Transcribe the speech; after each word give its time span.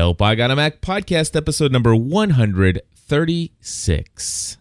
Help 0.00 0.22
I 0.22 0.34
Got 0.34 0.50
a 0.50 0.56
Mac 0.56 0.80
podcast 0.80 1.36
episode 1.36 1.72
number 1.72 1.94
136. 1.94 4.56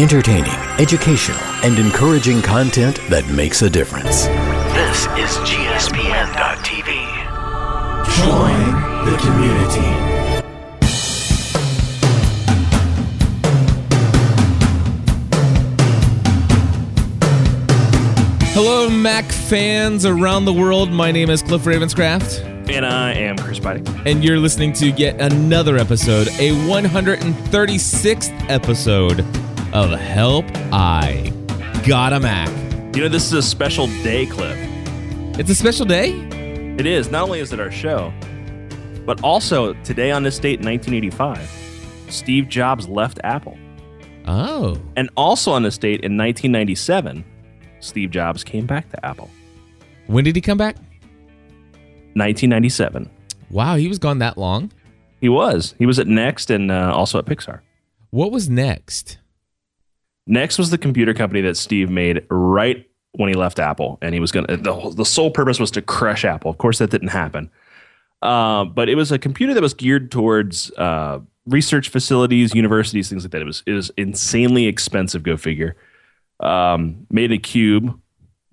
Entertaining, 0.00 0.50
educational, 0.80 1.38
and 1.62 1.78
encouraging 1.78 2.42
content 2.42 2.96
that 3.10 3.24
makes 3.28 3.62
a 3.62 3.70
difference. 3.70 4.26
This 4.74 5.06
is 5.14 5.30
GSPN.TV. 5.46 6.90
Join 8.16 8.60
the 9.04 9.16
community. 9.18 9.86
Hello, 18.54 18.90
Mac 18.90 19.26
fans 19.26 20.04
around 20.04 20.44
the 20.44 20.52
world. 20.52 20.90
My 20.90 21.12
name 21.12 21.30
is 21.30 21.40
Cliff 21.42 21.62
Ravenscraft, 21.62 22.53
And 22.74 22.84
I 22.84 23.12
am 23.12 23.36
Chris 23.38 23.60
Biding. 23.60 23.86
and 24.04 24.24
you're 24.24 24.40
listening 24.40 24.72
to 24.74 24.90
yet 24.90 25.20
another 25.20 25.76
episode, 25.78 26.26
a 26.26 26.50
136th 26.66 28.50
episode 28.50 29.20
of 29.72 29.92
Help 29.92 30.44
I 30.72 31.32
Got 31.86 32.12
a 32.12 32.18
Mac. 32.18 32.48
You 32.96 33.02
know, 33.02 33.08
this 33.08 33.26
is 33.26 33.32
a 33.32 33.42
special 33.42 33.86
day, 34.02 34.26
Cliff. 34.26 34.58
It's 35.38 35.50
a 35.50 35.54
special 35.54 35.86
day? 35.86 36.14
It 36.76 36.84
is. 36.84 37.12
Not 37.12 37.22
only 37.22 37.38
is 37.38 37.52
it 37.52 37.60
our 37.60 37.70
show, 37.70 38.12
but 39.06 39.22
also 39.22 39.74
today 39.84 40.10
on 40.10 40.24
this 40.24 40.40
date 40.40 40.58
in 40.58 40.66
1985, 40.66 41.48
Steve 42.08 42.48
Jobs 42.48 42.88
left 42.88 43.20
Apple. 43.22 43.56
Oh. 44.26 44.80
And 44.96 45.10
also 45.16 45.52
on 45.52 45.62
this 45.62 45.78
date 45.78 46.00
in 46.00 46.16
1997, 46.16 47.24
Steve 47.78 48.10
Jobs 48.10 48.42
came 48.42 48.66
back 48.66 48.90
to 48.90 49.06
Apple. 49.06 49.30
When 50.08 50.24
did 50.24 50.34
he 50.34 50.42
come 50.42 50.58
back? 50.58 50.74
1997. 52.14 53.10
Wow, 53.50 53.76
he 53.76 53.88
was 53.88 53.98
gone 53.98 54.18
that 54.18 54.38
long. 54.38 54.72
He 55.20 55.28
was. 55.28 55.74
He 55.78 55.86
was 55.86 55.98
at 55.98 56.06
Next 56.06 56.50
and 56.50 56.70
uh, 56.70 56.92
also 56.94 57.18
at 57.18 57.24
Pixar. 57.24 57.60
What 58.10 58.30
was 58.30 58.48
next? 58.48 59.18
Next 60.26 60.58
was 60.58 60.70
the 60.70 60.78
computer 60.78 61.12
company 61.14 61.40
that 61.42 61.56
Steve 61.56 61.90
made 61.90 62.24
right 62.30 62.88
when 63.12 63.28
he 63.28 63.34
left 63.34 63.58
Apple, 63.58 63.98
and 64.02 64.14
he 64.14 64.20
was 64.20 64.32
gonna. 64.32 64.56
The, 64.56 64.92
the 64.96 65.04
sole 65.04 65.30
purpose 65.30 65.58
was 65.58 65.70
to 65.72 65.82
crush 65.82 66.24
Apple. 66.24 66.50
Of 66.50 66.58
course, 66.58 66.78
that 66.78 66.90
didn't 66.90 67.08
happen. 67.08 67.50
Uh, 68.22 68.64
but 68.64 68.88
it 68.88 68.94
was 68.94 69.12
a 69.12 69.18
computer 69.18 69.52
that 69.52 69.62
was 69.62 69.74
geared 69.74 70.10
towards 70.10 70.70
uh, 70.72 71.20
research 71.46 71.88
facilities, 71.90 72.54
universities, 72.54 73.08
things 73.08 73.24
like 73.24 73.32
that. 73.32 73.42
It 73.42 73.46
was 73.46 73.62
it 73.66 73.72
was 73.72 73.90
insanely 73.96 74.66
expensive. 74.66 75.22
Go 75.22 75.36
figure. 75.36 75.76
Um, 76.40 77.06
made 77.10 77.32
a 77.32 77.38
cube. 77.38 78.00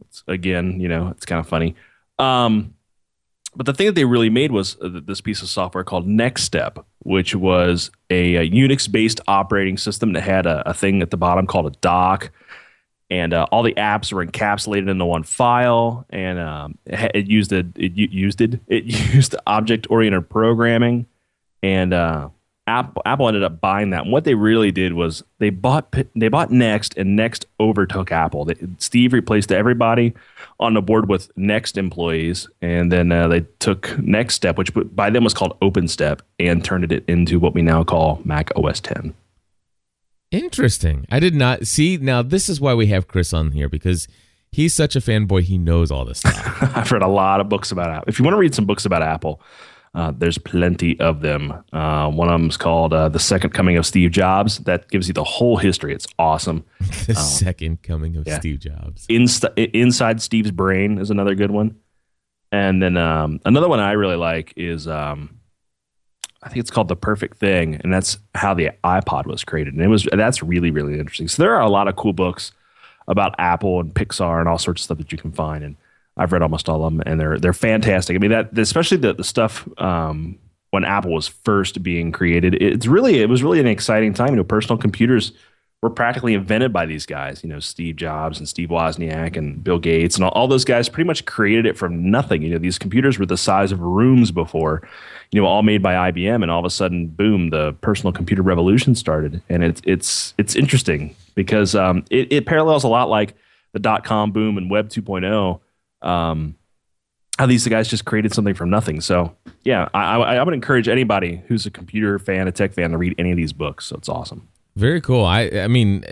It's, 0.01 0.23
again, 0.27 0.79
you 0.79 0.89
know, 0.89 1.09
it's 1.09 1.25
kind 1.25 1.39
of 1.39 1.47
funny. 1.47 1.75
Um, 2.19 2.73
but 3.55 3.65
the 3.65 3.73
thing 3.73 3.87
that 3.87 3.95
they 3.95 4.05
really 4.05 4.29
made 4.29 4.51
was 4.51 4.77
uh, 4.81 4.89
this 5.05 5.21
piece 5.21 5.41
of 5.41 5.49
software 5.49 5.83
called 5.83 6.07
Next 6.07 6.43
Step, 6.43 6.79
which 6.99 7.35
was 7.35 7.91
a, 8.09 8.35
a 8.35 8.49
Unix-based 8.49 9.19
operating 9.27 9.77
system 9.77 10.13
that 10.13 10.21
had 10.21 10.45
a, 10.45 10.69
a 10.69 10.73
thing 10.73 11.01
at 11.01 11.11
the 11.11 11.17
bottom 11.17 11.47
called 11.47 11.67
a 11.67 11.77
dock, 11.81 12.31
and 13.09 13.33
uh, 13.33 13.45
all 13.51 13.61
the 13.61 13.73
apps 13.73 14.13
were 14.13 14.25
encapsulated 14.25 14.89
into 14.89 15.05
one 15.05 15.23
file. 15.23 16.05
And 16.09 16.39
um, 16.39 16.77
it, 16.85 17.27
used 17.27 17.51
a, 17.51 17.65
it 17.75 17.91
used 17.93 18.39
it 18.39 18.61
it 18.67 18.85
used 19.13 19.35
object-oriented 19.45 20.29
programming, 20.29 21.07
and 21.61 21.93
uh, 21.93 22.29
Apple, 22.71 23.01
Apple 23.05 23.27
ended 23.27 23.43
up 23.43 23.59
buying 23.59 23.89
that. 23.89 24.03
And 24.03 24.11
what 24.11 24.23
they 24.23 24.33
really 24.33 24.71
did 24.71 24.93
was 24.93 25.23
they 25.39 25.49
bought 25.49 25.93
they 26.15 26.29
bought 26.29 26.51
Next, 26.51 26.95
and 26.97 27.15
Next 27.15 27.45
overtook 27.59 28.11
Apple. 28.11 28.45
They, 28.45 28.55
Steve 28.77 29.13
replaced 29.13 29.51
everybody 29.51 30.13
on 30.59 30.73
the 30.73 30.81
board 30.81 31.09
with 31.09 31.29
Next 31.35 31.77
employees, 31.77 32.47
and 32.61 32.91
then 32.91 33.11
uh, 33.11 33.27
they 33.27 33.41
took 33.59 33.97
Next 33.99 34.35
Step, 34.35 34.57
which 34.57 34.71
by 34.73 35.09
then 35.09 35.23
was 35.23 35.33
called 35.33 35.59
OpenStep, 35.59 36.21
and 36.39 36.63
turned 36.63 36.91
it 36.91 37.03
into 37.07 37.39
what 37.39 37.53
we 37.53 37.61
now 37.61 37.83
call 37.83 38.21
Mac 38.23 38.51
OS 38.55 38.79
10. 38.79 39.13
Interesting. 40.31 41.05
I 41.11 41.19
did 41.19 41.35
not 41.35 41.67
see. 41.67 41.97
Now, 41.97 42.21
this 42.21 42.47
is 42.47 42.61
why 42.61 42.73
we 42.73 42.87
have 42.87 43.09
Chris 43.09 43.33
on 43.33 43.51
here 43.51 43.67
because 43.67 44.07
he's 44.49 44.73
such 44.73 44.95
a 44.95 44.99
fanboy. 45.01 45.41
He 45.41 45.57
knows 45.57 45.91
all 45.91 46.05
this 46.05 46.19
stuff. 46.19 46.57
I've 46.77 46.91
read 46.91 47.01
a 47.01 47.07
lot 47.07 47.41
of 47.41 47.49
books 47.49 47.69
about 47.69 47.89
Apple. 47.89 48.05
If 48.07 48.17
you 48.17 48.23
want 48.23 48.35
to 48.35 48.39
read 48.39 48.55
some 48.55 48.65
books 48.65 48.85
about 48.85 49.03
Apple, 49.03 49.41
uh, 49.93 50.13
there's 50.15 50.37
plenty 50.37 50.97
of 50.99 51.21
them. 51.21 51.51
Uh, 51.73 52.09
one 52.09 52.29
of 52.29 52.39
them 52.39 52.49
is 52.49 52.57
called 52.57 52.93
uh, 52.93 53.09
"The 53.09 53.19
Second 53.19 53.49
Coming 53.49 53.75
of 53.77 53.85
Steve 53.85 54.11
Jobs." 54.11 54.59
That 54.59 54.89
gives 54.89 55.07
you 55.07 55.13
the 55.13 55.23
whole 55.23 55.57
history. 55.57 55.93
It's 55.93 56.07
awesome. 56.17 56.63
the 57.07 57.15
second 57.15 57.83
coming 57.83 58.15
of 58.15 58.25
yeah. 58.25 58.39
Steve 58.39 58.59
Jobs. 58.59 59.05
Insta- 59.07 59.69
Inside 59.73 60.21
Steve's 60.21 60.51
Brain 60.51 60.97
is 60.97 61.09
another 61.09 61.35
good 61.35 61.51
one. 61.51 61.75
And 62.53 62.81
then 62.81 62.97
um, 62.97 63.39
another 63.45 63.67
one 63.67 63.79
I 63.79 63.93
really 63.93 64.15
like 64.15 64.53
is 64.55 64.87
um, 64.87 65.39
I 66.43 66.49
think 66.49 66.59
it's 66.59 66.71
called 66.71 66.87
The 66.87 66.95
Perfect 66.95 67.37
Thing, 67.37 67.75
and 67.75 67.93
that's 67.93 68.17
how 68.33 68.53
the 68.53 68.71
iPod 68.83 69.25
was 69.25 69.43
created. 69.43 69.73
And 69.73 69.83
it 69.83 69.87
was 69.87 70.07
that's 70.11 70.41
really 70.41 70.71
really 70.71 70.99
interesting. 70.99 71.27
So 71.27 71.43
there 71.43 71.53
are 71.55 71.61
a 71.61 71.69
lot 71.69 71.89
of 71.89 71.97
cool 71.97 72.13
books 72.13 72.53
about 73.07 73.35
Apple 73.39 73.81
and 73.81 73.93
Pixar 73.93 74.39
and 74.39 74.47
all 74.47 74.57
sorts 74.57 74.81
of 74.81 74.85
stuff 74.85 74.97
that 74.99 75.11
you 75.11 75.17
can 75.17 75.33
find. 75.33 75.63
And 75.63 75.75
I've 76.17 76.31
read 76.31 76.41
almost 76.41 76.69
all 76.69 76.83
of 76.85 76.93
them, 76.93 77.01
and 77.05 77.19
they're 77.19 77.39
they're 77.39 77.53
fantastic. 77.53 78.15
I 78.15 78.19
mean 78.19 78.31
that 78.31 78.57
especially 78.57 78.97
the 78.97 79.13
the 79.13 79.23
stuff 79.23 79.67
um, 79.79 80.37
when 80.71 80.83
Apple 80.83 81.13
was 81.13 81.27
first 81.27 81.81
being 81.83 82.11
created. 82.11 82.61
It's 82.61 82.87
really 82.87 83.19
it 83.21 83.29
was 83.29 83.43
really 83.43 83.59
an 83.59 83.67
exciting 83.67 84.13
time. 84.13 84.29
You 84.29 84.37
know, 84.37 84.43
personal 84.43 84.77
computers 84.77 85.33
were 85.81 85.89
practically 85.89 86.35
invented 86.35 86.71
by 86.71 86.85
these 86.85 87.05
guys. 87.05 87.43
You 87.43 87.49
know, 87.49 87.59
Steve 87.59 87.95
Jobs 87.95 88.37
and 88.37 88.47
Steve 88.47 88.69
Wozniak 88.69 89.35
and 89.35 89.63
Bill 89.63 89.79
Gates 89.79 90.15
and 90.15 90.23
all, 90.23 90.31
all 90.31 90.47
those 90.47 90.65
guys 90.65 90.89
pretty 90.89 91.07
much 91.07 91.25
created 91.25 91.65
it 91.65 91.77
from 91.77 92.11
nothing. 92.11 92.43
You 92.43 92.49
know, 92.51 92.59
these 92.59 92.77
computers 92.77 93.17
were 93.17 93.25
the 93.25 93.37
size 93.37 93.71
of 93.71 93.79
rooms 93.79 94.31
before. 94.31 94.87
You 95.31 95.41
know, 95.41 95.47
all 95.47 95.63
made 95.63 95.81
by 95.81 96.11
IBM, 96.11 96.43
and 96.43 96.51
all 96.51 96.59
of 96.59 96.65
a 96.65 96.69
sudden, 96.69 97.07
boom, 97.07 97.49
the 97.49 97.73
personal 97.81 98.11
computer 98.11 98.41
revolution 98.41 98.95
started. 98.95 99.41
And 99.49 99.63
it's 99.63 99.81
it's 99.85 100.33
it's 100.37 100.55
interesting 100.55 101.15
because 101.35 101.73
um, 101.73 102.05
it, 102.09 102.31
it 102.31 102.45
parallels 102.45 102.83
a 102.83 102.89
lot 102.89 103.09
like 103.09 103.33
the 103.71 103.79
dot 103.79 104.03
com 104.03 104.31
boom 104.31 104.57
and 104.57 104.69
Web 104.69 104.89
2.0. 104.89 105.59
Um, 106.01 106.55
how 107.39 107.47
these 107.47 107.67
guys 107.67 107.87
just 107.87 108.05
created 108.05 108.33
something 108.33 108.53
from 108.53 108.69
nothing. 108.69 109.01
So 109.01 109.35
yeah, 109.63 109.89
I, 109.93 110.17
I, 110.17 110.35
I 110.35 110.43
would 110.43 110.53
encourage 110.53 110.87
anybody 110.87 111.41
who's 111.47 111.65
a 111.65 111.71
computer 111.71 112.19
fan, 112.19 112.47
a 112.47 112.51
tech 112.51 112.73
fan, 112.73 112.91
to 112.91 112.97
read 112.97 113.15
any 113.17 113.31
of 113.31 113.37
these 113.37 113.53
books. 113.53 113.85
So 113.85 113.95
it's 113.95 114.09
awesome. 114.09 114.47
Very 114.75 115.01
cool. 115.01 115.25
I 115.25 115.49
I 115.49 115.67
mean, 115.67 116.05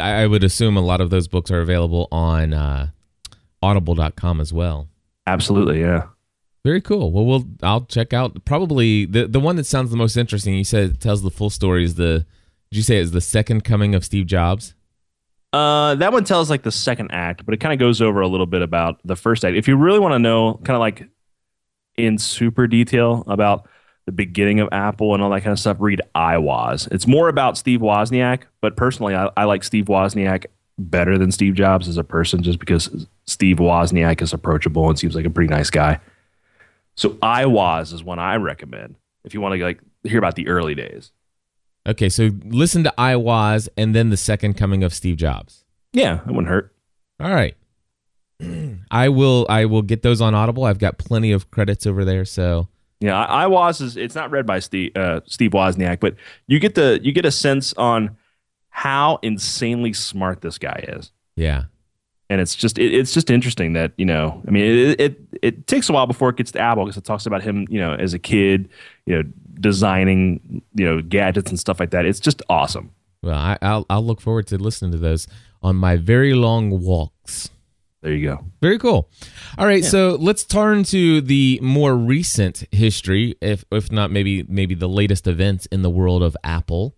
I 0.00 0.26
would 0.26 0.42
assume 0.42 0.76
a 0.76 0.80
lot 0.80 1.00
of 1.00 1.10
those 1.10 1.28
books 1.28 1.50
are 1.50 1.60
available 1.60 2.08
on 2.10 2.52
uh, 2.52 2.88
audible.com 3.62 4.40
as 4.40 4.52
well. 4.52 4.88
Absolutely, 5.26 5.80
yeah. 5.80 6.06
Very 6.64 6.80
cool. 6.80 7.12
Well, 7.12 7.24
we'll 7.24 7.44
I'll 7.62 7.82
check 7.82 8.12
out 8.12 8.44
probably 8.44 9.04
the 9.06 9.26
the 9.26 9.40
one 9.40 9.56
that 9.56 9.64
sounds 9.64 9.90
the 9.90 9.96
most 9.96 10.16
interesting. 10.16 10.54
You 10.54 10.64
said 10.64 10.90
it 10.90 11.00
tells 11.00 11.22
the 11.22 11.30
full 11.30 11.50
story 11.50 11.84
is 11.84 11.94
the 11.94 12.26
did 12.70 12.76
you 12.76 12.82
say 12.82 12.96
is 12.96 13.12
the 13.12 13.20
second 13.20 13.64
coming 13.64 13.94
of 13.94 14.04
Steve 14.04 14.26
Jobs? 14.26 14.74
Uh, 15.52 15.96
that 15.96 16.12
one 16.12 16.24
tells 16.24 16.48
like 16.48 16.62
the 16.62 16.70
second 16.70 17.10
act, 17.10 17.44
but 17.44 17.54
it 17.54 17.58
kind 17.58 17.72
of 17.72 17.78
goes 17.78 18.00
over 18.00 18.20
a 18.20 18.28
little 18.28 18.46
bit 18.46 18.62
about 18.62 19.00
the 19.04 19.16
first 19.16 19.44
act. 19.44 19.56
If 19.56 19.66
you 19.66 19.76
really 19.76 19.98
want 19.98 20.12
to 20.14 20.18
know, 20.18 20.60
kind 20.64 20.76
of 20.76 20.80
like 20.80 21.08
in 21.96 22.18
super 22.18 22.66
detail 22.66 23.24
about 23.26 23.68
the 24.06 24.12
beginning 24.12 24.60
of 24.60 24.68
Apple 24.72 25.12
and 25.12 25.22
all 25.22 25.30
that 25.30 25.42
kind 25.42 25.52
of 25.52 25.58
stuff, 25.58 25.76
read 25.80 26.00
I 26.14 26.38
Was. 26.38 26.88
It's 26.92 27.06
more 27.06 27.28
about 27.28 27.58
Steve 27.58 27.80
Wozniak, 27.80 28.42
but 28.60 28.76
personally, 28.76 29.14
I, 29.14 29.30
I 29.36 29.44
like 29.44 29.64
Steve 29.64 29.86
Wozniak 29.86 30.46
better 30.78 31.18
than 31.18 31.30
Steve 31.32 31.54
Jobs 31.54 31.88
as 31.88 31.96
a 31.96 32.04
person, 32.04 32.42
just 32.42 32.58
because 32.58 33.06
Steve 33.26 33.56
Wozniak 33.56 34.22
is 34.22 34.32
approachable 34.32 34.88
and 34.88 34.98
seems 34.98 35.14
like 35.14 35.26
a 35.26 35.30
pretty 35.30 35.52
nice 35.52 35.68
guy. 35.70 36.00
So 36.94 37.18
I 37.22 37.46
Was 37.46 37.92
is 37.92 38.04
one 38.04 38.18
I 38.18 38.36
recommend 38.36 38.96
if 39.24 39.34
you 39.34 39.40
want 39.40 39.58
to 39.58 39.64
like 39.64 39.80
hear 40.04 40.18
about 40.18 40.36
the 40.36 40.48
early 40.48 40.74
days. 40.74 41.10
Okay, 41.88 42.08
so 42.08 42.30
listen 42.44 42.84
to 42.84 42.94
I 42.98 43.16
Was 43.16 43.68
and 43.76 43.94
then 43.94 44.10
the 44.10 44.16
second 44.16 44.54
coming 44.54 44.84
of 44.84 44.92
Steve 44.92 45.16
Jobs. 45.16 45.64
Yeah, 45.92 46.20
it 46.20 46.26
wouldn't 46.26 46.48
hurt. 46.48 46.74
All 47.18 47.30
right. 47.30 47.56
I 48.90 49.08
will 49.08 49.46
I 49.48 49.64
will 49.64 49.82
get 49.82 50.02
those 50.02 50.20
on 50.20 50.34
Audible. 50.34 50.64
I've 50.64 50.78
got 50.78 50.98
plenty 50.98 51.32
of 51.32 51.50
credits 51.50 51.86
over 51.86 52.04
there, 52.04 52.24
so 52.24 52.68
Yeah, 53.00 53.18
I, 53.18 53.44
I 53.44 53.46
was 53.46 53.80
is 53.80 53.96
it's 53.96 54.14
not 54.14 54.30
read 54.30 54.46
by 54.46 54.58
Steve 54.58 54.92
uh, 54.96 55.20
Steve 55.26 55.52
Wozniak, 55.52 56.00
but 56.00 56.14
you 56.46 56.58
get 56.58 56.74
the 56.74 57.00
you 57.02 57.12
get 57.12 57.24
a 57.24 57.30
sense 57.30 57.72
on 57.74 58.16
how 58.70 59.18
insanely 59.22 59.92
smart 59.92 60.40
this 60.42 60.58
guy 60.58 60.84
is, 60.88 61.10
yeah. 61.36 61.64
and 62.30 62.40
it's 62.40 62.54
just 62.54 62.78
it, 62.78 62.94
it's 62.94 63.12
just 63.12 63.30
interesting 63.30 63.72
that 63.74 63.92
you 63.96 64.06
know 64.06 64.42
I 64.46 64.50
mean 64.50 64.64
it, 64.64 65.00
it 65.00 65.20
it 65.42 65.66
takes 65.66 65.88
a 65.88 65.92
while 65.92 66.06
before 66.06 66.30
it 66.30 66.36
gets 66.36 66.52
to 66.52 66.60
Apple 66.60 66.84
because 66.84 66.96
it 66.96 67.04
talks 67.04 67.26
about 67.26 67.42
him 67.42 67.66
you 67.68 67.80
know 67.80 67.94
as 67.94 68.14
a 68.14 68.18
kid 68.18 68.68
you 69.06 69.16
know 69.16 69.30
designing 69.60 70.62
you 70.74 70.84
know 70.84 71.00
gadgets 71.00 71.50
and 71.50 71.60
stuff 71.60 71.78
like 71.78 71.90
that. 71.90 72.06
It's 72.06 72.20
just 72.20 72.42
awesome. 72.48 72.90
Well, 73.22 73.38
I, 73.38 73.58
I'll 73.62 73.86
I'll 73.90 74.04
look 74.04 74.20
forward 74.20 74.46
to 74.48 74.58
listening 74.58 74.92
to 74.92 74.98
those 74.98 75.26
on 75.62 75.76
my 75.76 75.96
very 75.96 76.34
long 76.34 76.82
walks. 76.82 77.50
There 78.02 78.12
you 78.12 78.26
go. 78.26 78.44
Very 78.62 78.78
cool. 78.78 79.10
All 79.58 79.66
right, 79.66 79.84
so 79.84 80.16
let's 80.18 80.44
turn 80.44 80.84
to 80.84 81.20
the 81.20 81.60
more 81.62 81.94
recent 81.94 82.64
history, 82.72 83.36
if 83.42 83.64
if 83.70 83.92
not 83.92 84.10
maybe 84.10 84.42
maybe 84.44 84.74
the 84.74 84.88
latest 84.88 85.26
events 85.26 85.66
in 85.66 85.82
the 85.82 85.90
world 85.90 86.22
of 86.22 86.34
Apple. 86.42 86.96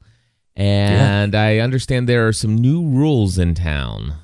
And 0.55 1.35
I 1.35 1.59
understand 1.59 2.09
there 2.09 2.29
are 2.29 2.33
some 2.33 2.55
new 2.55 2.87
rules 2.87 3.39
in 3.39 3.55
town. 3.55 4.15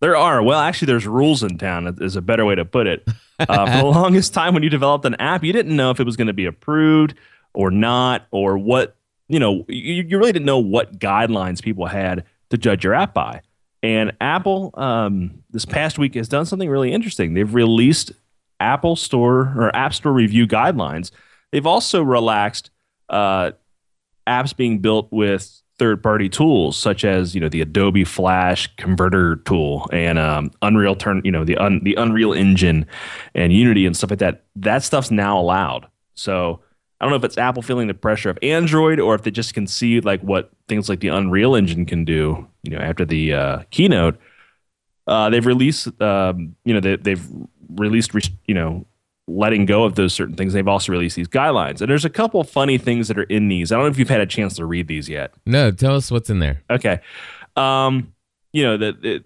There 0.00 0.16
are. 0.16 0.42
Well, 0.42 0.58
actually, 0.58 0.86
there's 0.86 1.06
rules 1.06 1.42
in 1.42 1.58
town. 1.58 1.96
Is 2.00 2.16
a 2.16 2.22
better 2.22 2.44
way 2.44 2.56
to 2.56 2.64
put 2.64 2.86
it. 2.86 3.06
Uh, 3.38 3.66
for 3.66 3.78
the 3.78 3.84
longest 3.98 4.34
time, 4.34 4.52
when 4.52 4.62
you 4.62 4.70
developed 4.70 5.04
an 5.04 5.14
app, 5.16 5.44
you 5.44 5.52
didn't 5.52 5.76
know 5.76 5.90
if 5.90 6.00
it 6.00 6.04
was 6.04 6.16
going 6.16 6.26
to 6.26 6.32
be 6.32 6.46
approved 6.46 7.14
or 7.56 7.70
not, 7.70 8.26
or 8.30 8.58
what. 8.58 8.96
You 9.28 9.40
know, 9.40 9.64
you, 9.66 10.04
you 10.04 10.18
really 10.18 10.30
didn't 10.30 10.46
know 10.46 10.60
what 10.60 11.00
guidelines 11.00 11.60
people 11.60 11.86
had 11.86 12.22
to 12.50 12.56
judge 12.56 12.84
your 12.84 12.94
app 12.94 13.12
by. 13.12 13.42
And 13.82 14.12
Apple, 14.20 14.70
um, 14.74 15.42
this 15.50 15.64
past 15.64 15.98
week, 15.98 16.14
has 16.14 16.28
done 16.28 16.46
something 16.46 16.70
really 16.70 16.92
interesting. 16.92 17.34
They've 17.34 17.52
released 17.52 18.12
Apple 18.60 18.96
Store 18.96 19.52
or 19.56 19.74
App 19.74 19.94
Store 19.94 20.12
review 20.12 20.46
guidelines. 20.46 21.10
They've 21.52 21.66
also 21.66 22.02
relaxed 22.02 22.70
uh, 23.08 23.52
apps 24.26 24.56
being 24.56 24.78
built 24.78 25.08
with 25.10 25.62
third-party 25.78 26.30
tools 26.30 26.76
such 26.76 27.04
as 27.04 27.34
you 27.34 27.40
know 27.40 27.50
the 27.50 27.60
Adobe 27.60 28.04
Flash 28.04 28.74
converter 28.76 29.36
tool 29.36 29.88
and 29.92 30.18
um, 30.18 30.50
Unreal 30.62 30.96
turn 30.96 31.20
you 31.22 31.30
know 31.30 31.44
the 31.44 31.56
un, 31.58 31.80
the 31.84 31.94
Unreal 31.96 32.32
Engine 32.32 32.86
and 33.34 33.52
Unity 33.52 33.86
and 33.86 33.96
stuff 33.96 34.10
like 34.10 34.18
that. 34.20 34.44
That 34.56 34.82
stuff's 34.82 35.10
now 35.10 35.38
allowed. 35.38 35.86
So 36.14 36.60
I 37.00 37.04
don't 37.04 37.10
know 37.10 37.16
if 37.16 37.24
it's 37.24 37.38
Apple 37.38 37.62
feeling 37.62 37.88
the 37.88 37.94
pressure 37.94 38.30
of 38.30 38.38
Android 38.42 38.98
or 39.00 39.14
if 39.14 39.22
they 39.22 39.30
just 39.30 39.52
can 39.52 39.66
see 39.66 40.00
like 40.00 40.20
what 40.22 40.50
things 40.66 40.88
like 40.88 41.00
the 41.00 41.08
Unreal 41.08 41.54
Engine 41.54 41.84
can 41.84 42.04
do. 42.04 42.46
You 42.62 42.70
know, 42.70 42.78
after 42.78 43.04
the 43.04 43.34
uh, 43.34 43.62
keynote, 43.70 44.18
uh, 45.06 45.30
they've 45.30 45.44
released 45.44 46.00
um, 46.00 46.56
you 46.64 46.72
know 46.72 46.80
they, 46.80 46.96
they've 46.96 47.24
released 47.74 48.12
you 48.46 48.54
know 48.54 48.86
letting 49.28 49.66
go 49.66 49.84
of 49.84 49.94
those 49.94 50.14
certain 50.14 50.36
things. 50.36 50.52
They've 50.52 50.66
also 50.66 50.92
released 50.92 51.16
these 51.16 51.28
guidelines, 51.28 51.80
and 51.80 51.90
there's 51.90 52.04
a 52.04 52.10
couple 52.10 52.42
funny 52.44 52.78
things 52.78 53.08
that 53.08 53.18
are 53.18 53.24
in 53.24 53.48
these. 53.48 53.72
I 53.72 53.76
don't 53.76 53.84
know 53.84 53.90
if 53.90 53.98
you've 53.98 54.08
had 54.08 54.20
a 54.20 54.26
chance 54.26 54.56
to 54.56 54.64
read 54.64 54.88
these 54.88 55.08
yet. 55.08 55.34
No, 55.44 55.70
tell 55.70 55.96
us 55.96 56.10
what's 56.10 56.30
in 56.30 56.38
there. 56.38 56.62
Okay, 56.70 57.00
um, 57.56 58.14
you 58.52 58.62
know 58.62 58.76
the, 58.78 59.22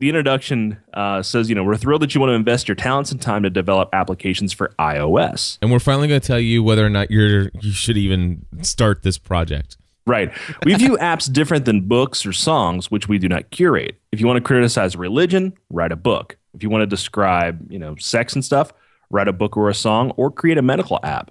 the 0.00 0.08
introduction 0.08 0.78
uh, 0.94 1.22
says, 1.22 1.48
you 1.48 1.54
know, 1.54 1.62
we're 1.62 1.76
thrilled 1.76 2.02
that 2.02 2.14
you 2.14 2.20
want 2.20 2.30
to 2.30 2.34
invest 2.34 2.66
your 2.66 2.74
talents 2.74 3.12
and 3.12 3.20
time 3.20 3.42
to 3.42 3.50
develop 3.50 3.90
applications 3.92 4.52
for 4.52 4.74
iOS. 4.78 5.58
And 5.60 5.70
we're 5.70 5.78
finally 5.78 6.08
going 6.08 6.20
to 6.20 6.26
tell 6.26 6.40
you 6.40 6.62
whether 6.62 6.84
or 6.84 6.90
not 6.90 7.10
you're 7.10 7.50
you 7.60 7.70
should 7.70 7.98
even 7.98 8.44
start 8.62 9.02
this 9.02 9.18
project. 9.18 9.76
Right. 10.06 10.32
We 10.64 10.74
view 10.74 10.96
apps 11.00 11.30
different 11.30 11.66
than 11.66 11.82
books 11.82 12.24
or 12.24 12.32
songs, 12.32 12.90
which 12.90 13.08
we 13.08 13.18
do 13.18 13.28
not 13.28 13.50
curate. 13.50 14.00
If 14.10 14.20
you 14.20 14.26
want 14.26 14.38
to 14.38 14.42
criticize 14.42 14.96
religion, 14.96 15.52
write 15.68 15.92
a 15.92 15.96
book. 15.96 16.38
If 16.54 16.62
you 16.62 16.70
want 16.70 16.82
to 16.82 16.86
describe, 16.86 17.70
you 17.70 17.78
know, 17.78 17.94
sex 17.96 18.32
and 18.32 18.44
stuff, 18.44 18.72
write 19.10 19.28
a 19.28 19.32
book 19.32 19.56
or 19.56 19.68
a 19.68 19.74
song, 19.74 20.12
or 20.16 20.30
create 20.30 20.56
a 20.56 20.62
medical 20.62 20.98
app. 21.02 21.30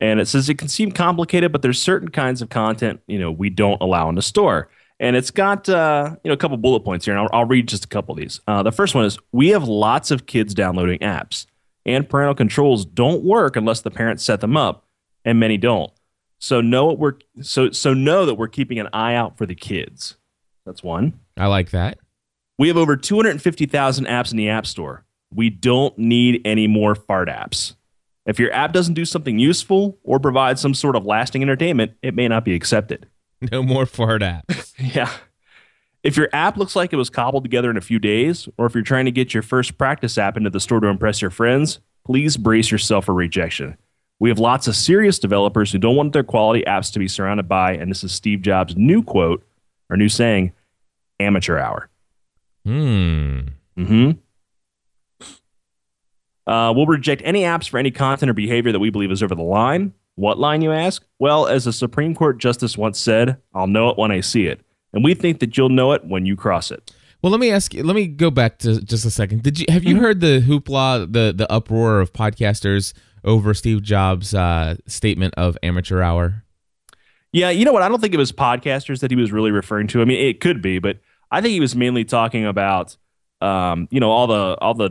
And 0.00 0.20
it 0.20 0.28
says 0.28 0.48
it 0.48 0.58
can 0.58 0.68
seem 0.68 0.92
complicated, 0.92 1.50
but 1.50 1.62
there's 1.62 1.82
certain 1.82 2.10
kinds 2.10 2.42
of 2.42 2.48
content, 2.48 3.00
you 3.08 3.18
know, 3.18 3.30
we 3.30 3.50
don't 3.50 3.80
allow 3.82 4.08
in 4.08 4.14
the 4.14 4.22
store. 4.22 4.68
And 5.04 5.16
it's 5.16 5.30
got 5.30 5.68
uh, 5.68 6.16
you 6.24 6.30
know 6.30 6.32
a 6.32 6.38
couple 6.38 6.56
bullet 6.56 6.80
points 6.80 7.04
here, 7.04 7.14
and 7.14 7.20
I'll, 7.22 7.40
I'll 7.40 7.44
read 7.44 7.68
just 7.68 7.84
a 7.84 7.88
couple 7.88 8.14
of 8.14 8.18
these. 8.18 8.40
Uh, 8.48 8.62
the 8.62 8.72
first 8.72 8.94
one 8.94 9.04
is 9.04 9.18
we 9.32 9.48
have 9.48 9.68
lots 9.68 10.10
of 10.10 10.24
kids 10.24 10.54
downloading 10.54 10.98
apps, 11.00 11.44
and 11.84 12.08
parental 12.08 12.34
controls 12.34 12.86
don't 12.86 13.22
work 13.22 13.54
unless 13.54 13.82
the 13.82 13.90
parents 13.90 14.24
set 14.24 14.40
them 14.40 14.56
up, 14.56 14.86
and 15.22 15.38
many 15.38 15.58
don't. 15.58 15.92
So 16.38 16.62
know 16.62 16.86
what 16.86 16.98
we're 16.98 17.18
so 17.42 17.70
so 17.70 17.92
know 17.92 18.24
that 18.24 18.36
we're 18.36 18.48
keeping 18.48 18.78
an 18.78 18.88
eye 18.94 19.14
out 19.14 19.36
for 19.36 19.44
the 19.44 19.54
kids. 19.54 20.16
That's 20.64 20.82
one. 20.82 21.20
I 21.36 21.48
like 21.48 21.72
that. 21.72 21.98
We 22.58 22.68
have 22.68 22.78
over 22.78 22.96
250,000 22.96 24.06
apps 24.06 24.30
in 24.30 24.38
the 24.38 24.48
App 24.48 24.64
Store. 24.64 25.04
We 25.30 25.50
don't 25.50 25.98
need 25.98 26.40
any 26.46 26.66
more 26.66 26.94
fart 26.94 27.28
apps. 27.28 27.74
If 28.24 28.38
your 28.38 28.50
app 28.54 28.72
doesn't 28.72 28.94
do 28.94 29.04
something 29.04 29.38
useful 29.38 29.98
or 30.02 30.18
provide 30.18 30.58
some 30.58 30.72
sort 30.72 30.96
of 30.96 31.04
lasting 31.04 31.42
entertainment, 31.42 31.92
it 32.00 32.14
may 32.14 32.26
not 32.26 32.46
be 32.46 32.54
accepted. 32.54 33.06
No 33.52 33.62
more 33.62 33.86
fart 33.86 34.22
apps. 34.22 34.74
yeah. 34.78 35.10
If 36.02 36.16
your 36.16 36.28
app 36.32 36.56
looks 36.56 36.76
like 36.76 36.92
it 36.92 36.96
was 36.96 37.08
cobbled 37.10 37.44
together 37.44 37.70
in 37.70 37.76
a 37.76 37.80
few 37.82 37.98
days, 37.98 38.48
or 38.58 38.66
if 38.66 38.74
you're 38.74 38.82
trying 38.84 39.06
to 39.06 39.10
get 39.10 39.32
your 39.32 39.42
first 39.42 39.78
practice 39.78 40.18
app 40.18 40.36
into 40.36 40.50
the 40.50 40.60
store 40.60 40.80
to 40.80 40.88
impress 40.88 41.22
your 41.22 41.30
friends, 41.30 41.80
please 42.04 42.36
brace 42.36 42.70
yourself 42.70 43.06
for 43.06 43.14
rejection. 43.14 43.76
We 44.20 44.28
have 44.28 44.38
lots 44.38 44.68
of 44.68 44.76
serious 44.76 45.18
developers 45.18 45.72
who 45.72 45.78
don't 45.78 45.96
want 45.96 46.12
their 46.12 46.22
quality 46.22 46.62
apps 46.66 46.92
to 46.92 46.98
be 46.98 47.08
surrounded 47.08 47.48
by, 47.48 47.72
and 47.72 47.90
this 47.90 48.04
is 48.04 48.12
Steve 48.12 48.42
Jobs' 48.42 48.76
new 48.76 49.02
quote 49.02 49.44
or 49.90 49.96
new 49.96 50.08
saying, 50.08 50.52
amateur 51.20 51.58
hour. 51.58 51.88
Hmm. 52.64 53.40
Mm-hmm. 53.78 54.10
Uh, 56.46 56.72
we'll 56.72 56.86
reject 56.86 57.22
any 57.24 57.42
apps 57.42 57.68
for 57.68 57.78
any 57.78 57.90
content 57.90 58.28
or 58.30 58.34
behavior 58.34 58.72
that 58.72 58.78
we 58.78 58.90
believe 58.90 59.10
is 59.10 59.22
over 59.22 59.34
the 59.34 59.42
line. 59.42 59.94
What 60.16 60.38
line, 60.38 60.62
you 60.62 60.72
ask? 60.72 61.04
Well, 61.18 61.46
as 61.46 61.66
a 61.66 61.72
Supreme 61.72 62.14
Court 62.14 62.38
justice 62.38 62.78
once 62.78 62.98
said, 62.98 63.36
I'll 63.54 63.66
know 63.66 63.88
it 63.90 63.98
when 63.98 64.10
I 64.12 64.20
see 64.20 64.46
it. 64.46 64.60
And 64.92 65.02
we 65.02 65.14
think 65.14 65.40
that 65.40 65.56
you'll 65.56 65.70
know 65.70 65.92
it 65.92 66.04
when 66.04 66.24
you 66.24 66.36
cross 66.36 66.70
it. 66.70 66.92
Well, 67.20 67.30
let 67.32 67.40
me 67.40 67.50
ask 67.50 67.74
you. 67.74 67.82
Let 67.82 67.96
me 67.96 68.06
go 68.06 68.30
back 68.30 68.58
to 68.60 68.80
just 68.80 69.04
a 69.04 69.10
second. 69.10 69.42
Did 69.42 69.58
you 69.58 69.66
have 69.70 69.82
you 69.82 69.94
Mm-hmm. 69.94 70.04
heard 70.04 70.20
the 70.20 70.40
hoopla, 70.46 71.12
the 71.12 71.32
the 71.36 71.50
uproar 71.50 72.00
of 72.00 72.12
podcasters 72.12 72.92
over 73.24 73.54
Steve 73.54 73.82
Jobs' 73.82 74.34
uh, 74.34 74.76
statement 74.86 75.34
of 75.36 75.56
amateur 75.62 76.02
hour? 76.02 76.44
Yeah, 77.32 77.50
you 77.50 77.64
know 77.64 77.72
what? 77.72 77.82
I 77.82 77.88
don't 77.88 78.00
think 78.00 78.14
it 78.14 78.18
was 78.18 78.30
podcasters 78.30 79.00
that 79.00 79.10
he 79.10 79.16
was 79.16 79.32
really 79.32 79.50
referring 79.50 79.88
to. 79.88 80.00
I 80.02 80.04
mean, 80.04 80.20
it 80.24 80.40
could 80.40 80.62
be, 80.62 80.78
but 80.78 80.98
I 81.32 81.40
think 81.40 81.52
he 81.52 81.60
was 81.60 81.74
mainly 81.74 82.04
talking 82.04 82.44
about, 82.46 82.96
um, 83.40 83.88
you 83.90 83.98
know, 83.98 84.10
all 84.10 84.26
the 84.28 84.56
all 84.60 84.74
the, 84.74 84.90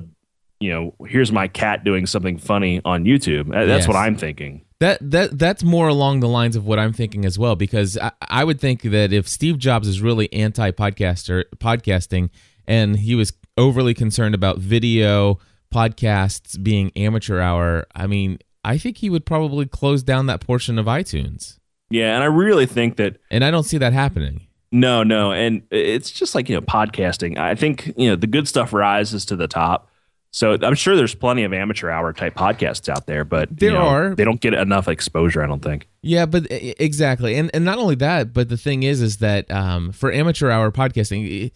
you 0.60 0.72
know, 0.72 0.96
here's 1.08 1.32
my 1.32 1.48
cat 1.48 1.84
doing 1.86 2.06
something 2.08 2.38
funny 2.38 2.82
on 2.84 3.06
YouTube. 3.06 3.50
That's 3.52 3.68
Yes. 3.68 3.88
what 3.88 3.96
I'm 3.96 4.18
thinking. 4.18 4.66
That 4.84 5.12
that 5.12 5.40
that's 5.40 5.64
more 5.64 5.88
along 5.88 6.20
the 6.20 6.28
lines 6.28 6.58
of 6.58 6.66
what 6.66 6.78
I'm 6.78 6.92
thinking 6.92 7.24
as 7.24 7.40
well, 7.40 7.56
because 7.56 7.98
I, 7.98 8.12
I 8.20 8.44
would 8.44 8.60
think 8.60 8.82
that 8.82 9.14
if 9.14 9.30
Steve 9.30 9.58
Jobs 9.58 9.88
is 9.88 10.02
really 10.02 10.32
anti 10.34 10.72
podcaster 10.72 11.46
podcasting 11.56 12.30
and 12.68 12.98
he 12.98 13.16
was 13.16 13.32
overly 13.58 13.94
concerned 13.94 14.36
about 14.36 14.58
video 14.58 15.40
podcasts 15.74 16.62
being 16.62 16.92
amateur 16.98 17.40
hour, 17.40 17.88
I 17.96 18.08
mean, 18.08 18.40
I 18.66 18.78
think 18.78 18.98
he 18.98 19.10
would 19.10 19.26
probably 19.26 19.66
close 19.68 20.04
down 20.04 20.26
that 20.26 20.42
portion 20.42 20.78
of 20.78 20.86
iTunes. 20.88 21.60
Yeah, 21.90 22.16
and 22.16 22.22
I 22.22 22.28
really 22.28 22.66
think 22.66 22.98
that 22.98 23.22
And 23.32 23.46
I 23.46 23.52
don't 23.52 23.64
see 23.64 23.78
that 23.78 23.94
happening. 23.94 24.48
No, 24.74 25.02
no, 25.02 25.32
and 25.32 25.62
it's 25.72 26.12
just 26.12 26.36
like 26.36 26.50
you 26.50 26.56
know 26.56 26.62
podcasting. 26.62 27.38
I 27.38 27.56
think 27.56 27.94
you 27.96 28.10
know 28.10 28.18
the 28.18 28.28
good 28.28 28.50
stuff 28.50 28.74
rises 28.74 29.24
to 29.28 29.38
the 29.38 29.48
top. 29.48 29.90
So 30.34 30.58
I'm 30.64 30.74
sure 30.74 30.96
there's 30.96 31.14
plenty 31.14 31.44
of 31.44 31.54
amateur 31.54 31.92
hour 31.92 32.12
type 32.12 32.34
podcasts 32.34 32.90
out 32.90 33.06
there, 33.06 33.24
but 33.24 33.52
you 33.52 33.56
There 33.58 33.74
know, 33.74 33.86
are. 33.86 34.16
They 34.16 34.24
don't 34.24 34.42
get 34.42 34.56
enough 34.56 34.88
exposure. 34.88 35.44
I 35.44 35.48
don't 35.48 35.62
think. 35.62 35.88
Yeah, 36.02 36.26
but 36.26 36.48
exactly, 36.50 37.36
and 37.36 37.52
and 37.54 37.64
not 37.64 37.78
only 37.78 37.94
that, 37.96 38.34
but 38.34 38.50
the 38.50 38.58
thing 38.58 38.82
is, 38.82 39.00
is 39.00 39.18
that 39.18 39.50
um, 39.52 39.92
for 39.92 40.12
amateur 40.12 40.50
hour 40.50 40.72
podcasting, 40.72 41.52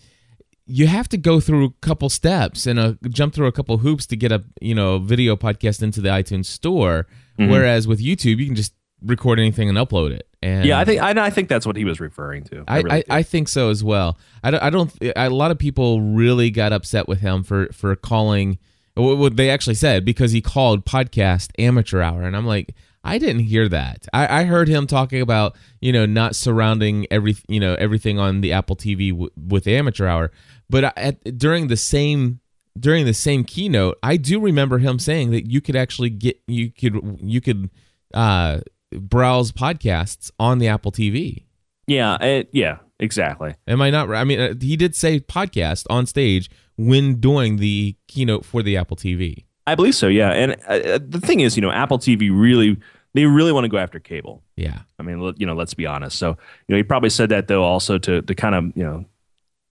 you 0.67 0.85
have 0.85 1.09
to 1.09 1.17
go 1.17 1.39
through 1.39 1.65
a 1.65 1.69
couple 1.81 2.07
steps 2.07 2.67
and 2.67 2.77
a, 2.79 2.97
jump 3.09 3.33
through 3.33 3.47
a 3.47 3.51
couple 3.51 3.79
hoops 3.79 4.05
to 4.05 4.15
get 4.15 4.31
a 4.31 4.43
you 4.61 4.75
know 4.75 4.99
video 4.99 5.35
podcast 5.35 5.81
into 5.81 5.99
the 5.99 6.09
iTunes 6.09 6.45
store. 6.45 7.07
Mm-hmm. 7.39 7.51
Whereas 7.51 7.87
with 7.87 7.99
YouTube, 7.99 8.37
you 8.37 8.45
can 8.45 8.55
just 8.55 8.73
record 9.03 9.39
anything 9.39 9.69
and 9.69 9.77
upload 9.77 10.11
it. 10.11 10.27
And 10.43 10.65
Yeah, 10.65 10.79
I 10.79 10.85
think 10.85 11.01
I, 11.01 11.25
I 11.25 11.29
think 11.31 11.49
that's 11.49 11.65
what 11.65 11.75
he 11.75 11.83
was 11.83 11.99
referring 11.99 12.43
to. 12.45 12.63
I, 12.67 12.77
really 12.77 12.91
I, 12.91 12.99
do. 12.99 13.05
I 13.09 13.23
think 13.23 13.47
so 13.47 13.69
as 13.71 13.83
well. 13.83 14.19
I 14.43 14.51
don't, 14.51 14.63
I 14.63 14.69
don't. 14.69 14.93
A 15.15 15.29
lot 15.29 15.49
of 15.49 15.57
people 15.57 16.01
really 16.01 16.51
got 16.51 16.73
upset 16.73 17.07
with 17.07 17.21
him 17.21 17.43
for 17.43 17.69
for 17.71 17.95
calling. 17.95 18.59
What 18.97 19.37
they 19.37 19.49
actually 19.49 19.75
said 19.75 20.05
because 20.05 20.31
he 20.31 20.41
called 20.41 20.85
podcast 20.85 21.51
amateur 21.59 22.01
hour, 22.01 22.23
and 22.23 22.35
I'm 22.35 22.47
like, 22.47 22.73
I 23.03 23.19
didn't 23.19 23.43
hear 23.43 23.69
that. 23.69 24.07
I, 24.11 24.41
I 24.41 24.43
heard 24.45 24.67
him 24.67 24.87
talking 24.87 25.21
about 25.21 25.55
you 25.79 25.93
know 25.93 26.05
not 26.05 26.35
surrounding 26.35 27.07
every 27.11 27.37
you 27.47 27.59
know 27.59 27.75
everything 27.75 28.19
on 28.19 28.41
the 28.41 28.53
Apple 28.53 28.75
TV 28.75 29.11
w- 29.11 29.29
with 29.35 29.67
amateur 29.67 30.07
hour, 30.07 30.31
but 30.69 30.97
at, 30.97 31.37
during 31.37 31.67
the 31.67 31.77
same 31.77 32.39
during 32.79 33.05
the 33.05 33.13
same 33.13 33.43
keynote, 33.43 33.97
I 34.03 34.17
do 34.17 34.39
remember 34.39 34.79
him 34.79 34.99
saying 34.99 35.31
that 35.31 35.49
you 35.49 35.61
could 35.61 35.75
actually 35.75 36.09
get 36.09 36.41
you 36.47 36.71
could 36.71 37.19
you 37.21 37.39
could 37.39 37.69
uh, 38.13 38.61
browse 38.91 39.51
podcasts 39.51 40.31
on 40.39 40.59
the 40.59 40.67
Apple 40.67 40.91
TV. 40.91 41.45
yeah, 41.87 42.21
it, 42.21 42.49
yeah, 42.51 42.79
exactly. 42.99 43.55
Am 43.67 43.81
I 43.81 43.89
not 43.89 44.07
right? 44.07 44.21
I 44.21 44.23
mean, 44.23 44.39
uh, 44.39 44.53
he 44.59 44.75
did 44.75 44.95
say 44.95 45.19
podcast 45.19 45.85
on 45.89 46.05
stage 46.05 46.49
when 46.77 47.15
doing 47.19 47.57
the 47.57 47.95
keynote 48.07 48.45
for 48.45 48.61
the 48.61 48.77
Apple 48.77 48.97
TV. 48.97 49.45
I 49.65 49.75
believe 49.75 49.95
so. 49.95 50.07
Yeah, 50.07 50.29
and 50.29 50.55
uh, 50.67 50.99
the 51.05 51.19
thing 51.21 51.41
is, 51.41 51.57
you 51.57 51.61
know, 51.61 51.71
Apple 51.71 51.99
TV 51.99 52.29
really 52.31 52.77
they 53.17 53.25
really 53.25 53.51
want 53.51 53.63
to 53.63 53.69
go 53.69 53.77
after 53.77 53.99
cable. 53.99 54.43
Yeah. 54.55 54.81
I 54.99 55.03
mean, 55.03 55.33
you 55.37 55.47
know, 55.47 55.55
let's 55.55 55.73
be 55.73 55.87
honest. 55.87 56.19
So, 56.19 56.29
you 56.29 56.35
know, 56.69 56.77
he 56.77 56.83
probably 56.83 57.09
said 57.09 57.29
that 57.29 57.47
though 57.47 57.63
also 57.63 57.97
to 57.97 58.21
to 58.21 58.35
kind 58.35 58.55
of 58.55 58.65
you 58.77 58.83
know 58.83 59.05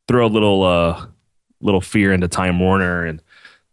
throw 0.08 0.26
a 0.26 0.28
little 0.28 0.62
uh 0.64 1.06
little 1.60 1.80
fear 1.80 2.12
into 2.12 2.28
Time 2.28 2.58
Warner 2.60 3.04
and 3.04 3.22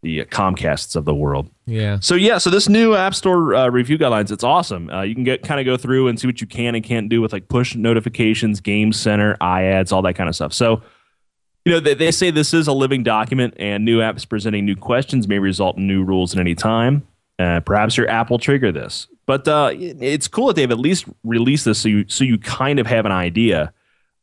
the 0.03 0.24
Comcasts 0.25 0.95
of 0.95 1.05
the 1.05 1.15
world. 1.15 1.50
Yeah. 1.65 1.98
So 2.00 2.13
yeah, 2.15 2.38
so 2.38 2.50
this 2.51 2.69
new 2.69 2.93
App 2.93 3.15
Store 3.15 3.55
uh, 3.55 3.69
review 3.69 3.98
guidelines, 3.98 4.31
it's 4.31 4.43
awesome. 4.43 4.89
Uh, 4.91 5.01
you 5.01 5.15
can 5.15 5.24
get 5.24 5.41
kind 5.41 5.60
of 5.60 5.65
go 5.65 5.75
through 5.77 6.07
and 6.10 6.19
see 6.19 6.27
what 6.27 6.39
you 6.41 6.45
can 6.48 6.75
and 6.75 6.83
can't 6.83 7.10
do 7.10 7.22
with 7.22 7.33
like 7.33 7.48
push 7.48 7.75
notifications, 7.75 8.60
Game 8.62 8.93
Center, 8.93 9.36
iAds, 9.41 9.91
all 9.91 10.01
that 10.03 10.13
kind 10.13 10.29
of 10.29 10.36
stuff. 10.36 10.53
So, 10.53 10.83
you 11.65 11.72
know, 11.72 11.79
they, 11.79 11.93
they 11.93 12.12
say 12.12 12.29
this 12.29 12.53
is 12.53 12.67
a 12.67 12.74
living 12.74 13.01
document, 13.03 13.53
and 13.57 13.86
new 13.86 14.00
apps 14.00 14.27
presenting 14.27 14.65
new 14.65 14.75
questions 14.75 15.27
may 15.27 15.39
result 15.39 15.77
in 15.77 15.88
new 15.88 16.03
rules 16.03 16.33
at 16.36 16.39
any 16.39 16.53
time. 16.55 17.07
Uh, 17.39 17.62
perhaps 17.62 17.98
your 17.98 18.07
app 18.10 18.29
will 18.29 18.38
trigger 18.38 18.72
this, 18.72 19.07
but 19.25 19.48
uh, 19.48 19.72
it- 19.74 19.98
it's 20.01 20.27
cool 20.27 20.48
that 20.48 20.55
they've 20.57 20.69
at 20.69 20.77
least 20.79 21.05
released 21.24 21.65
this 21.65 21.79
so 21.79 21.88
you 21.89 22.05
so 22.07 22.24
you 22.24 22.38
kind 22.38 22.77
of 22.79 22.86
have 22.86 23.05
an 23.05 23.12
idea. 23.13 23.74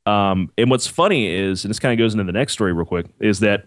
Um, 0.07 0.51
and 0.57 0.71
what's 0.71 0.87
funny 0.87 1.27
is, 1.27 1.65
and 1.65 1.71
this 1.71 1.79
kind 1.79 1.93
of 1.93 2.03
goes 2.03 2.13
into 2.15 2.25
the 2.25 2.33
next 2.33 2.53
story 2.53 2.73
real 2.73 2.87
quick, 2.87 3.07
is 3.21 3.41
that 3.41 3.67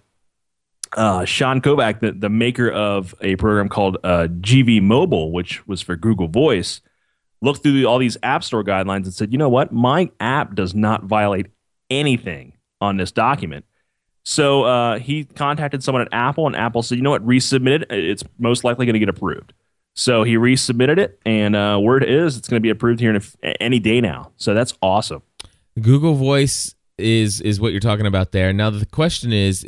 uh, 0.98 1.26
Sean 1.26 1.62
Kovacs, 1.62 2.00
the, 2.00 2.12
the 2.12 2.30
maker 2.30 2.70
of 2.70 3.16
a 3.22 3.36
program 3.36 3.70
called 3.70 3.98
uh, 4.04 4.28
GV 4.30 4.82
Mobile, 4.82 5.32
which 5.32 5.66
was 5.68 5.82
for 5.82 5.96
Google 5.96 6.28
Voice, 6.28 6.82
looked 7.42 7.64
through 7.64 7.86
all 7.86 7.98
these 8.00 8.18
App 8.24 8.44
Store 8.44 8.64
guidelines 8.64 9.04
and 9.04 9.14
said, 9.14 9.32
you 9.32 9.38
know 9.38 9.50
what? 9.50 9.72
My 9.72 10.12
app 10.20 10.56
does 10.56 10.74
not 10.74 11.04
violate 11.04 11.48
anything 11.90 12.54
on 12.82 12.98
this 12.98 13.12
document. 13.12 13.66
So 14.24 14.64
uh, 14.64 15.00
he 15.00 15.26
contacted 15.26 15.84
someone 15.84 16.02
at 16.02 16.08
Apple, 16.14 16.48
and 16.48 16.56
Apple 16.56 16.82
said, 16.82 16.98
you 16.98 17.02
know 17.02 17.10
what? 17.10 17.26
Resubmit 17.26 17.82
it. 17.82 17.92
It's 17.92 18.24
most 18.40 18.64
likely 18.64 18.86
going 18.86 18.94
to 18.94 19.00
get 19.00 19.10
approved. 19.10 19.54
So 19.96 20.24
he 20.24 20.36
resubmitted 20.36 20.98
it, 20.98 21.20
and 21.26 21.56
uh, 21.56 21.80
word 21.82 22.04
is 22.04 22.38
it's 22.38 22.48
going 22.48 22.60
to 22.60 22.64
be 22.64 22.70
approved 22.70 23.00
here 23.00 23.14
in 23.14 23.22
a, 23.44 23.62
any 23.62 23.80
day 23.80 24.02
now. 24.02 24.32
So 24.38 24.54
that's 24.54 24.74
awesome. 24.82 25.22
Google 25.80 26.16
Voice 26.16 26.74
is 26.98 27.42
is 27.42 27.60
what 27.60 27.72
you're 27.72 27.80
talking 27.80 28.06
about 28.06 28.32
there. 28.32 28.54
Now 28.54 28.70
the 28.70 28.86
question 28.86 29.34
is, 29.34 29.66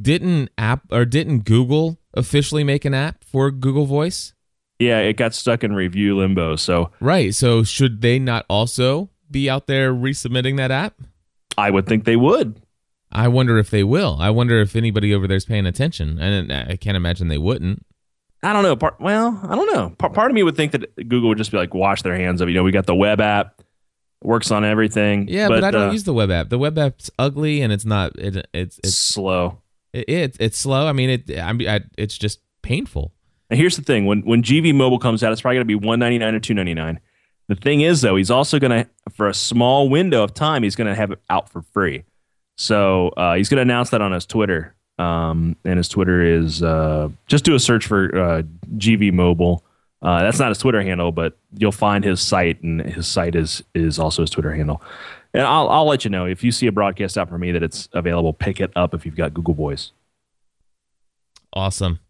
didn't 0.00 0.50
app 0.58 0.82
or 0.90 1.04
didn't 1.04 1.40
Google 1.40 1.98
officially 2.14 2.64
make 2.64 2.84
an 2.84 2.94
app 2.94 3.24
for 3.24 3.50
Google 3.50 3.86
Voice? 3.86 4.34
Yeah, 4.78 4.98
it 4.98 5.16
got 5.16 5.34
stuck 5.34 5.62
in 5.62 5.74
review 5.74 6.16
limbo. 6.16 6.56
So 6.56 6.90
Right. 7.00 7.34
So 7.34 7.62
should 7.62 8.00
they 8.00 8.18
not 8.18 8.44
also 8.48 9.10
be 9.30 9.48
out 9.48 9.66
there 9.66 9.92
resubmitting 9.92 10.56
that 10.56 10.70
app? 10.70 10.94
I 11.56 11.70
would 11.70 11.86
think 11.86 12.04
they 12.04 12.16
would. 12.16 12.60
I 13.12 13.28
wonder 13.28 13.58
if 13.58 13.70
they 13.70 13.84
will. 13.84 14.16
I 14.18 14.30
wonder 14.30 14.60
if 14.60 14.74
anybody 14.74 15.14
over 15.14 15.28
there 15.28 15.36
is 15.36 15.44
paying 15.44 15.66
attention. 15.66 16.18
And 16.18 16.52
I 16.52 16.76
can't 16.76 16.96
imagine 16.96 17.28
they 17.28 17.38
wouldn't. 17.38 17.86
I 18.42 18.52
don't 18.52 18.62
know. 18.62 18.76
Part, 18.76 19.00
well, 19.00 19.40
I 19.44 19.54
don't 19.54 19.72
know. 19.72 19.90
Part, 19.96 20.12
part 20.12 20.30
of 20.30 20.34
me 20.34 20.42
would 20.42 20.56
think 20.56 20.72
that 20.72 20.94
Google 20.96 21.28
would 21.28 21.38
just 21.38 21.50
be 21.50 21.56
like, 21.56 21.72
wash 21.72 22.02
their 22.02 22.16
hands 22.16 22.40
of. 22.40 22.48
You 22.48 22.56
know, 22.56 22.62
we 22.62 22.72
got 22.72 22.86
the 22.86 22.94
web 22.94 23.20
app, 23.20 23.53
works 24.24 24.50
on 24.50 24.64
everything. 24.64 25.28
Yeah, 25.28 25.48
but, 25.48 25.64
I 25.64 25.70
don't 25.70 25.88
uh, 25.88 25.92
use 25.92 26.04
the 26.04 26.14
web 26.14 26.30
app. 26.30 26.48
The 26.48 26.58
web 26.58 26.78
app's 26.78 27.10
ugly 27.18 27.60
and 27.60 27.72
it's 27.72 27.84
not. 27.84 28.18
It, 28.18 28.46
it's 28.52 28.78
it's 28.78 28.96
slow. 28.96 29.62
it, 29.92 30.08
it 30.08 30.36
it's 30.40 30.58
slow. 30.58 30.86
I 30.86 30.92
mean, 30.92 31.10
it. 31.10 31.30
I, 31.30 31.76
I 31.76 31.80
it's 31.96 32.16
just 32.16 32.40
painful. 32.62 33.12
And 33.50 33.58
here's 33.58 33.76
the 33.76 33.82
thing: 33.82 34.06
when 34.06 34.22
when 34.22 34.42
GV 34.42 34.74
Mobile 34.74 34.98
comes 34.98 35.22
out, 35.22 35.32
it's 35.32 35.42
probably 35.42 35.56
going 35.56 35.68
to 35.68 35.78
be 35.78 35.86
one 35.86 35.98
ninety 35.98 36.18
nine 36.18 36.34
or 36.34 36.40
two 36.40 36.54
ninety 36.54 36.74
nine. 36.74 37.00
The 37.48 37.54
thing 37.54 37.82
is, 37.82 38.00
though, 38.00 38.16
he's 38.16 38.30
also 38.30 38.58
going 38.58 38.84
to, 38.84 38.90
for 39.12 39.28
a 39.28 39.34
small 39.34 39.90
window 39.90 40.24
of 40.24 40.32
time, 40.32 40.62
he's 40.62 40.76
going 40.76 40.86
to 40.86 40.94
have 40.94 41.10
it 41.10 41.20
out 41.28 41.50
for 41.50 41.60
free. 41.60 42.04
So 42.56 43.08
uh, 43.08 43.34
he's 43.34 43.48
going 43.48 43.58
to 43.58 43.62
announce 43.62 43.90
that 43.90 44.00
on 44.00 44.12
his 44.12 44.24
Twitter. 44.24 44.74
Um, 44.98 45.56
and 45.64 45.76
his 45.76 45.88
Twitter 45.88 46.22
is 46.22 46.62
uh, 46.62 47.08
just 47.26 47.44
do 47.44 47.54
a 47.54 47.60
search 47.60 47.86
for 47.86 48.16
uh, 48.16 48.42
GV 48.76 49.12
Mobile. 49.12 49.64
Uh, 50.04 50.22
that's 50.22 50.38
not 50.38 50.50
his 50.50 50.58
Twitter 50.58 50.82
handle, 50.82 51.10
but 51.12 51.38
you'll 51.56 51.72
find 51.72 52.04
his 52.04 52.20
site, 52.20 52.62
and 52.62 52.82
his 52.82 53.06
site 53.06 53.34
is 53.34 53.64
is 53.74 53.98
also 53.98 54.22
his 54.22 54.30
Twitter 54.30 54.54
handle. 54.54 54.82
And 55.32 55.42
I'll 55.42 55.68
I'll 55.70 55.86
let 55.86 56.04
you 56.04 56.10
know 56.10 56.26
if 56.26 56.44
you 56.44 56.52
see 56.52 56.66
a 56.66 56.72
broadcast 56.72 57.16
out 57.16 57.30
for 57.30 57.38
me 57.38 57.50
that 57.52 57.62
it's 57.62 57.88
available. 57.94 58.34
Pick 58.34 58.60
it 58.60 58.70
up 58.76 58.92
if 58.92 59.06
you've 59.06 59.16
got 59.16 59.32
Google 59.32 59.54
Voice. 59.54 59.92
Awesome. 61.54 62.00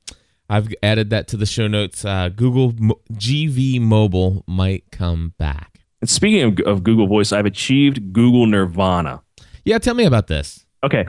I've 0.51 0.75
added 0.83 1.11
that 1.11 1.29
to 1.29 1.37
the 1.37 1.47
show 1.47 1.69
notes. 1.69 2.05
Uh, 2.05 2.29
Google 2.29 2.75
Mo- 2.79 3.01
GV 3.13 3.81
Mobile 3.81 4.45
might 4.47 4.85
come 4.91 5.35
back. 5.39 5.81
And 6.01 6.11
speaking 6.11 6.43
of, 6.43 6.59
of 6.67 6.83
Google 6.83 7.07
Voice, 7.07 7.33
I've 7.33 7.47
achieved 7.47 8.13
Google 8.13 8.47
Nirvana. 8.47 9.23
Yeah, 9.65 9.79
tell 9.79 9.95
me 9.95 10.05
about 10.05 10.27
this. 10.27 10.67
Okay. 10.83 11.07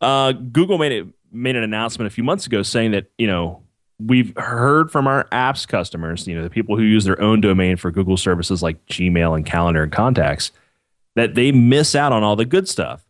Uh, 0.00 0.32
Google 0.32 0.78
made 0.78 0.92
it 0.92 1.06
made 1.32 1.56
an 1.56 1.62
announcement 1.62 2.06
a 2.06 2.10
few 2.10 2.22
months 2.22 2.46
ago 2.46 2.62
saying 2.62 2.92
that 2.92 3.10
you 3.18 3.26
know 3.26 3.62
we've 3.98 4.36
heard 4.36 4.90
from 4.90 5.06
our 5.06 5.24
apps 5.32 5.66
customers, 5.66 6.26
you 6.26 6.36
know, 6.36 6.42
the 6.42 6.50
people 6.50 6.76
who 6.76 6.82
use 6.82 7.04
their 7.04 7.20
own 7.20 7.40
domain 7.40 7.76
for 7.76 7.90
Google 7.90 8.16
services 8.16 8.62
like 8.62 8.84
Gmail 8.86 9.36
and 9.36 9.46
Calendar 9.46 9.82
and 9.82 9.92
Contacts, 9.92 10.52
that 11.14 11.34
they 11.34 11.50
miss 11.52 11.94
out 11.94 12.12
on 12.12 12.22
all 12.22 12.36
the 12.36 12.44
good 12.44 12.68
stuff. 12.68 13.04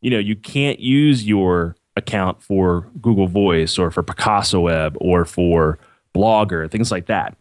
You 0.00 0.10
know, 0.10 0.18
you 0.18 0.36
can't 0.36 0.78
use 0.78 1.26
your 1.26 1.76
account 1.96 2.42
for 2.42 2.86
Google 3.02 3.26
Voice 3.26 3.78
or 3.78 3.90
for 3.90 4.02
Picasa 4.02 4.62
Web 4.62 4.96
or 5.00 5.24
for 5.24 5.78
Blogger, 6.14 6.70
things 6.70 6.92
like 6.92 7.06
that. 7.06 7.36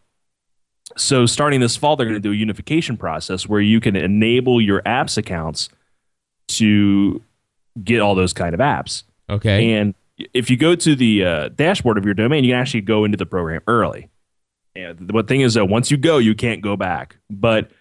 So, 0.96 1.25
starting 1.25 1.60
this 1.60 1.75
fall, 1.75 1.96
they're 1.96 2.08
going 2.08 2.16
to 2.16 2.20
do 2.20 2.32
a 2.32 2.36
unification 2.36 2.98
process 2.98 3.48
where 3.48 3.62
you 3.62 3.80
can 3.80 3.96
enable 3.96 4.60
your 4.60 4.82
apps 4.84 5.18
accounts 5.18 5.70
to 6.48 7.22
get 7.84 8.00
all 8.00 8.16
those 8.16 8.34
kind 8.34 8.56
of 8.56 8.60
apps. 8.60 9.04
Okay. 9.30 9.74
And 9.74 9.94
if 10.33 10.50
you 10.50 10.57
go 10.57 10.75
to 10.75 10.95
the 10.95 11.24
uh, 11.24 11.50
dashboard 11.50 11.97
of 11.97 12.05
your 12.05 12.13
domain, 12.13 12.43
you 12.43 12.51
can 12.53 12.59
actually 12.59 12.81
go 12.81 13.05
into 13.05 13.17
the 13.17 13.25
program 13.25 13.62
early. 13.67 14.09
And 14.75 14.97
the 15.00 15.24
thing 15.24 15.41
is, 15.41 15.55
though, 15.55 15.65
once 15.65 15.89
you 15.89 15.97
go, 15.97 16.17
you 16.17 16.36
can't 16.36 16.62
go 16.62 16.75
back. 16.75 17.17
But 17.29 17.71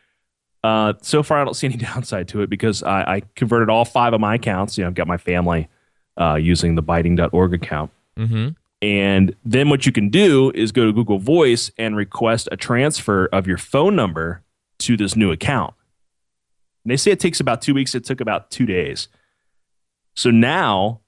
uh, 0.65 0.95
so 1.03 1.23
far, 1.23 1.41
I 1.41 1.45
don't 1.45 1.55
see 1.55 1.67
any 1.67 1.77
downside 1.77 2.29
to 2.29 2.43
it 2.43 2.51
because 2.51 2.83
I, 2.83 3.17
I 3.17 3.23
converted 3.35 3.71
all 3.71 3.85
five 3.85 4.13
of 4.13 4.21
my 4.21 4.35
accounts. 4.35 4.77
You 4.77 4.85
know, 4.85 4.89
I've 4.89 4.95
got 4.95 5.07
my 5.07 5.19
family 5.19 5.69
uh, 6.19 6.35
using 6.35 6.75
the 6.75 6.83
biting.org 6.83 7.55
account. 7.55 7.91
mm-hmm. 8.19 8.49
And 8.83 9.35
then 9.43 9.71
what 9.71 9.87
you 9.87 9.91
can 9.91 10.11
do 10.11 10.53
is 10.55 10.71
go 10.71 10.85
to 10.85 10.93
Google 10.93 11.19
Voice 11.19 11.71
and 11.79 11.97
request 11.97 12.47
a 12.53 12.59
transfer 12.59 13.25
of 13.33 13.47
your 13.47 13.57
phone 13.57 13.97
number 13.97 14.43
to 14.81 14.99
this 14.99 15.17
new 15.17 15.33
account. 15.33 15.73
And 16.85 16.91
they 16.91 16.99
say 16.99 17.11
it 17.11 17.19
takes 17.19 17.41
about 17.41 17.63
two 17.63 17.73
weeks. 17.73 17.95
It 17.95 18.05
took 18.05 18.21
about 18.21 18.51
two 18.51 18.67
days. 18.67 19.09
So 20.15 20.31
now 20.31 21.01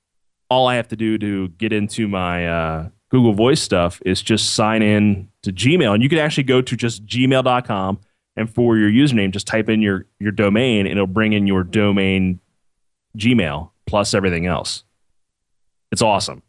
all 0.50 0.66
I 0.66 0.76
have 0.76 0.88
to 0.88 0.96
do 0.96 1.18
to 1.18 1.48
get 1.48 1.72
into 1.72 2.08
my 2.08 2.46
uh, 2.46 2.88
Google 3.10 3.32
Voice 3.32 3.60
stuff 3.60 4.00
is 4.04 4.22
just 4.22 4.54
sign 4.54 4.82
in 4.82 5.28
to 5.42 5.52
Gmail. 5.52 5.94
And 5.94 6.02
you 6.02 6.08
can 6.08 6.18
actually 6.18 6.44
go 6.44 6.62
to 6.62 6.76
just 6.76 7.04
gmail.com 7.06 8.00
and 8.36 8.54
for 8.54 8.76
your 8.76 8.90
username, 8.90 9.32
just 9.32 9.46
type 9.46 9.68
in 9.68 9.82
your, 9.82 10.06
your 10.20 10.32
domain 10.32 10.86
and 10.86 10.92
it'll 10.92 11.06
bring 11.06 11.32
in 11.32 11.46
your 11.46 11.64
domain 11.64 12.40
Gmail 13.16 13.70
plus 13.86 14.14
everything 14.14 14.46
else. 14.46 14.84
It's 15.90 16.02
awesome. 16.02 16.42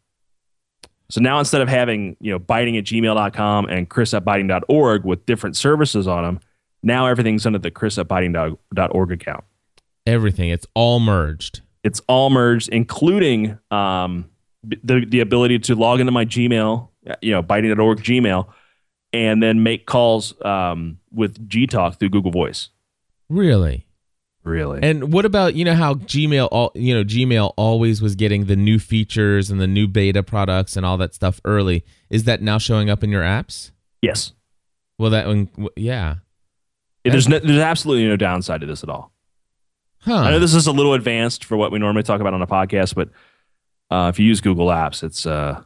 So 1.09 1.21
now 1.21 1.39
instead 1.39 1.61
of 1.61 1.69
having, 1.69 2.15
you 2.19 2.31
know, 2.31 2.39
biting 2.39 2.77
at 2.77 2.83
gmail.com 2.83 3.65
and 3.65 3.89
chris 3.89 4.13
at 4.13 4.23
biting.org 4.23 5.05
with 5.05 5.25
different 5.25 5.55
services 5.55 6.07
on 6.07 6.23
them, 6.23 6.39
now 6.83 7.07
everything's 7.07 7.45
under 7.45 7.57
the 7.57 7.71
chris 7.71 7.97
at 7.97 8.07
biting.org 8.07 9.11
account. 9.11 9.43
Everything. 10.05 10.49
It's 10.49 10.67
all 10.75 10.99
merged. 10.99 11.61
It's 11.89 12.01
all 12.07 12.29
merged, 12.29 12.69
including 12.69 13.57
um, 13.71 14.29
the, 14.63 15.05
the 15.05 15.19
ability 15.19 15.59
to 15.59 15.75
log 15.75 15.99
into 15.99 16.11
my 16.11 16.25
Gmail, 16.25 16.89
you 17.21 17.31
know, 17.31 17.41
biting.org 17.41 18.03
Gmail, 18.03 18.47
and 19.11 19.41
then 19.41 19.63
make 19.63 19.85
calls 19.85 20.33
um, 20.45 20.99
with 21.11 21.49
Gtalk 21.49 21.99
through 21.99 22.09
Google 22.09 22.31
Voice. 22.31 22.69
Really. 23.29 23.85
Really? 24.43 24.79
And 24.81 25.11
what 25.11 25.25
about 25.25 25.55
you 25.55 25.65
know 25.65 25.75
how 25.75 25.95
Gmail 25.95 26.47
all 26.51 26.71
you 26.73 26.95
know 26.95 27.03
Gmail 27.03 27.53
always 27.57 28.01
was 28.01 28.15
getting 28.15 28.45
the 28.45 28.55
new 28.55 28.79
features 28.79 29.51
and 29.51 29.59
the 29.59 29.67
new 29.67 29.85
beta 29.87 30.23
products 30.23 30.77
and 30.77 30.85
all 30.85 30.97
that 30.97 31.13
stuff 31.13 31.41
early. 31.43 31.83
Is 32.09 32.23
that 32.23 32.41
now 32.41 32.57
showing 32.57 32.89
up 32.89 33.03
in 33.03 33.09
your 33.09 33.21
apps? 33.21 33.71
yes. 34.01 34.31
Well, 34.99 35.11
that 35.11 35.27
one, 35.27 35.49
yeah. 35.77 36.15
There's, 37.05 37.29
no, 37.29 37.39
there's 37.39 37.57
absolutely 37.57 38.05
no 38.05 38.17
downside 38.17 38.59
to 38.61 38.67
this 38.67 38.83
at 38.83 38.89
all. 38.89 39.13
Huh. 40.01 40.15
I 40.15 40.31
know 40.31 40.39
this 40.39 40.53
is 40.53 40.67
a 40.67 40.71
little 40.71 40.93
advanced 40.93 41.45
for 41.45 41.57
what 41.57 41.71
we 41.71 41.79
normally 41.79 42.03
talk 42.03 42.21
about 42.21 42.33
on 42.33 42.41
a 42.41 42.47
podcast, 42.47 42.95
but 42.95 43.09
uh, 43.91 44.09
if 44.09 44.19
you 44.19 44.25
use 44.25 44.41
Google 44.41 44.67
Apps, 44.67 45.03
it's 45.03 45.25
uh, 45.25 45.61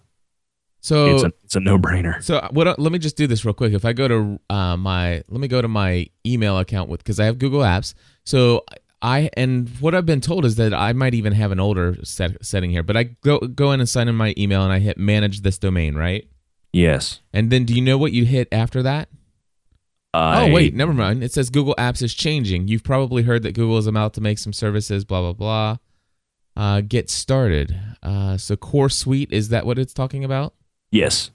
so 0.83 1.15
it's 1.15 1.23
a 1.23 1.31
it's 1.43 1.55
a 1.55 1.59
no 1.59 1.77
brainer. 1.77 2.21
So 2.21 2.45
what? 2.51 2.77
Let 2.79 2.91
me 2.91 2.99
just 2.99 3.15
do 3.15 3.25
this 3.27 3.45
real 3.45 3.53
quick. 3.53 3.73
If 3.73 3.85
I 3.85 3.93
go 3.93 4.07
to 4.07 4.39
uh, 4.49 4.75
my, 4.75 5.23
let 5.29 5.39
me 5.39 5.47
go 5.47 5.61
to 5.61 5.67
my 5.67 6.07
email 6.25 6.57
account 6.57 6.89
with 6.89 7.01
because 7.03 7.19
I 7.19 7.25
have 7.25 7.39
Google 7.39 7.61
Apps. 7.61 7.93
So 8.25 8.65
I 9.01 9.29
and 9.37 9.69
what 9.79 9.95
I've 9.95 10.05
been 10.05 10.21
told 10.21 10.45
is 10.45 10.55
that 10.55 10.73
I 10.73 10.93
might 10.93 11.13
even 11.13 11.33
have 11.33 11.51
an 11.51 11.59
older 11.59 11.97
set, 12.03 12.43
setting 12.43 12.71
here. 12.71 12.83
But 12.83 12.97
I 12.97 13.03
go 13.03 13.39
go 13.39 13.71
in 13.71 13.79
and 13.79 13.87
sign 13.87 14.07
in 14.07 14.15
my 14.15 14.33
email 14.37 14.63
and 14.63 14.73
I 14.73 14.79
hit 14.79 14.97
manage 14.97 15.41
this 15.41 15.57
domain, 15.57 15.95
right? 15.95 16.27
Yes. 16.73 17.21
And 17.31 17.49
then 17.49 17.65
do 17.65 17.73
you 17.73 17.81
know 17.81 17.97
what 17.97 18.11
you 18.11 18.25
hit 18.25 18.47
after 18.51 18.81
that? 18.83 19.07
I- 20.13 20.49
oh 20.49 20.53
wait, 20.53 20.73
never 20.75 20.93
mind. 20.93 21.23
It 21.23 21.31
says 21.31 21.49
Google 21.49 21.75
Apps 21.77 22.01
is 22.03 22.13
changing. 22.13 22.67
You've 22.67 22.83
probably 22.83 23.23
heard 23.23 23.43
that 23.43 23.53
Google 23.53 23.77
is 23.77 23.87
about 23.87 24.13
to 24.15 24.21
make 24.21 24.37
some 24.37 24.53
services. 24.53 25.05
Blah 25.05 25.21
blah 25.21 25.33
blah. 25.33 25.77
Uh, 26.55 26.81
get 26.81 27.09
started. 27.09 27.75
Uh, 28.03 28.37
so 28.37 28.55
Core 28.55 28.89
Suite 28.89 29.31
is 29.31 29.49
that 29.49 29.65
what 29.65 29.79
it's 29.79 29.93
talking 29.93 30.23
about? 30.23 30.53
Yes. 30.91 31.31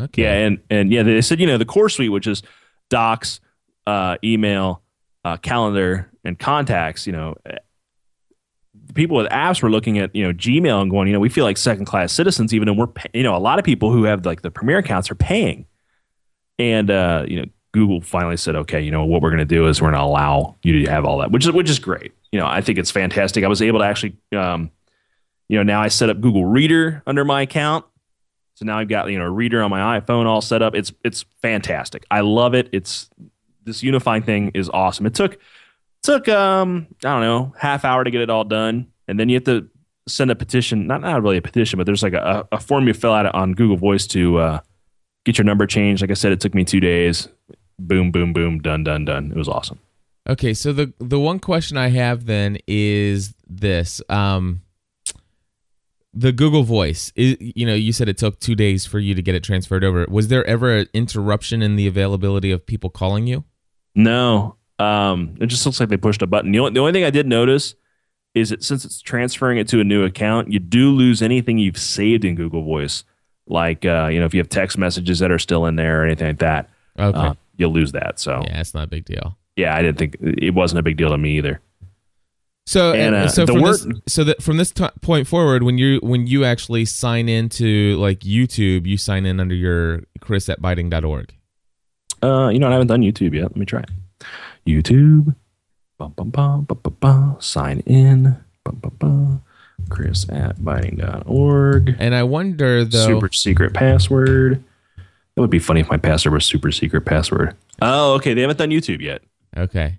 Okay. 0.00 0.22
Yeah, 0.22 0.32
and 0.46 0.58
and 0.70 0.90
yeah, 0.92 1.02
they 1.02 1.20
said 1.20 1.40
you 1.40 1.46
know 1.46 1.58
the 1.58 1.64
core 1.66 1.88
suite, 1.90 2.10
which 2.12 2.26
is 2.26 2.42
Docs, 2.90 3.40
uh, 3.86 4.16
email, 4.24 4.82
uh, 5.24 5.36
calendar, 5.38 6.10
and 6.24 6.38
contacts. 6.38 7.06
You 7.06 7.12
know, 7.12 7.34
eh, 7.46 7.56
people 8.94 9.16
with 9.16 9.28
apps 9.28 9.62
were 9.62 9.70
looking 9.70 9.98
at 9.98 10.14
you 10.14 10.22
know 10.24 10.32
Gmail 10.32 10.80
and 10.82 10.90
going, 10.90 11.06
you 11.08 11.12
know, 11.12 11.20
we 11.20 11.28
feel 11.28 11.44
like 11.44 11.56
second 11.56 11.84
class 11.86 12.12
citizens, 12.12 12.54
even 12.54 12.66
though 12.66 12.74
we're 12.74 12.86
pay- 12.86 13.10
you 13.14 13.22
know 13.22 13.34
a 13.36 13.38
lot 13.38 13.58
of 13.58 13.64
people 13.64 13.90
who 13.92 14.04
have 14.04 14.24
like 14.24 14.42
the 14.42 14.50
premier 14.50 14.78
accounts 14.78 15.10
are 15.10 15.14
paying, 15.16 15.66
and 16.58 16.90
uh, 16.90 17.24
you 17.28 17.40
know 17.40 17.46
Google 17.76 18.00
finally 18.00 18.38
said, 18.38 18.56
okay, 18.56 18.80
you 18.80 18.90
know 18.90 19.04
what 19.04 19.20
we're 19.20 19.28
going 19.28 19.38
to 19.38 19.44
do 19.44 19.66
is 19.66 19.82
we're 19.82 19.90
going 19.90 20.00
to 20.00 20.06
allow 20.06 20.56
you 20.62 20.82
to 20.82 20.90
have 20.90 21.04
all 21.04 21.18
that, 21.18 21.30
which 21.30 21.44
is 21.44 21.52
which 21.52 21.68
is 21.68 21.78
great. 21.78 22.12
You 22.32 22.40
know, 22.40 22.46
I 22.46 22.62
think 22.62 22.78
it's 22.78 22.90
fantastic. 22.90 23.44
I 23.44 23.48
was 23.48 23.60
able 23.60 23.80
to 23.80 23.84
actually, 23.84 24.16
um, 24.34 24.70
you 25.48 25.58
know, 25.58 25.62
now 25.62 25.82
I 25.82 25.88
set 25.88 26.08
up 26.08 26.18
Google 26.18 26.46
Reader 26.46 27.02
under 27.06 27.22
my 27.22 27.42
account. 27.42 27.84
So 28.54 28.64
now 28.64 28.78
I've 28.78 28.88
got 28.88 29.10
you 29.10 29.18
know 29.18 29.26
reader 29.26 29.62
on 29.62 29.68
my 29.70 30.00
iPhone 30.00 30.24
all 30.24 30.40
set 30.40 30.62
up. 30.62 30.74
It's 30.74 30.90
it's 31.04 31.26
fantastic. 31.42 32.06
I 32.10 32.20
love 32.20 32.54
it. 32.54 32.70
It's 32.72 33.10
this 33.64 33.82
unifying 33.82 34.22
thing 34.22 34.52
is 34.54 34.70
awesome. 34.70 35.04
It 35.04 35.12
took 35.12 35.36
took 36.02 36.26
um 36.30 36.86
I 37.04 37.08
don't 37.08 37.20
know 37.20 37.54
half 37.58 37.84
hour 37.84 38.04
to 38.04 38.10
get 38.10 38.22
it 38.22 38.30
all 38.30 38.44
done, 38.44 38.86
and 39.06 39.20
then 39.20 39.28
you 39.28 39.36
have 39.36 39.44
to 39.44 39.68
send 40.08 40.30
a 40.30 40.34
petition. 40.34 40.86
Not 40.86 41.02
not 41.02 41.22
really 41.22 41.36
a 41.36 41.42
petition, 41.42 41.76
but 41.76 41.84
there's 41.84 42.02
like 42.02 42.14
a, 42.14 42.48
a 42.50 42.58
form 42.58 42.86
you 42.86 42.94
fill 42.94 43.12
out 43.12 43.26
on 43.34 43.52
Google 43.52 43.76
Voice 43.76 44.06
to 44.06 44.38
uh, 44.38 44.60
get 45.26 45.36
your 45.36 45.44
number 45.44 45.66
changed. 45.66 46.00
Like 46.00 46.10
I 46.10 46.14
said, 46.14 46.32
it 46.32 46.40
took 46.40 46.54
me 46.54 46.64
two 46.64 46.80
days. 46.80 47.28
Boom, 47.78 48.10
boom, 48.10 48.32
boom, 48.32 48.58
done, 48.60 48.84
done, 48.84 49.04
done. 49.04 49.30
It 49.30 49.36
was 49.36 49.48
awesome. 49.48 49.78
Okay, 50.28 50.54
so 50.54 50.72
the 50.72 50.92
the 50.98 51.20
one 51.20 51.38
question 51.38 51.76
I 51.76 51.88
have 51.88 52.26
then 52.26 52.58
is 52.66 53.34
this: 53.46 54.02
um, 54.08 54.62
the 56.12 56.32
Google 56.32 56.62
Voice. 56.62 57.12
Is, 57.14 57.36
you 57.38 57.66
know, 57.66 57.74
you 57.74 57.92
said 57.92 58.08
it 58.08 58.18
took 58.18 58.40
two 58.40 58.54
days 58.54 58.86
for 58.86 58.98
you 58.98 59.14
to 59.14 59.22
get 59.22 59.34
it 59.34 59.44
transferred 59.44 59.84
over. 59.84 60.06
Was 60.08 60.28
there 60.28 60.44
ever 60.46 60.78
an 60.78 60.88
interruption 60.94 61.62
in 61.62 61.76
the 61.76 61.86
availability 61.86 62.50
of 62.50 62.66
people 62.66 62.90
calling 62.90 63.26
you? 63.26 63.44
No, 63.94 64.56
um, 64.78 65.36
it 65.40 65.46
just 65.46 65.64
looks 65.64 65.78
like 65.78 65.90
they 65.90 65.96
pushed 65.96 66.22
a 66.22 66.26
button. 66.26 66.52
The 66.52 66.58
only, 66.58 66.72
the 66.72 66.80
only 66.80 66.92
thing 66.92 67.04
I 67.04 67.10
did 67.10 67.26
notice 67.26 67.74
is 68.34 68.50
that 68.50 68.62
since 68.64 68.84
it's 68.84 69.00
transferring 69.00 69.58
it 69.58 69.68
to 69.68 69.80
a 69.80 69.84
new 69.84 70.04
account, 70.04 70.52
you 70.52 70.58
do 70.58 70.90
lose 70.90 71.22
anything 71.22 71.58
you've 71.58 71.78
saved 71.78 72.24
in 72.24 72.34
Google 72.34 72.62
Voice, 72.62 73.04
like 73.46 73.84
uh, 73.84 74.08
you 74.10 74.18
know 74.18 74.26
if 74.26 74.34
you 74.34 74.40
have 74.40 74.48
text 74.48 74.76
messages 74.76 75.20
that 75.20 75.30
are 75.30 75.38
still 75.38 75.66
in 75.66 75.76
there 75.76 76.02
or 76.02 76.04
anything 76.04 76.28
like 76.28 76.38
that. 76.38 76.68
Okay, 76.98 77.18
uh, 77.18 77.34
you'll 77.56 77.72
lose 77.72 77.92
that. 77.92 78.18
So 78.20 78.42
yeah, 78.46 78.60
it's 78.60 78.74
not 78.74 78.84
a 78.84 78.86
big 78.88 79.04
deal. 79.04 79.36
yeah, 79.56 79.74
I 79.76 79.82
didn't 79.82 79.98
think 79.98 80.16
it 80.20 80.54
wasn't 80.54 80.80
a 80.80 80.82
big 80.82 80.96
deal 80.96 81.10
to 81.10 81.18
me 81.18 81.36
either. 81.38 81.60
So 82.68 82.92
And, 82.94 83.14
uh, 83.14 83.28
so 83.28 83.46
from 83.46 83.60
word- 83.60 83.76
this, 83.76 83.86
so 84.08 84.24
that 84.24 84.42
from 84.42 84.56
this 84.56 84.72
t- 84.72 84.88
point 85.00 85.28
forward, 85.28 85.62
when 85.62 85.78
you 85.78 86.00
when 86.02 86.26
you 86.26 86.44
actually 86.44 86.84
sign 86.84 87.28
into 87.28 87.96
like 87.98 88.20
YouTube, 88.20 88.86
you 88.86 88.96
sign 88.96 89.24
in 89.24 89.38
under 89.38 89.54
your 89.54 90.02
Chris 90.20 90.48
at 90.48 90.60
biting.org. 90.60 91.32
Uh, 92.22 92.48
you 92.52 92.58
know, 92.58 92.66
I 92.68 92.72
haven't 92.72 92.88
done 92.88 93.02
YouTube 93.02 93.34
yet. 93.34 93.42
Let 93.44 93.56
me 93.56 93.66
try 93.66 93.80
it. 93.82 93.90
YouTube. 94.66 95.36
Bum, 95.98 96.12
bum, 96.16 96.30
bum, 96.30 96.64
bum, 96.64 96.80
bum, 96.82 96.96
bum. 96.98 97.36
Sign 97.38 97.80
in. 97.86 98.36
Bum, 98.64 98.76
bum, 98.82 98.92
bum. 98.98 99.42
Chris 99.88 100.28
at 100.30 100.64
biting.org. 100.64 101.94
And 102.00 102.14
I 102.16 102.24
wonder 102.24 102.84
though. 102.84 103.06
Super 103.06 103.30
secret 103.30 103.74
password. 103.74 104.64
That 105.36 105.42
would 105.42 105.50
be 105.50 105.58
funny 105.58 105.80
if 105.80 105.90
my 105.90 105.98
password 105.98 106.32
was 106.32 106.46
super 106.46 106.72
secret 106.72 107.02
password. 107.04 107.54
Oh, 107.82 108.14
okay. 108.14 108.32
They 108.34 108.40
haven't 108.40 108.56
done 108.58 108.70
YouTube 108.70 109.02
yet. 109.02 109.22
Okay. 109.56 109.98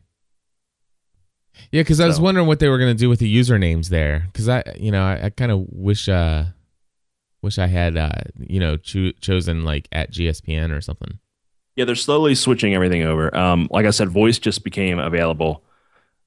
Yeah, 1.72 1.82
because 1.82 2.00
I 2.00 2.08
was 2.08 2.18
So- 2.18 2.24
wondering 2.24 2.48
what 2.48 2.60
they 2.60 2.70
were 2.70 2.80
gonna 2.80 2.94
do 2.96 3.08
with 3.10 3.20
the 3.20 3.34
usernames 3.36 3.90
there. 3.90 4.28
Because 4.32 4.50
I, 4.50 4.64
you 4.80 4.92
know, 4.92 5.04
I, 5.04 5.26
I 5.26 5.30
kind 5.30 5.52
of 5.52 5.66
wish, 5.72 6.10
uh, 6.10 6.46
wish 7.42 7.60
I 7.60 7.68
had, 7.68 7.98
uh, 7.98 8.10
you 8.40 8.60
know, 8.60 8.78
cho- 8.78 9.12
chosen 9.22 9.64
like 9.64 9.88
at 9.92 10.12
GSPN 10.12 10.72
or 10.76 10.82
something. 10.82 11.20
Yeah, 11.76 11.86
they're 11.86 11.96
slowly 11.96 12.34
switching 12.34 12.74
everything 12.74 13.04
over. 13.04 13.36
Um, 13.38 13.68
like 13.70 13.86
I 13.86 13.92
said, 13.92 14.10
voice 14.10 14.40
just 14.40 14.64
became 14.64 14.98
available 14.98 15.64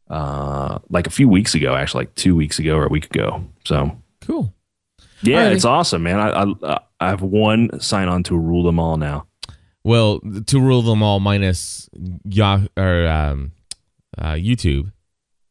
uh, 0.08 0.78
like 0.88 1.06
a 1.06 1.10
few 1.10 1.28
weeks 1.28 1.54
ago, 1.54 1.74
actually, 1.74 2.02
like 2.02 2.14
two 2.16 2.34
weeks 2.36 2.58
ago 2.60 2.76
or 2.76 2.84
a 2.86 2.88
week 2.88 3.06
ago. 3.06 3.44
So 3.64 3.96
Cool. 4.20 4.54
Yeah, 5.22 5.44
Alrighty. 5.48 5.54
it's 5.54 5.64
awesome, 5.64 6.02
man. 6.02 6.18
I, 6.20 6.44
I 6.66 6.80
I 7.00 7.08
have 7.08 7.22
one 7.22 7.80
sign 7.80 8.08
on 8.08 8.22
to 8.24 8.36
rule 8.36 8.62
them 8.62 8.78
all 8.78 8.96
now. 8.96 9.26
Well, 9.82 10.20
to 10.46 10.60
rule 10.60 10.82
them 10.82 11.02
all 11.02 11.20
minus 11.20 11.88
Yah 12.24 12.60
or 12.76 13.06
um, 13.06 13.52
uh, 14.18 14.32
YouTube. 14.32 14.92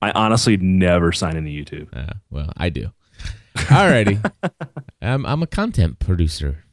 I 0.02 0.12
honestly 0.12 0.58
never 0.58 1.12
sign 1.12 1.36
into 1.36 1.50
YouTube. 1.50 1.88
Uh, 1.92 2.14
well, 2.30 2.52
I 2.56 2.70
do. 2.70 2.92
Alrighty. 3.56 4.32
I'm 5.02 5.26
I'm 5.26 5.44
a 5.44 5.48
content 5.48 6.00
producer. 6.00 6.64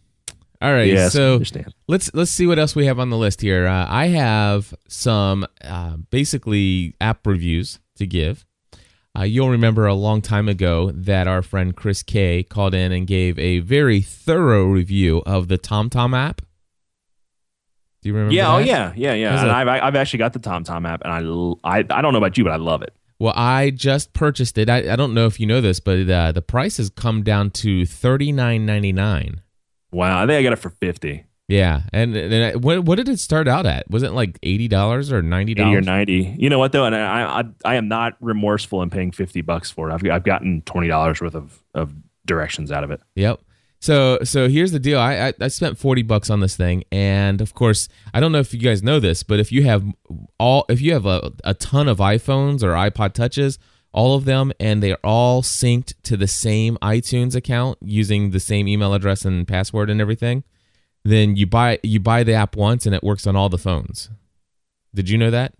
All 0.63 0.73
right, 0.73 0.87
yes, 0.87 1.13
so 1.13 1.35
understand. 1.35 1.75
let's 1.87 2.11
let's 2.15 2.31
see 2.31 2.47
what 2.47 2.59
else 2.59 2.75
we 2.75 2.87
have 2.87 2.99
on 2.99 3.11
the 3.11 3.19
list 3.19 3.43
here. 3.43 3.67
Uh, 3.67 3.87
I 3.89 4.07
have 4.07 4.75
some 4.89 5.47
uh, 5.63 5.97
basically 6.11 6.95
app 7.01 7.27
reviews 7.27 7.79
to 7.97 8.07
give. 8.07 8.47
Uh, 9.17 9.23
you'll 9.23 9.51
remember 9.51 9.87
a 9.87 9.95
long 9.95 10.21
time 10.21 10.49
ago 10.49 10.91
that 10.93 11.27
our 11.27 11.43
friend 11.43 11.75
Chris 11.75 12.03
K 12.03 12.43
called 12.43 12.75
in 12.75 12.93
and 12.93 13.07
gave 13.07 13.39
a 13.39 13.61
very 13.61 14.01
thorough 14.01 14.65
review 14.67 15.23
of 15.25 15.49
the 15.49 15.57
TomTom 15.57 16.17
app. 16.17 16.43
Do 18.03 18.09
you 18.11 18.15
remember? 18.15 18.35
Yeah, 18.35 18.55
oh 18.55 18.59
yeah, 18.59 18.93
yeah, 18.95 19.15
yeah. 19.15 19.41
And 19.41 19.51
a- 19.51 19.55
I've 19.55 19.69
I've 19.69 19.97
actually 19.97 20.19
got 20.19 20.33
the 20.33 20.39
TomTom 20.39 20.87
app, 20.89 21.03
and 21.05 21.57
I, 21.65 21.79
I 21.79 21.85
I 21.91 22.03
don't 22.03 22.13
know 22.13 22.19
about 22.19 22.37
you, 22.37 22.45
but 22.45 22.53
I 22.53 22.57
love 22.57 22.83
it. 22.83 22.95
Well, 23.19 23.33
I 23.35 23.71
just 23.71 24.13
purchased 24.13 24.59
it. 24.59 24.69
I, 24.69 24.93
I 24.93 24.97
don't 24.97 25.15
know 25.15 25.27
if 25.27 25.41
you 25.41 25.47
know 25.47 25.63
this, 25.63 25.81
but 25.81 26.09
uh, 26.11 26.33
the 26.33 26.43
price 26.43 26.77
has 26.77 26.91
come 26.91 27.23
down 27.23 27.51
to 27.53 27.87
thirty 27.87 28.33
nine 28.33 28.67
ninety 28.67 28.93
nine. 28.93 29.41
Wow, 29.93 30.23
I 30.23 30.27
think 30.27 30.39
I 30.39 30.43
got 30.43 30.53
it 30.53 30.57
for 30.57 30.71
fifty. 30.71 31.26
Yeah, 31.49 31.83
and, 31.93 32.17
and 32.17 32.65
what 32.65 32.81
what 32.81 32.97
did 32.97 33.09
it 33.09 33.21
start 33.21 33.47
out 33.47 33.67
at? 33.67 33.89
Was 33.89 34.03
it 34.03 34.13
like 34.13 34.39
eighty 34.43 34.67
dollars 34.67 35.13
or 35.13 35.23
ninety 35.23 35.53
80 35.53 35.61
or 35.61 35.65
dollars? 35.65 35.87
90 35.87 36.37
you 36.39 36.51
know 36.51 36.59
what 36.59 36.73
though 36.73 36.85
and 36.85 36.97
I, 36.97 37.41
I 37.41 37.45
i 37.65 37.75
am 37.77 37.87
not 37.87 38.17
remorseful 38.21 38.83
in 38.83 38.91
paying 38.91 39.13
50 39.13 39.43
bucks 39.43 39.71
for 39.71 39.89
it 39.89 39.95
i've, 39.95 40.05
I've 40.11 40.25
gotten 40.25 40.63
$20 40.63 41.21
worth 41.21 41.35
of, 41.37 41.63
of 41.73 41.95
directions 42.25 42.73
out 42.73 42.83
of 42.83 42.91
it 42.91 43.01
Yep. 43.15 43.41
So 43.79 44.19
so 44.25 44.49
here's 44.49 44.73
the 44.73 44.79
deal. 44.81 44.99
I, 44.99 45.29
I 45.29 45.33
I 45.41 45.49
spent 45.49 45.79
forty 45.79 46.03
bucks 46.03 46.31
on 46.31 46.41
this 46.41 46.57
thing, 46.57 46.85
and 46.91 47.41
of 47.41 47.55
course, 47.55 47.89
I 48.15 48.21
don't 48.21 48.33
know 48.33 48.39
if 48.39 48.55
you 48.55 48.59
guys 48.59 48.83
know 48.83 48.99
this, 48.99 49.23
but 49.23 49.39
if 49.39 49.53
you 49.53 49.65
have 49.65 49.85
all 50.41 50.65
if 50.69 50.81
you 50.81 50.95
have 50.95 51.05
a, 51.05 51.31
a 51.45 51.53
ton 51.55 51.87
of 51.87 51.99
iPhones 51.99 52.63
or 52.63 52.71
iPod 52.71 53.13
touches, 53.13 53.59
all 53.93 54.17
of 54.17 54.25
them, 54.25 54.51
and 54.59 54.83
they're 54.83 55.05
all 55.05 55.43
synced 55.43 55.93
to 56.05 56.17
the 56.17 56.27
same 56.27 56.79
iTunes 56.83 57.37
account 57.37 57.79
using 57.83 58.31
the 58.31 58.41
same 58.41 58.67
email 58.67 58.95
address 58.95 59.25
and 59.27 59.47
password 59.47 59.91
and 59.91 60.01
everything, 60.01 60.43
then 61.11 61.37
you 61.37 61.47
buy 61.47 61.79
you 61.83 62.01
buy 62.01 62.23
the 62.23 62.35
app 62.35 62.57
once 62.57 62.87
and 62.87 62.95
it 62.95 63.03
works 63.03 63.27
on 63.27 63.37
all 63.37 63.49
the 63.49 63.59
phones. 63.59 64.11
Did 64.95 65.09
you 65.09 65.19
know 65.19 65.31
that? 65.31 65.55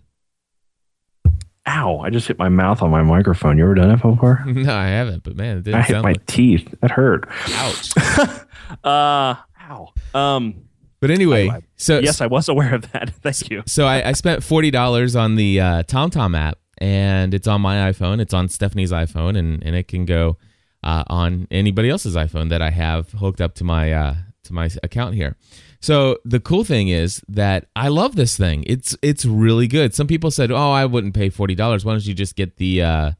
ow 1.69 1.99
i 1.99 2.09
just 2.09 2.29
hit 2.29 2.39
my 2.39 2.47
mouth 2.47 2.81
on 2.81 2.89
my 2.89 3.01
microphone 3.03 3.57
you 3.57 3.63
ever 3.65 3.75
done 3.75 3.89
that 3.89 4.01
before 4.01 4.41
no, 4.47 4.73
I 4.73 4.87
haven't. 4.87 5.23
But 5.23 5.35
man, 5.35 5.63
it 5.65 5.73
i 5.73 5.81
hit 5.81 5.95
my 5.95 6.11
like 6.13 6.25
teeth 6.25 6.73
that 6.81 6.91
hurt 6.91 7.27
ouch. 7.55 7.91
uh 8.85 9.35
ow 9.69 9.89
um 10.13 10.55
But 11.01 11.11
anyway, 11.11 11.49
I- 11.49 11.61
so 11.75 11.99
yes 11.99 12.21
i 12.21 12.25
was 12.27 12.47
aware 12.47 12.73
of 12.73 12.89
that 12.93 13.09
thank 13.21 13.49
you 13.49 13.63
So 13.65 13.85
I, 13.85 14.09
I 14.09 14.11
spent 14.13 14.43
forty 14.43 14.71
dollars 14.71 15.13
on 15.15 15.35
the 15.35 15.59
uh, 15.59 15.83
TomTom 15.83 16.37
app, 16.37 16.57
and 16.77 17.33
it's 17.33 17.47
on 17.47 17.59
my 17.61 17.91
iPhone. 17.91 18.21
It's 18.21 18.33
on 18.33 18.47
Stephanie's 18.47 18.91
iPhone, 18.93 19.37
and, 19.37 19.61
and 19.63 19.75
it 19.75 19.87
can 19.89 20.05
go 20.05 20.37
uh, 20.83 21.03
on 21.07 21.47
anybody 21.51 21.89
else's 21.89 22.15
iPhone 22.15 22.47
that 22.49 22.61
I 22.61 22.69
have 22.69 23.11
hooked 23.11 23.41
up 23.41 23.55
to 23.55 23.63
my 23.65 23.91
uh, 23.91 24.15
to 24.47 24.53
my 24.53 24.69
account 24.83 25.15
here. 25.15 25.35
So 25.79 26.17
the 26.25 26.39
cool 26.39 26.63
thing 26.63 26.87
is 26.87 27.21
that 27.27 27.67
I 27.75 27.87
love 27.89 28.15
this 28.15 28.35
thing. 28.35 28.63
It's 28.67 28.97
it's 29.01 29.25
really 29.25 29.67
good. 29.67 29.93
Some 29.93 30.07
people 30.07 30.31
said, 30.31 30.51
"Oh, 30.51 30.71
I 30.71 30.85
wouldn't 30.85 31.13
pay 31.13 31.29
forty 31.29 31.55
dollars. 31.55 31.85
Why 31.85 31.93
don't 31.93 32.05
you 32.05 32.13
just 32.15 32.35
get 32.35 32.57
the 32.57 32.81
uh, 32.81 33.11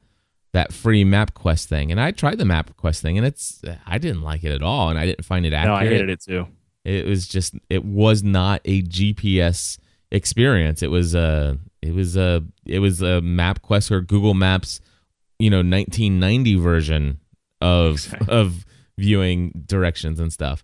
that 0.53 0.73
free 0.73 1.03
MapQuest 1.05 1.65
thing?" 1.65 1.91
And 1.91 2.01
I 2.01 2.11
tried 2.11 2.39
the 2.39 2.45
MapQuest 2.45 2.99
thing, 2.99 3.17
and 3.17 3.27
it's 3.27 3.61
I 3.85 3.97
didn't 3.99 4.23
like 4.23 4.43
it 4.43 4.51
at 4.51 4.63
all, 4.63 4.89
and 4.89 4.97
I 4.97 5.05
didn't 5.05 5.25
find 5.25 5.45
it 5.45 5.53
accurate. 5.53 5.79
no 5.79 5.85
i 5.85 5.87
hated 5.87 6.09
it 6.09 6.21
too 6.21 6.47
It 6.83 7.05
was 7.05 7.27
just 7.27 7.53
it 7.69 7.85
was 7.85 8.23
not 8.23 8.61
a 8.65 8.81
GPS 8.81 9.77
experience. 10.11 10.81
It 10.81 10.89
was 10.89 11.13
a 11.13 11.59
it 11.81 11.93
was 11.93 12.17
a 12.17 12.43
it 12.65 12.79
was 12.79 13.01
a 13.01 13.21
MapQuest 13.21 13.91
or 13.91 14.01
Google 14.01 14.33
Maps, 14.33 14.81
you 15.37 15.49
know, 15.51 15.57
1990 15.57 16.55
version 16.55 17.19
of 17.61 18.13
of 18.27 18.65
viewing 18.97 19.63
directions 19.67 20.19
and 20.19 20.33
stuff. 20.33 20.63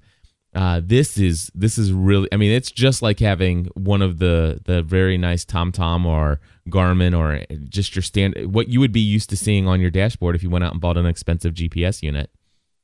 Uh, 0.55 0.81
this 0.83 1.17
is 1.17 1.49
this 1.55 1.77
is 1.79 1.91
really 1.91 2.27
I 2.31 2.37
mean 2.37 2.51
it's 2.51 2.69
just 2.71 3.01
like 3.01 3.19
having 3.19 3.65
one 3.73 4.03
of 4.03 4.19
the 4.19 4.61
the 4.65 4.83
very 4.83 5.17
nice 5.17 5.45
TomTom 5.45 6.05
or 6.05 6.39
Garmin 6.69 7.17
or 7.17 7.43
just 7.69 7.95
your 7.95 8.03
stand 8.03 8.35
what 8.53 8.67
you 8.67 8.79
would 8.79 8.91
be 8.91 8.99
used 8.99 9.29
to 9.31 9.37
seeing 9.37 9.67
on 9.67 9.81
your 9.81 9.89
dashboard 9.89 10.35
if 10.35 10.43
you 10.43 10.51
went 10.51 10.63
out 10.63 10.71
and 10.71 10.79
bought 10.79 10.97
an 10.97 11.07
expensive 11.07 11.55
GPS 11.55 12.03
unit. 12.03 12.29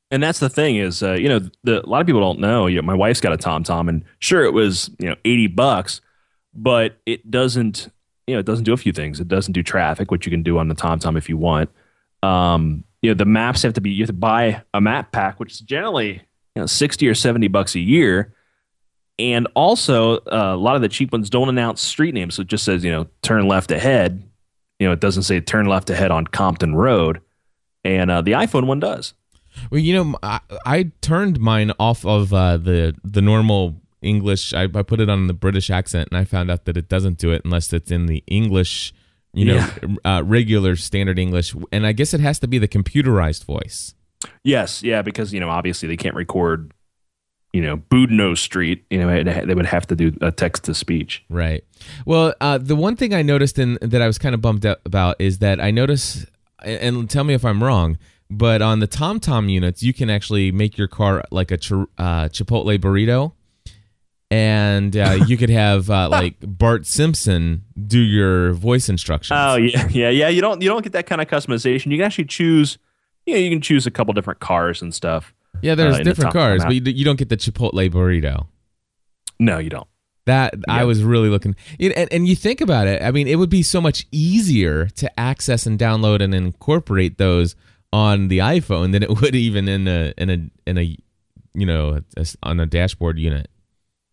and 0.09 0.23
that's 0.23 0.39
the 0.39 0.49
thing 0.49 0.77
is 0.77 1.03
uh, 1.03 1.13
you 1.13 1.29
know 1.29 1.39
the, 1.63 1.85
a 1.85 1.87
lot 1.87 2.01
of 2.01 2.07
people 2.07 2.21
don't 2.21 2.39
know 2.39 2.65
you 2.65 2.77
know 2.77 2.81
my 2.81 2.95
wife's 2.95 3.21
got 3.21 3.33
a 3.33 3.37
TomTom 3.37 3.87
and 3.87 4.03
sure 4.17 4.43
it 4.43 4.53
was 4.53 4.89
you 4.97 5.07
know 5.07 5.15
80 5.23 5.47
bucks 5.47 6.01
but 6.55 6.97
it 7.05 7.29
doesn't 7.29 7.91
you 8.25 8.33
know 8.33 8.39
it 8.39 8.45
doesn't 8.47 8.65
do 8.65 8.73
a 8.73 8.77
few 8.77 8.91
things 8.91 9.19
it 9.19 9.27
doesn't 9.27 9.53
do 9.53 9.61
traffic 9.61 10.09
which 10.09 10.25
you 10.25 10.31
can 10.31 10.41
do 10.41 10.57
on 10.57 10.69
the 10.69 10.75
TomTom 10.75 11.17
if 11.17 11.29
you 11.29 11.37
want 11.37 11.69
um, 12.23 12.83
you 13.03 13.11
know 13.11 13.13
the 13.13 13.25
maps 13.25 13.61
have 13.61 13.73
to 13.73 13.81
be 13.81 13.91
you 13.91 14.01
have 14.03 14.07
to 14.09 14.13
buy 14.13 14.63
a 14.73 14.81
map 14.81 15.11
pack 15.11 15.39
which 15.39 15.53
is 15.53 15.59
generally 15.59 16.23
you 16.59 16.63
know 16.63 16.67
60 16.67 17.07
or 17.07 17.15
70 17.15 17.47
bucks 17.47 17.75
a 17.75 17.79
year 17.79 18.33
and 19.17 19.47
also 19.55 20.17
uh, 20.17 20.53
a 20.53 20.57
lot 20.57 20.75
of 20.75 20.81
the 20.81 20.89
cheap 20.89 21.11
ones 21.11 21.29
don't 21.29 21.49
announce 21.49 21.81
street 21.81 22.13
names 22.13 22.35
so 22.35 22.41
it 22.41 22.47
just 22.47 22.65
says 22.65 22.83
you 22.83 22.91
know 22.91 23.07
turn 23.21 23.47
left 23.47 23.71
ahead 23.71 24.23
you 24.79 24.87
know 24.87 24.93
it 24.93 24.99
doesn't 24.99 25.23
say 25.23 25.39
turn 25.39 25.65
left 25.65 25.89
ahead 25.89 26.11
on 26.11 26.25
Compton 26.27 26.75
Road 26.75 27.21
and 27.83 28.11
uh, 28.11 28.21
the 28.21 28.33
iPhone 28.33 28.67
one 28.67 28.79
does 28.79 29.13
Well, 29.71 29.79
you 29.79 29.93
know, 29.93 30.17
I, 30.23 30.39
I 30.65 30.91
turned 31.01 31.39
mine 31.39 31.71
off 31.79 32.05
of 32.05 32.33
uh, 32.33 32.57
the 32.57 32.95
the 33.03 33.21
normal 33.21 33.81
English. 34.01 34.53
I, 34.53 34.63
I 34.63 34.83
put 34.83 34.99
it 34.99 35.09
on 35.09 35.27
the 35.27 35.33
British 35.33 35.69
accent, 35.69 36.09
and 36.11 36.17
I 36.17 36.23
found 36.23 36.49
out 36.51 36.65
that 36.65 36.77
it 36.77 36.89
doesn't 36.89 37.17
do 37.17 37.31
it 37.31 37.41
unless 37.43 37.71
it's 37.73 37.91
in 37.91 38.05
the 38.05 38.23
English, 38.27 38.93
you 39.33 39.45
know, 39.45 39.69
uh, 40.05 40.23
regular 40.25 40.75
standard 40.75 41.19
English. 41.19 41.55
And 41.71 41.85
I 41.85 41.91
guess 41.91 42.13
it 42.13 42.21
has 42.21 42.39
to 42.39 42.47
be 42.47 42.57
the 42.57 42.67
computerized 42.67 43.45
voice. 43.45 43.93
Yes, 44.43 44.83
yeah, 44.83 45.01
because 45.01 45.33
you 45.33 45.39
know 45.39 45.49
obviously 45.49 45.87
they 45.87 45.97
can't 45.97 46.15
record, 46.15 46.73
you 47.53 47.61
know, 47.61 47.77
Boudno 47.77 48.37
Street. 48.37 48.85
You 48.89 48.99
know, 48.99 49.23
they 49.23 49.45
they 49.45 49.53
would 49.53 49.65
have 49.65 49.87
to 49.87 49.95
do 49.95 50.15
a 50.21 50.31
text 50.31 50.63
to 50.65 50.73
speech. 50.73 51.23
Right. 51.29 51.63
Well, 52.05 52.33
uh, 52.41 52.57
the 52.57 52.75
one 52.75 52.95
thing 52.95 53.13
I 53.13 53.21
noticed 53.21 53.59
in 53.59 53.77
that 53.81 54.01
I 54.01 54.07
was 54.07 54.17
kind 54.17 54.35
of 54.35 54.41
bummed 54.41 54.65
out 54.65 54.79
about 54.85 55.15
is 55.19 55.39
that 55.39 55.61
I 55.61 55.71
noticed, 55.71 56.25
and 56.63 57.09
tell 57.09 57.23
me 57.23 57.33
if 57.33 57.45
I'm 57.45 57.63
wrong, 57.63 57.97
but 58.29 58.61
on 58.61 58.79
the 58.79 58.87
TomTom 58.87 59.51
units, 59.51 59.81
you 59.81 59.93
can 59.93 60.09
actually 60.09 60.51
make 60.51 60.77
your 60.77 60.87
car 60.87 61.23
like 61.31 61.51
a 61.51 61.55
uh, 61.55 62.29
Chipotle 62.29 62.77
burrito, 62.77 63.33
and 64.29 64.95
uh, 64.95 65.17
you 65.25 65.37
could 65.37 65.49
have 65.49 65.89
uh, 65.89 66.07
like 66.11 66.35
Bart 66.41 66.85
Simpson 66.85 67.63
do 67.87 67.99
your 67.99 68.53
voice 68.53 68.89
instructions. 68.89 69.39
Oh 69.41 69.55
yeah, 69.55 69.87
yeah, 69.91 70.09
yeah. 70.09 70.27
You 70.27 70.41
don't 70.41 70.61
you 70.61 70.69
don't 70.69 70.83
get 70.83 70.93
that 70.93 71.07
kind 71.07 71.21
of 71.21 71.27
customization. 71.27 71.91
You 71.91 71.97
can 71.97 72.05
actually 72.05 72.25
choose. 72.25 72.77
You 73.29 73.35
know, 73.35 73.41
you 73.41 73.49
can 73.49 73.61
choose 73.61 73.85
a 73.87 73.91
couple 73.91 74.13
different 74.13 74.39
cars 74.39 74.81
and 74.81 74.93
stuff. 74.93 75.33
yeah, 75.61 75.75
there's 75.75 75.95
uh, 75.95 75.99
in 75.99 76.03
the 76.03 76.09
different 76.11 76.33
cars, 76.33 76.63
but 76.63 76.73
you, 76.73 76.81
you 76.81 77.05
don't 77.05 77.17
get 77.17 77.29
the 77.29 77.37
Chipotle 77.37 77.89
burrito. 77.89 78.47
No, 79.39 79.57
you 79.59 79.69
don't. 79.69 79.87
That 80.25 80.55
I 80.67 80.83
was 80.83 81.01
really 81.01 81.29
looking, 81.29 81.55
it, 81.79 81.91
and, 81.97 82.11
and 82.11 82.27
you 82.27 82.35
think 82.35 82.61
about 82.61 82.85
it. 82.87 83.01
I 83.01 83.09
mean, 83.11 83.27
it 83.27 83.37
would 83.37 83.49
be 83.49 83.63
so 83.63 83.81
much 83.81 84.05
easier 84.11 84.85
to 84.87 85.19
access 85.19 85.65
and 85.65 85.79
download 85.79 86.21
and 86.21 86.35
incorporate 86.35 87.17
those 87.17 87.55
on 87.91 88.27
the 88.27 88.37
iPhone 88.39 88.91
than 88.91 89.01
it 89.01 89.09
would 89.21 89.33
even 89.33 89.67
in 89.67 89.87
a 89.87 90.13
in 90.17 90.29
a 90.29 90.69
in 90.69 90.77
a 90.77 90.97
you 91.55 91.65
know 91.65 91.99
a- 92.15 92.25
on 92.43 92.59
a 92.59 92.65
dashboard 92.67 93.17
unit. 93.17 93.49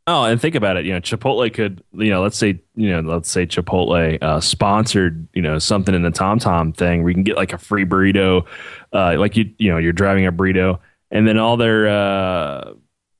Oh, 0.09 0.23
and 0.23 0.41
think 0.41 0.55
about 0.55 0.77
it. 0.77 0.85
You 0.85 0.93
know, 0.93 1.01
Chipotle 1.01 1.53
could, 1.53 1.83
you 1.93 2.11
know, 2.11 2.23
let's 2.23 2.37
say, 2.37 2.61
you 2.77 2.91
know, 2.91 3.01
let's 3.01 3.29
say 3.29 3.45
Chipotle 3.45 4.23
uh, 4.23 4.41
sponsored, 4.41 5.27
you 5.35 5.43
know, 5.43 5.59
something 5.59 5.97
in 5.97 6.03
the 6.03 6.13
TomTom 6.13 6.77
thing 6.77 7.03
where 7.03 7.11
you 7.11 7.15
can 7.15 7.25
get 7.25 7.35
like 7.37 7.53
a 7.53 7.59
free 7.59 7.85
burrito, 7.85 8.47
uh, 8.93 9.17
like 9.19 9.37
you, 9.37 9.51
you 9.59 9.69
know, 9.71 9.79
you're 9.79 9.93
driving 9.93 10.25
a 10.25 10.31
burrito, 10.31 10.79
and 11.11 11.27
then 11.27 11.39
all 11.39 11.57
their 11.57 11.89
uh, 11.89 12.73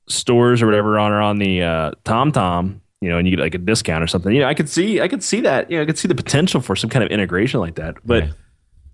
stores 0.07 0.61
or 0.61 0.65
whatever 0.65 0.97
on 0.97 1.11
are 1.11 1.21
on 1.21 1.39
the 1.39 1.61
uh, 1.61 1.91
TomTom, 2.05 2.79
you 3.01 3.09
know, 3.09 3.17
and 3.17 3.27
you 3.27 3.35
get 3.35 3.43
like 3.43 3.55
a 3.55 3.57
discount 3.57 4.01
or 4.01 4.07
something. 4.07 4.33
You 4.33 4.39
know, 4.41 4.47
I 4.47 4.53
could 4.53 4.69
see, 4.69 5.01
I 5.01 5.09
could 5.09 5.23
see 5.23 5.41
that. 5.41 5.69
You 5.69 5.77
know, 5.77 5.83
I 5.83 5.85
could 5.85 5.97
see 5.97 6.07
the 6.07 6.15
potential 6.15 6.61
for 6.61 6.77
some 6.77 6.89
kind 6.89 7.03
of 7.03 7.11
integration 7.11 7.59
like 7.59 7.75
that. 7.75 7.95
But 8.05 8.23
Yeah. 8.23 8.29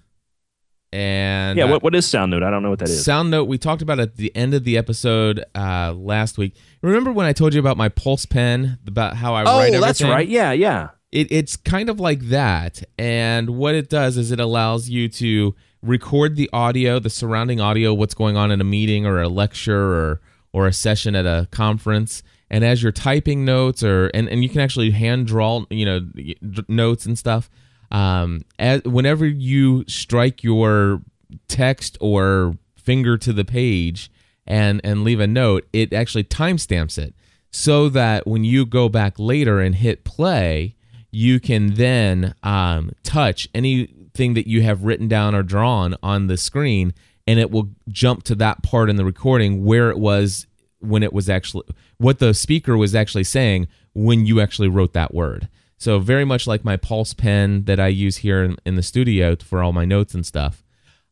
and 0.93 1.59
Yeah, 1.59 1.65
what, 1.65 1.83
what 1.83 1.95
is 1.95 2.07
SoundNote? 2.07 2.43
I 2.43 2.51
don't 2.51 2.63
know 2.63 2.71
what 2.71 2.81
that 2.81 2.91
is. 2.91 3.03
SoundNote 3.07 3.47
we 3.47 3.57
talked 3.57 3.81
about 3.81 3.99
at 3.99 4.17
the 4.17 4.35
end 4.37 4.53
of 4.53 4.65
the 4.65 4.77
episode 4.77 5.43
uh, 5.55 5.95
last 5.97 6.37
week. 6.37 6.55
Remember 6.83 7.13
when 7.13 7.25
I 7.25 7.33
told 7.33 7.55
you 7.55 7.61
about 7.61 7.79
my 7.79 7.89
Pulse 7.89 8.27
pen, 8.27 8.79
about 8.87 9.17
how 9.17 9.33
I 9.33 9.45
write 9.45 9.75
oh, 9.75 9.81
that's 9.81 10.03
right. 10.03 10.29
Yeah, 10.29 10.53
yeah. 10.53 10.91
It, 11.13 11.31
it's 11.31 11.57
kind 11.57 11.89
of 11.89 11.99
like 11.99 12.21
that. 12.29 12.83
And 12.99 13.51
what 13.51 13.75
it 13.75 13.89
does 13.89 14.17
is 14.17 14.31
it 14.31 14.41
allows 14.41 14.89
you 14.89 15.09
to 15.09 15.55
record 15.83 16.37
the 16.37 16.49
audio, 16.53 16.99
the 16.99 17.11
surrounding 17.11 17.61
audio, 17.61 17.93
what's 17.95 18.15
going 18.15 18.37
on 18.37 18.51
in 18.51 18.61
a 18.61 18.65
meeting 18.65 19.07
or 19.07 19.21
a 19.21 19.29
lecture 19.29 19.95
or 19.95 20.21
or 20.53 20.67
a 20.67 20.73
session 20.73 21.15
at 21.15 21.27
a 21.27 21.47
conference. 21.51 22.23
And 22.51 22.65
as 22.65 22.83
you're 22.83 22.93
typing 22.93 23.45
notes 23.45 23.83
or 23.83 24.11
and, 24.13 24.29
and 24.29 24.43
you 24.43 24.49
can 24.49 24.61
actually 24.61 24.91
hand 24.91 25.27
draw, 25.27 25.65
you 25.71 25.85
know, 25.85 26.01
notes 26.69 27.07
and 27.07 27.19
stuff. 27.19 27.51
Um, 27.93 28.43
as, 28.59 28.83
whenever 28.85 29.27
you 29.27 29.85
strike 29.89 30.45
your 30.45 31.03
text 31.49 31.99
or 32.01 32.57
finger 32.77 33.17
to 33.19 33.33
the 33.33 33.45
page 33.45 34.11
and 34.47 34.81
and 34.85 35.03
leave 35.03 35.21
a 35.21 35.27
note, 35.27 35.67
it 35.73 35.93
actually 35.93 36.25
timestamps 36.25 36.99
it 36.99 37.15
so 37.51 37.89
that 37.89 38.27
when 38.27 38.45
you 38.45 38.65
go 38.65 38.89
back 38.89 39.19
later 39.19 39.61
and 39.61 39.77
hit 39.77 40.05
play, 40.05 40.77
you 41.11 41.41
can 41.41 41.75
then 41.75 42.35
um, 42.43 42.93
touch 43.03 43.49
anything 43.55 44.35
that 44.35 44.47
you 44.47 44.63
have 44.63 44.85
written 44.85 45.09
down 45.09 45.35
or 45.35 45.43
drawn 45.43 45.97
on 46.03 46.27
the 46.27 46.37
screen, 46.37 46.95
and 47.27 47.39
it 47.39 47.51
will 47.51 47.71
jump 47.89 48.23
to 48.25 48.35
that 48.37 48.63
part 48.63 48.91
in 48.91 48.97
the 48.97 49.05
recording 49.05 49.65
where 49.65 49.91
it 49.91 49.99
was 49.99 50.47
when 50.81 51.03
it 51.03 51.13
was 51.13 51.29
actually 51.29 51.65
what 51.99 52.19
the 52.19 52.33
speaker 52.33 52.77
was 52.77 52.95
actually 52.95 53.25
saying 53.25 53.69
when 53.95 54.25
you 54.25 54.41
actually 54.41 54.69
wrote 54.69 54.93
that 54.95 55.13
word. 55.13 55.49
So 55.77 55.99
very 55.99 56.25
much 56.25 56.47
like 56.47 56.65
my 56.65 56.77
Pulse 56.77 57.15
pen 57.15 57.65
that 57.65 57.81
I 57.81 57.89
use 57.89 58.19
here 58.19 58.43
in, 58.43 58.57
in 58.67 58.77
the 58.77 58.83
studio 58.83 59.37
for 59.37 59.63
all 59.63 59.73
my 59.73 59.85
notes 59.85 60.15
and 60.15 60.27
stuff. 60.27 60.63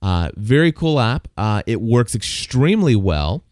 Uh, 0.00 0.30
very 0.36 0.72
cool 0.72 1.00
app. 1.00 1.26
Uh, 1.36 1.62
it 1.66 1.80
works 1.80 2.14
extremely 2.14 2.94
well. 2.94 3.44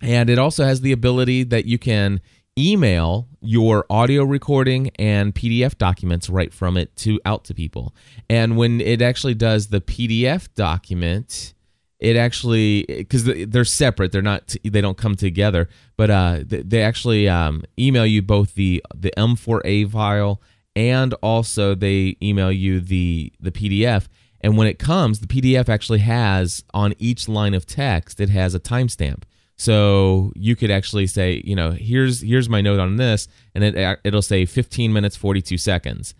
And 0.00 0.28
it 0.28 0.38
also 0.38 0.64
has 0.64 0.80
the 0.80 0.92
ability 0.92 1.44
that 1.44 1.64
you 1.64 1.78
can 1.78 2.20
email 2.58 3.28
your 3.40 3.84
audio 3.90 4.24
recording 4.24 4.90
and 4.98 5.34
PDF 5.34 5.76
documents 5.76 6.30
right 6.30 6.52
from 6.52 6.76
it 6.76 6.94
to 6.96 7.20
out 7.24 7.44
to 7.44 7.54
people. 7.54 7.94
And 8.30 8.56
when 8.56 8.80
it 8.80 9.02
actually 9.02 9.34
does 9.34 9.68
the 9.68 9.80
PDF 9.80 10.48
document, 10.54 11.54
it 11.98 12.16
actually 12.16 12.84
because 12.86 13.24
they're 13.24 13.64
separate, 13.64 14.12
they're 14.12 14.22
not 14.22 14.54
they 14.64 14.80
don't 14.80 14.98
come 14.98 15.14
together, 15.14 15.68
but 15.96 16.10
uh, 16.10 16.40
they, 16.44 16.82
actually 16.82 17.28
um, 17.28 17.64
email 17.78 18.06
you 18.06 18.22
both 18.22 18.54
the 18.54 18.84
the 18.94 19.10
M4A 19.16 19.90
file 19.90 20.40
and 20.76 21.14
also 21.14 21.74
they 21.74 22.16
email 22.22 22.52
you 22.52 22.80
the 22.80 23.32
the 23.40 23.50
PDF. 23.50 24.06
And 24.40 24.58
when 24.58 24.66
it 24.66 24.78
comes, 24.78 25.20
the 25.20 25.26
PDF 25.26 25.70
actually 25.70 26.00
has 26.00 26.64
on 26.74 26.92
each 26.98 27.28
line 27.28 27.54
of 27.54 27.64
text, 27.64 28.20
it 28.20 28.28
has 28.28 28.54
a 28.54 28.60
timestamp. 28.60 29.22
So 29.56 30.32
you 30.34 30.56
could 30.56 30.70
actually 30.70 31.06
say, 31.06 31.40
you 31.44 31.54
know, 31.54 31.70
here's 31.72 32.20
here's 32.22 32.48
my 32.48 32.60
note 32.60 32.80
on 32.80 32.96
this, 32.96 33.28
and 33.54 33.62
it 33.64 33.98
it'll 34.04 34.22
say 34.22 34.44
15 34.46 34.92
minutes 34.92 35.16
42 35.16 35.58
seconds. 35.58 36.14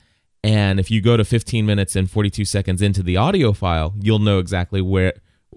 And 0.44 0.78
if 0.78 0.90
you 0.90 1.00
go 1.00 1.16
to 1.16 1.24
15 1.24 1.64
minutes 1.64 1.96
and 1.96 2.08
42 2.10 2.44
seconds 2.44 2.82
into 2.82 3.02
the 3.02 3.16
audio 3.16 3.52
file, 3.52 3.94
you'll 4.00 4.18
know 4.18 4.38
exactly 4.38 4.80
where 4.82 5.14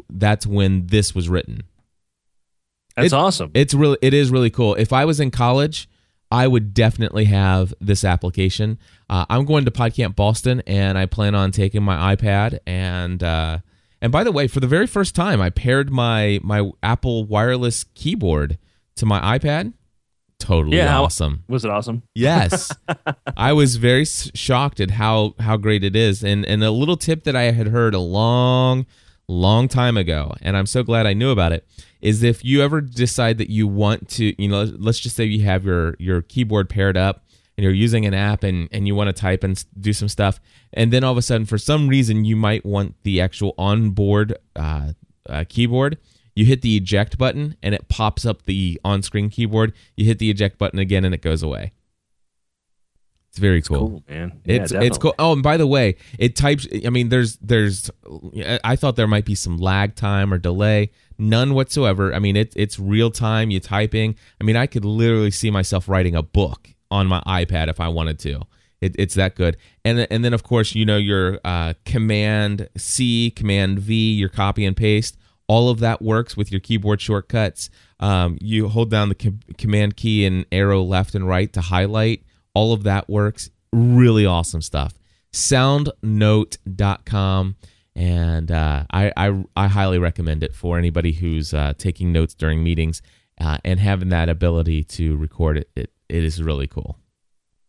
that's 0.09 0.47
when 0.47 0.87
this 0.87 1.13
was 1.13 1.27
written. 1.29 1.63
That's 2.95 3.13
It- 3.13 3.15
awesome. 3.15 3.51
It's 3.53 3.73
really 3.73 3.97
it 4.01 4.13
is 4.13 4.31
really 4.31 4.49
cool. 4.49 4.75
If 4.75 4.91
I 4.93 5.05
was 5.05 5.19
in 5.19 5.29
college, 5.29 5.87
I 6.31 6.47
would 6.47 6.73
definitely 6.73 7.25
have 7.25 7.73
this 7.79 8.03
application. 8.03 8.79
Uh, 9.09 9.25
I'm 9.29 9.45
going 9.45 9.65
to 9.65 9.71
PodCamp 9.71 10.15
Boston, 10.15 10.61
and 10.65 10.97
I 10.97 11.05
plan 11.05 11.35
on 11.35 11.51
taking 11.51 11.83
my 11.83 12.15
iPad 12.15 12.59
and 12.65 13.21
uh, 13.23 13.59
and 14.01 14.11
by 14.11 14.23
the 14.23 14.31
way, 14.31 14.47
for 14.47 14.59
the 14.59 14.67
very 14.67 14.87
first 14.87 15.15
time, 15.15 15.41
I 15.41 15.49
paired 15.49 15.91
my 15.91 16.39
my 16.43 16.71
Apple 16.83 17.25
wireless 17.25 17.83
keyboard 17.95 18.57
to 18.95 19.05
my 19.05 19.37
iPad, 19.37 19.73
totally 20.39 20.77
Yeah, 20.77 20.99
awesome. 20.99 21.43
Was 21.47 21.65
it 21.65 21.71
awesome? 21.71 22.03
Yes, 22.13 22.71
I 23.37 23.53
was 23.53 23.77
very 23.77 24.05
shocked 24.05 24.79
at 24.79 24.91
how 24.91 25.35
how 25.39 25.57
great 25.57 25.83
it 25.83 25.95
is, 25.95 26.23
and 26.23 26.45
and 26.45 26.63
a 26.63 26.71
little 26.71 26.97
tip 26.97 27.23
that 27.23 27.35
I 27.35 27.51
had 27.51 27.67
heard 27.67 27.93
a 27.93 27.99
long, 27.99 28.85
long 29.27 29.67
time 29.67 29.97
ago, 29.97 30.35
and 30.41 30.55
I'm 30.55 30.67
so 30.67 30.83
glad 30.83 31.07
I 31.07 31.13
knew 31.13 31.31
about 31.31 31.51
it. 31.51 31.67
Is 31.99 32.21
if 32.21 32.45
you 32.45 32.61
ever 32.61 32.81
decide 32.81 33.39
that 33.39 33.49
you 33.49 33.67
want 33.67 34.09
to, 34.09 34.39
you 34.41 34.47
know, 34.47 34.63
let's 34.77 34.99
just 34.99 35.15
say 35.15 35.23
you 35.25 35.43
have 35.45 35.65
your 35.65 35.95
your 35.97 36.21
keyboard 36.21 36.69
paired 36.69 36.97
up 36.97 37.25
and 37.57 37.63
you're 37.63 37.73
using 37.73 38.05
an 38.05 38.13
app 38.13 38.43
and 38.43 38.69
and 38.71 38.87
you 38.87 38.95
want 38.95 39.07
to 39.07 39.13
type 39.13 39.43
and 39.43 39.63
do 39.79 39.91
some 39.93 40.07
stuff, 40.07 40.39
and 40.73 40.93
then 40.93 41.03
all 41.03 41.11
of 41.11 41.17
a 41.17 41.21
sudden 41.21 41.45
for 41.45 41.57
some 41.57 41.87
reason 41.87 42.23
you 42.23 42.35
might 42.35 42.65
want 42.65 42.95
the 43.03 43.19
actual 43.19 43.53
onboard 43.57 44.37
uh, 44.55 44.93
uh, 45.27 45.43
keyboard. 45.49 45.97
You 46.35 46.45
hit 46.45 46.61
the 46.61 46.77
eject 46.77 47.17
button 47.17 47.55
and 47.63 47.73
it 47.73 47.89
pops 47.89 48.23
up 48.23 48.45
the 48.45 48.79
on-screen 48.85 49.31
keyboard. 49.31 49.73
You 49.95 50.05
hit 50.05 50.19
the 50.19 50.29
eject 50.29 50.59
button 50.59 50.77
again 50.77 51.03
and 51.03 51.15
it 51.15 51.23
goes 51.23 51.41
away. 51.41 51.73
It's 53.29 53.39
very 53.39 53.63
cool, 53.63 53.77
Cool, 53.89 54.03
man. 54.07 54.39
Yeah, 54.45 54.55
it's 54.55 54.71
it's 54.71 54.97
cool. 54.99 55.15
Oh 55.17 55.33
and 55.33 55.41
by 55.41 55.57
the 55.57 55.67
way 55.67 55.95
it 56.17 56.35
types 56.35 56.67
i 56.85 56.89
mean 56.89 57.09
there's 57.09 57.37
there's 57.37 57.89
i 58.63 58.75
thought 58.75 58.95
there 58.95 59.07
might 59.07 59.25
be 59.25 59.35
some 59.35 59.57
lag 59.57 59.95
time 59.95 60.31
or 60.31 60.37
delay. 60.37 60.91
None 61.17 61.55
whatsoever. 61.55 62.13
I 62.13 62.19
mean 62.19 62.35
it, 62.35 62.53
it's 62.55 62.79
real 62.79 63.09
time 63.09 63.49
You're 63.49 63.59
typing. 63.59 64.15
I 64.39 64.43
mean 64.43 64.55
i 64.55 64.67
could 64.67 64.85
literally 64.85 65.31
see 65.31 65.49
myself 65.49 65.89
writing 65.89 66.15
a 66.15 66.21
book 66.21 66.69
on 66.91 67.07
my 67.07 67.21
ipad 67.21 67.67
if 67.67 67.79
i 67.79 67.87
wanted 67.87 68.19
to. 68.19 68.41
It, 68.79 68.95
it's 68.99 69.15
that 69.15 69.35
good. 69.35 69.57
And 69.83 70.05
and 70.11 70.23
then 70.23 70.33
of 70.33 70.43
course 70.43 70.75
you 70.75 70.85
know 70.85 70.97
your 70.97 71.39
uh, 71.43 71.73
command 71.85 72.69
c 72.77 73.31
command 73.31 73.79
v 73.79 74.13
your 74.13 74.29
copy 74.29 74.65
and 74.65 74.77
paste 74.77 75.17
all 75.47 75.69
of 75.69 75.79
that 75.79 76.01
works 76.01 76.35
with 76.37 76.51
your 76.51 76.59
keyboard 76.59 76.99
shortcuts. 77.01 77.69
Um, 77.99 78.37
you 78.41 78.67
hold 78.67 78.91
down 78.91 79.09
the 79.09 79.15
com- 79.15 79.39
command 79.57 79.97
key 79.97 80.23
and 80.25 80.45
arrow 80.51 80.83
left 80.83 81.15
and 81.15 81.27
right 81.27 81.51
to 81.53 81.61
highlight. 81.61 82.21
All 82.53 82.73
of 82.73 82.83
that 82.83 83.09
works. 83.09 83.49
Really 83.71 84.23
awesome 84.25 84.61
stuff. 84.61 84.93
Soundnote.com 85.31 87.55
and 87.95 88.51
uh, 88.51 88.83
I, 88.91 89.11
I 89.17 89.43
i 89.55 89.67
highly 89.67 89.97
recommend 89.97 90.43
it 90.43 90.53
for 90.53 90.77
anybody 90.77 91.13
who's 91.13 91.51
uh, 91.53 91.73
taking 91.77 92.11
notes 92.11 92.35
during 92.35 92.63
meetings 92.63 93.01
uh, 93.41 93.57
and 93.65 93.79
having 93.79 94.09
that 94.09 94.29
ability 94.29 94.83
to 94.83 95.17
record 95.17 95.57
it, 95.57 95.69
it 95.75 95.89
it 96.09 96.23
is 96.23 96.41
really 96.41 96.67
cool 96.67 96.97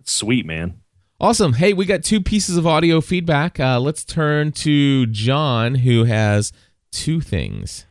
Sweet, 0.09 0.47
man. 0.47 0.81
Awesome. 1.21 1.55
Hey, 1.55 1.75
we 1.75 1.85
got 1.85 2.03
two 2.03 2.21
pieces 2.21 2.57
of 2.57 2.67
audio 2.67 3.03
feedback. 3.03 3.61
Uh, 3.61 3.79
let's 3.79 4.05
turn 4.05 4.53
to 4.53 5.05
John, 5.07 5.75
who 5.77 6.05
has 6.05 6.51
two 6.91 7.21
things. 7.21 7.85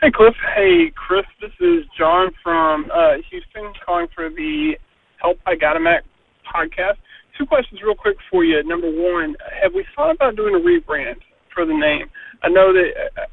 Hey, 0.00 0.10
Cliff. 0.10 0.34
Hey, 0.56 0.90
Chris. 0.94 1.26
This 1.42 1.52
is 1.60 1.84
John 1.98 2.30
from 2.42 2.90
uh, 2.94 3.16
Houston 3.28 3.72
calling 3.84 4.06
for 4.14 4.30
the 4.30 4.78
Help 5.20 5.38
I 5.46 5.54
Got 5.54 5.76
a 5.76 5.80
Mac 5.80 6.04
podcast. 6.46 6.96
Two 7.36 7.44
questions, 7.44 7.82
real 7.84 7.94
quick, 7.94 8.16
for 8.30 8.42
you. 8.42 8.62
Number 8.62 8.88
one, 8.90 9.36
have 9.62 9.74
we 9.74 9.84
thought 9.94 10.14
about 10.14 10.36
doing 10.36 10.54
a 10.54 10.58
rebrand 10.58 11.16
for 11.52 11.66
the 11.66 11.74
name? 11.74 12.06
I 12.42 12.48
know 12.48 12.72
that 12.72 12.90
uh, 13.20 13.26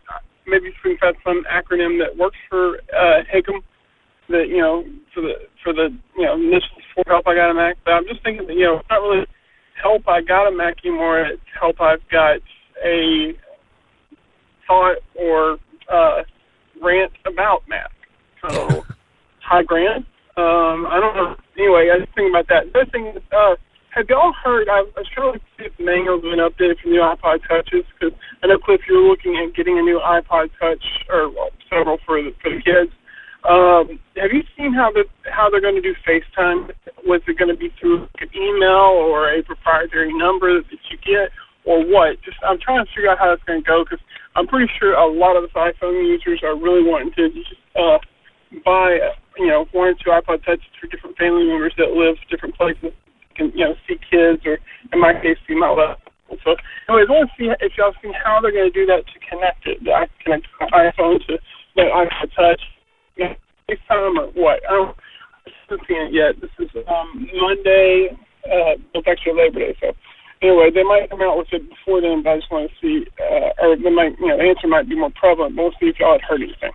maybe 0.47 0.73
we 0.83 0.97
can 0.97 0.97
find 0.97 1.15
some 1.23 1.43
acronym 1.49 1.99
that 2.03 2.17
works 2.17 2.37
for 2.49 2.79
uh, 2.93 3.23
HICM, 3.33 3.61
that 4.31 4.47
you 4.49 4.57
know, 4.57 4.83
for 5.13 5.21
the 5.21 5.33
for 5.63 5.73
the 5.73 5.89
you 6.17 6.25
know 6.25 6.35
initials 6.35 6.83
for 6.95 7.03
Help 7.07 7.27
I 7.27 7.35
Got 7.35 7.51
a 7.51 7.53
Mac. 7.53 7.77
But 7.85 7.91
I'm 7.91 8.07
just 8.07 8.23
thinking 8.23 8.47
that 8.47 8.53
you 8.53 8.65
know, 8.65 8.79
it's 8.79 8.89
not 8.89 9.01
really 9.01 9.25
Help 9.81 10.07
I 10.07 10.21
Got 10.21 10.47
a 10.47 10.51
Mac 10.51 10.77
anymore. 10.83 11.21
It's 11.21 11.41
Help 11.59 11.79
I've 11.79 12.03
Got 12.11 12.39
a 12.83 13.33
thought 14.67 14.97
or 15.15 15.57
uh, 15.91 16.23
rant 16.81 17.11
about 17.25 17.63
Mac. 17.67 17.91
So, 18.41 18.83
high 19.43 19.63
grand. 19.63 20.05
Um, 20.37 20.87
I 20.87 20.97
don't 20.99 21.15
know. 21.15 21.35
Anyway, 21.57 21.91
I 21.91 21.99
was 21.99 22.07
thinking 22.15 22.31
about 22.31 22.47
that. 22.47 22.71
The 22.71 22.81
other 22.81 22.91
thing 22.91 23.07
is, 23.07 23.21
uh, 23.35 23.59
have 23.91 24.07
y'all 24.07 24.31
heard? 24.31 24.69
I, 24.71 24.87
I 24.87 25.03
was 25.03 25.09
trying 25.11 25.33
to 25.35 25.39
see 25.59 25.67
if 25.67 25.75
the 25.75 25.83
manual's 25.83 26.23
been 26.23 26.39
updated 26.39 26.79
for 26.79 26.87
new 26.87 27.03
iPod 27.03 27.43
touches 27.43 27.83
because 27.91 28.15
I 28.41 28.47
know 28.47 28.57
Cliff, 28.57 28.79
you 28.87 28.95
were 28.95 29.11
looking 29.11 29.35
at 29.35 29.53
getting 29.55 29.77
a 29.77 29.83
new 29.83 29.99
iPod 29.99 30.47
touch 30.55 30.83
or 31.11 31.27
well, 31.29 31.51
several 31.67 31.99
for 32.07 32.23
the 32.23 32.31
for 32.39 32.55
the 32.55 32.63
kids. 32.63 32.95
Um, 33.41 33.97
have 34.21 34.29
you 34.29 34.43
seen 34.53 34.73
how 34.73 34.91
the 34.93 35.05
how 35.25 35.49
they're 35.49 35.61
going 35.61 35.75
to 35.75 35.81
do 35.81 35.95
FaceTime? 36.05 36.69
Was 37.05 37.21
it 37.27 37.37
going 37.37 37.49
to 37.49 37.57
be 37.57 37.73
through 37.79 38.05
an 38.21 38.29
email 38.37 38.93
or 39.01 39.33
a 39.33 39.41
proprietary 39.41 40.13
number 40.13 40.61
that 40.61 40.81
you 40.91 40.97
get, 41.01 41.33
or 41.65 41.81
what? 41.81 42.21
Just 42.21 42.37
I'm 42.45 42.59
trying 42.61 42.85
to 42.85 42.91
figure 42.93 43.09
out 43.09 43.17
how 43.17 43.33
that's 43.33 43.43
going 43.49 43.63
to 43.63 43.67
go 43.67 43.83
because 43.83 44.03
I'm 44.35 44.45
pretty 44.45 44.71
sure 44.77 44.93
a 44.93 45.09
lot 45.09 45.37
of 45.37 45.43
us 45.43 45.49
iPhone 45.57 46.05
users 46.05 46.41
are 46.43 46.53
really 46.53 46.85
wanting 46.85 47.13
to 47.17 47.29
just 47.33 47.57
uh, 47.73 47.97
buy 48.63 49.09
you 49.37 49.47
know 49.47 49.65
one 49.73 49.89
or 49.89 49.97
two 49.97 50.13
iPod 50.13 50.45
touches 50.45 50.69
for 50.77 50.85
different 50.87 51.17
family 51.17 51.49
members 51.49 51.73
that 51.81 51.97
live 51.97 52.21
different 52.29 52.53
places. 52.53 52.93
Can 53.33 53.49
you 53.57 53.65
know 53.65 53.73
see 53.89 53.97
kids 54.05 54.45
or 54.45 54.61
in 54.93 55.01
my 55.01 55.13
case 55.17 55.37
see 55.47 55.55
my 55.55 55.69
love. 55.69 55.97
So, 56.45 56.55
anyways, 56.87 57.09
I 57.09 57.11
want 57.11 57.27
to 57.27 57.35
see 57.35 57.49
if 57.51 57.73
y'all 57.75 57.91
seen 58.01 58.13
how 58.15 58.39
they're 58.39 58.55
going 58.55 58.71
to 58.71 58.75
do 58.75 58.85
that 58.85 59.03
to 59.03 59.17
connect 59.27 59.67
it. 59.67 59.83
I 59.89 60.07
connect 60.23 60.47
iPhone 60.71 61.19
to 61.27 61.35
the 61.75 61.89
iPod 61.91 62.31
Touch. 62.35 62.61
You 63.15 63.25
know, 63.25 63.35
FaceTime 63.69 64.17
or 64.19 64.27
what? 64.33 64.59
I 64.69 64.73
don't. 64.73 64.97
I 65.47 65.51
haven't 65.69 65.87
seen 65.87 66.01
it 66.01 66.13
yet. 66.13 66.41
This 66.41 66.51
is 66.59 66.69
um, 66.87 67.27
Monday. 67.33 68.17
Uh, 68.45 68.75
it's 68.93 69.07
actually 69.07 69.33
Labor 69.33 69.59
Day, 69.59 69.75
so 69.79 69.93
anyway, 70.41 70.69
they 70.73 70.83
might 70.83 71.09
come 71.09 71.21
out 71.21 71.37
with 71.37 71.47
it 71.51 71.67
before 71.69 72.01
then. 72.01 72.23
But 72.23 72.31
I 72.31 72.37
just 72.37 72.51
want 72.51 72.69
to 72.69 72.75
see, 72.81 73.07
uh, 73.19 73.63
or 73.63 73.75
they 73.75 73.89
might, 73.89 74.19
you 74.19 74.27
know, 74.27 74.37
the 74.37 74.43
answer 74.43 74.67
might 74.67 74.89
be 74.89 74.95
more 74.95 75.11
prevalent. 75.11 75.55
But 75.55 75.63
we'll 75.63 75.71
see 75.79 75.87
if 75.87 75.99
y'all 75.99 76.13
had 76.13 76.21
heard 76.21 76.41
anything. 76.41 76.71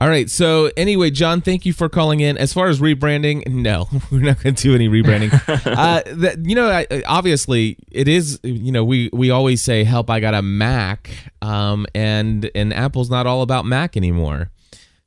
All 0.00 0.08
right. 0.08 0.30
So 0.30 0.70
anyway, 0.78 1.10
John, 1.10 1.42
thank 1.42 1.66
you 1.66 1.74
for 1.74 1.90
calling 1.90 2.20
in. 2.20 2.38
As 2.38 2.54
far 2.54 2.68
as 2.68 2.80
rebranding, 2.80 3.46
no, 3.46 3.86
we're 4.10 4.22
not 4.22 4.42
going 4.42 4.54
to 4.54 4.62
do 4.62 4.74
any 4.74 4.88
rebranding. 4.88 5.32
uh, 5.66 6.02
that, 6.06 6.38
you 6.42 6.54
know, 6.54 6.70
I, 6.70 6.86
obviously, 7.06 7.76
it 7.92 8.08
is. 8.08 8.40
You 8.42 8.72
know, 8.72 8.82
we 8.82 9.10
we 9.12 9.30
always 9.30 9.60
say, 9.60 9.84
"Help, 9.84 10.08
I 10.08 10.20
got 10.20 10.32
a 10.32 10.40
Mac," 10.40 11.10
um, 11.42 11.86
and 11.94 12.50
and 12.54 12.72
Apple's 12.72 13.10
not 13.10 13.26
all 13.26 13.42
about 13.42 13.66
Mac 13.66 13.94
anymore. 13.96 14.50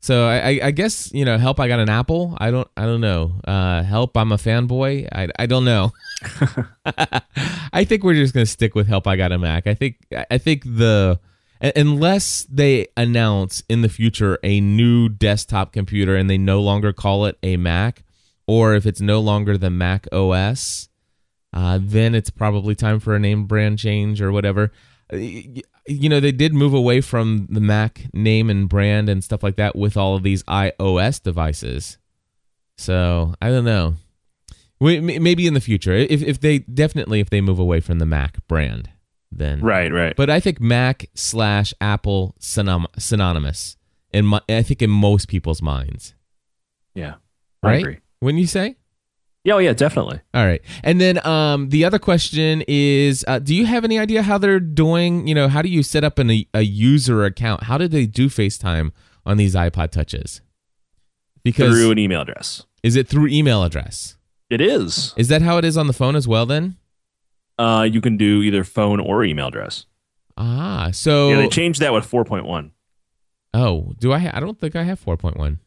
So 0.04 0.28
I, 0.28 0.60
I- 0.62 0.72
guess 0.72 1.14
you 1.14 1.24
know, 1.24 1.38
help. 1.38 1.62
I 1.62 1.70
got 1.70 1.80
an 1.80 1.88
Apple. 1.90 2.36
I 2.38 2.52
don't. 2.52 2.68
I 2.76 2.84
don't 2.84 3.00
know. 3.00 3.40
Uh, 3.48 3.84
help. 3.84 4.18
I'm 4.18 4.34
a 4.34 4.38
fanboy. 4.38 5.08
I, 5.10 5.30
I 5.40 5.46
don't 5.46 5.64
know. 5.64 5.94
I 7.74 7.86
think 7.86 8.04
we're 8.04 8.14
just 8.14 8.34
gonna 8.34 8.46
stick 8.46 8.76
with 8.76 8.88
help. 8.88 9.08
I 9.08 9.16
got 9.16 9.32
a 9.32 9.38
Mac. 9.40 9.66
I 9.66 9.74
think. 9.74 9.96
I 10.30 10.38
think 10.38 10.64
the 10.66 11.22
unless 11.78 12.46
they 12.52 12.88
announce 12.98 13.64
in 13.70 13.82
the 13.82 13.88
future 13.88 14.38
a 14.44 14.60
new 14.60 15.08
desktop 15.08 15.72
computer 15.72 16.18
and 16.18 16.30
they 16.30 16.38
no 16.38 16.62
longer 16.62 16.92
call 16.92 17.26
it 17.26 17.38
a 17.42 17.56
Mac, 17.56 18.04
or 18.46 18.76
if 18.76 18.86
it's 18.86 19.00
no 19.00 19.22
longer 19.22 19.58
the 19.58 19.70
Mac 19.70 20.06
OS, 20.12 20.90
uh, 21.54 21.80
then 21.82 22.14
it's 22.14 22.30
probably 22.30 22.76
time 22.76 23.00
for 23.00 23.16
a 23.16 23.20
name 23.20 23.46
brand 23.46 23.80
change 23.80 24.22
or 24.22 24.34
whatever. 24.34 24.74
You 25.88 26.08
know, 26.10 26.20
they 26.20 26.32
did 26.32 26.54
move 26.54 26.74
away 26.74 27.02
from 27.02 27.48
the 27.50 27.60
Mac 27.60 28.06
name 28.14 28.50
and 28.50 28.70
brand 28.70 29.10
and 29.10 29.24
stuff 29.24 29.44
like 29.44 29.58
that 29.58 29.76
with 29.76 29.98
all 29.98 30.16
of 30.16 30.24
these 30.24 30.42
iOS 30.44 31.22
devices. 31.22 31.98
So 32.78 33.34
I 33.42 33.50
don't 33.50 33.66
know. 33.66 33.96
We- 34.80 35.00
Maybe 35.00 35.46
in 35.48 35.54
the 35.54 35.62
future, 35.62 35.94
if 35.94 36.22
if 36.22 36.40
they 36.40 36.60
definitely 36.60 37.20
if 37.20 37.30
they 37.30 37.42
move 37.42 37.60
away 37.60 37.80
from 37.80 38.00
the 38.00 38.06
Mac 38.06 38.46
brand, 38.48 38.90
then 39.32 39.62
Right, 39.62 39.92
right. 39.92 40.16
But 40.16 40.30
I 40.30 40.40
think 40.40 40.60
Mac 40.62 41.06
slash 41.16 41.74
Apple 41.82 42.36
synonym, 42.40 42.88
synonymous 42.98 43.78
in 44.12 44.26
my, 44.26 44.42
I 44.50 44.62
think 44.64 44.82
in 44.82 44.90
most 44.90 45.28
people's 45.28 45.62
minds, 45.62 46.14
yeah. 46.96 47.16
I 47.62 47.68
right? 47.68 47.80
agree. 47.82 47.98
Wouldn't 48.22 48.42
you 48.42 48.48
say? 48.48 48.78
Yeah, 49.46 49.56
oh, 49.56 49.58
yeah, 49.58 49.74
definitely. 49.74 50.22
All 50.34 50.46
right. 50.46 50.62
And 50.84 51.02
then 51.02 51.26
um, 51.28 51.68
the 51.70 51.84
other 51.84 52.00
question 52.00 52.64
is 52.68 53.26
uh, 53.28 53.40
Do 53.40 53.54
you 53.54 53.66
have 53.66 53.84
any 53.84 54.00
idea 54.00 54.22
how 54.24 54.38
they're 54.38 54.60
doing? 54.62 55.28
You 55.28 55.36
know, 55.36 55.50
how 55.50 55.62
do 55.62 55.68
you 55.70 55.84
set 55.84 56.04
up 56.06 56.18
an, 56.18 56.30
a 56.54 56.62
user 56.62 57.26
account? 57.26 57.64
How 57.64 57.78
did 57.78 57.92
they 57.92 58.06
do 58.06 58.28
FaceTime 58.30 58.92
on 59.26 59.36
these 59.38 59.54
iPod 59.54 59.92
Touches? 59.92 60.42
Because 61.44 61.74
Through 61.74 61.92
an 61.92 62.00
email 62.00 62.22
address. 62.22 62.66
is 62.84 62.96
it 62.96 63.10
through 63.10 63.28
email 63.28 63.64
address? 63.64 64.16
It 64.50 64.62
is. 64.62 65.14
Is 65.18 65.28
that 65.28 65.42
how 65.42 65.58
it 65.58 65.66
is 65.66 65.76
on 65.78 65.88
the 65.88 65.94
phone 65.94 66.16
as 66.16 66.26
well 66.28 66.46
then? 66.46 66.78
Uh, 67.60 67.88
you 67.90 68.00
can 68.02 68.16
do 68.18 68.42
either 68.44 68.64
phone 68.64 69.00
or 69.02 69.24
email 69.26 69.48
address. 69.48 69.86
Ah, 70.38 70.90
so. 70.94 71.30
Yeah, 71.30 71.36
they 71.38 71.48
changed 71.50 71.82
that 71.82 71.92
with 71.94 72.10
4.1. 72.10 72.72
oh, 73.54 73.94
do 74.00 74.14
I? 74.14 74.20
Ha- 74.20 74.32
I 74.34 74.40
don't 74.40 74.58
think 74.60 74.76
I 74.76 74.84
have 74.84 75.04
4.1. 75.04 75.58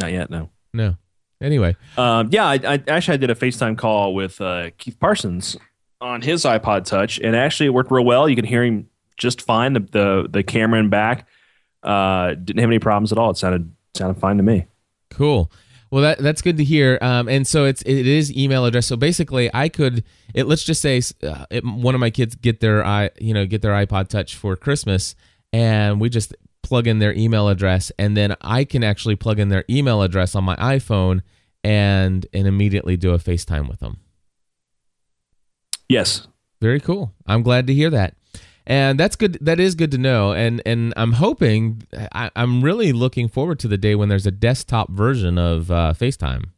Not 0.00 0.12
yet, 0.12 0.28
no. 0.30 0.50
No. 0.74 0.96
Anyway. 1.40 1.76
Um, 1.96 2.28
yeah, 2.30 2.46
I, 2.46 2.60
I 2.64 2.82
actually 2.88 3.14
I 3.14 3.16
did 3.18 3.30
a 3.30 3.34
FaceTime 3.34 3.78
call 3.78 4.14
with 4.14 4.40
uh, 4.40 4.70
Keith 4.78 4.98
Parsons 5.00 5.56
on 6.00 6.22
his 6.22 6.44
iPod 6.44 6.84
Touch, 6.84 7.18
and 7.18 7.34
actually 7.34 7.66
it 7.66 7.70
worked 7.70 7.90
real 7.90 8.04
well. 8.04 8.28
You 8.28 8.36
can 8.36 8.44
hear 8.44 8.64
him 8.64 8.88
just 9.16 9.42
fine. 9.42 9.72
The 9.72 9.80
the, 9.80 10.28
the 10.30 10.42
camera 10.42 10.80
in 10.80 10.90
back 10.90 11.26
uh, 11.82 12.34
didn't 12.34 12.60
have 12.60 12.70
any 12.70 12.78
problems 12.78 13.12
at 13.12 13.18
all. 13.18 13.30
It 13.30 13.36
sounded 13.36 13.72
sounded 13.94 14.20
fine 14.20 14.36
to 14.36 14.42
me. 14.42 14.66
Cool. 15.10 15.50
Well, 15.90 16.02
that 16.02 16.18
that's 16.18 16.40
good 16.40 16.56
to 16.58 16.64
hear. 16.64 16.98
Um, 17.00 17.28
and 17.28 17.46
so 17.46 17.64
it's 17.64 17.82
it 17.82 18.06
is 18.06 18.34
email 18.36 18.64
address. 18.64 18.86
So 18.86 18.96
basically, 18.96 19.50
I 19.52 19.68
could 19.68 20.04
it. 20.34 20.46
Let's 20.46 20.62
just 20.62 20.80
say 20.80 21.00
uh, 21.22 21.46
it, 21.50 21.64
one 21.64 21.94
of 21.94 22.00
my 22.00 22.10
kids 22.10 22.36
get 22.36 22.60
their 22.60 22.84
i 22.84 23.10
you 23.18 23.34
know 23.34 23.46
get 23.46 23.62
their 23.62 23.72
iPod 23.72 24.08
Touch 24.08 24.36
for 24.36 24.56
Christmas, 24.56 25.16
and 25.52 26.00
we 26.00 26.08
just 26.08 26.34
plug 26.62 26.86
in 26.86 26.98
their 26.98 27.12
email 27.14 27.48
address, 27.48 27.90
and 27.98 28.16
then 28.16 28.36
I 28.40 28.64
can 28.64 28.84
actually 28.84 29.16
plug 29.16 29.38
in 29.38 29.48
their 29.48 29.64
email 29.68 30.02
address 30.02 30.34
on 30.34 30.44
my 30.44 30.56
iPhone, 30.56 31.22
and 31.62 32.26
and 32.32 32.46
immediately 32.46 32.96
do 32.96 33.12
a 33.12 33.18
FaceTime 33.18 33.68
with 33.68 33.80
them. 33.80 33.98
Yes. 35.88 36.28
Very 36.60 36.80
cool. 36.80 37.12
I'm 37.26 37.42
glad 37.42 37.66
to 37.66 37.74
hear 37.74 37.90
that. 37.90 38.14
And 38.66 39.00
that's 39.00 39.16
good. 39.16 39.38
That 39.40 39.58
is 39.58 39.74
good 39.74 39.90
to 39.90 39.98
know. 39.98 40.32
And 40.32 40.62
and 40.64 40.94
I'm 40.96 41.12
hoping. 41.12 41.82
I, 42.12 42.30
I'm 42.36 42.62
really 42.62 42.92
looking 42.92 43.28
forward 43.28 43.58
to 43.60 43.68
the 43.68 43.78
day 43.78 43.94
when 43.94 44.08
there's 44.08 44.26
a 44.26 44.30
desktop 44.30 44.90
version 44.90 45.38
of 45.38 45.70
uh, 45.70 45.94
FaceTime. 45.96 46.50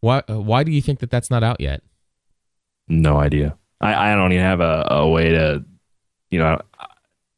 Why 0.00 0.22
Why 0.26 0.64
do 0.64 0.72
you 0.72 0.82
think 0.82 0.98
that 0.98 1.10
that's 1.10 1.30
not 1.30 1.42
out 1.42 1.60
yet? 1.60 1.82
No 2.88 3.18
idea. 3.18 3.56
I, 3.80 4.12
I 4.12 4.14
don't 4.14 4.32
even 4.32 4.44
have 4.44 4.60
a, 4.60 4.86
a 4.90 5.08
way 5.08 5.30
to, 5.30 5.64
you 6.30 6.38
know, 6.38 6.60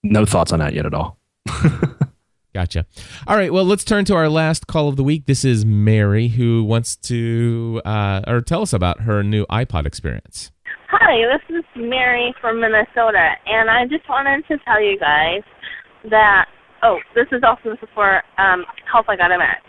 no 0.02 0.24
thoughts 0.24 0.52
on 0.52 0.58
that 0.58 0.74
yet 0.74 0.86
at 0.86 0.94
all. 0.94 1.18
Gotcha. 2.54 2.84
All 3.26 3.36
right. 3.36 3.52
Well, 3.52 3.64
let's 3.64 3.82
turn 3.82 4.04
to 4.06 4.14
our 4.14 4.28
last 4.28 4.66
call 4.66 4.88
of 4.88 4.96
the 4.96 5.04
week. 5.04 5.24
This 5.24 5.42
is 5.44 5.64
Mary 5.64 6.28
who 6.28 6.62
wants 6.64 6.96
to 6.96 7.80
uh, 7.84 8.20
or 8.26 8.42
tell 8.42 8.60
us 8.60 8.74
about 8.74 9.00
her 9.00 9.22
new 9.22 9.46
iPod 9.46 9.86
experience. 9.86 10.50
Hi, 10.90 11.16
this 11.32 11.56
is 11.56 11.64
Mary 11.74 12.34
from 12.40 12.60
Minnesota, 12.60 13.32
and 13.46 13.70
I 13.70 13.86
just 13.86 14.06
wanted 14.08 14.46
to 14.48 14.58
tell 14.64 14.82
you 14.82 14.98
guys 14.98 15.42
that. 16.10 16.46
Oh, 16.82 16.98
this 17.14 17.26
is 17.32 17.42
also 17.42 17.76
for 17.94 18.22
um, 18.38 18.64
Help 18.90 19.08
I 19.08 19.16
Got 19.16 19.32
a 19.32 19.38
Mac. 19.38 19.62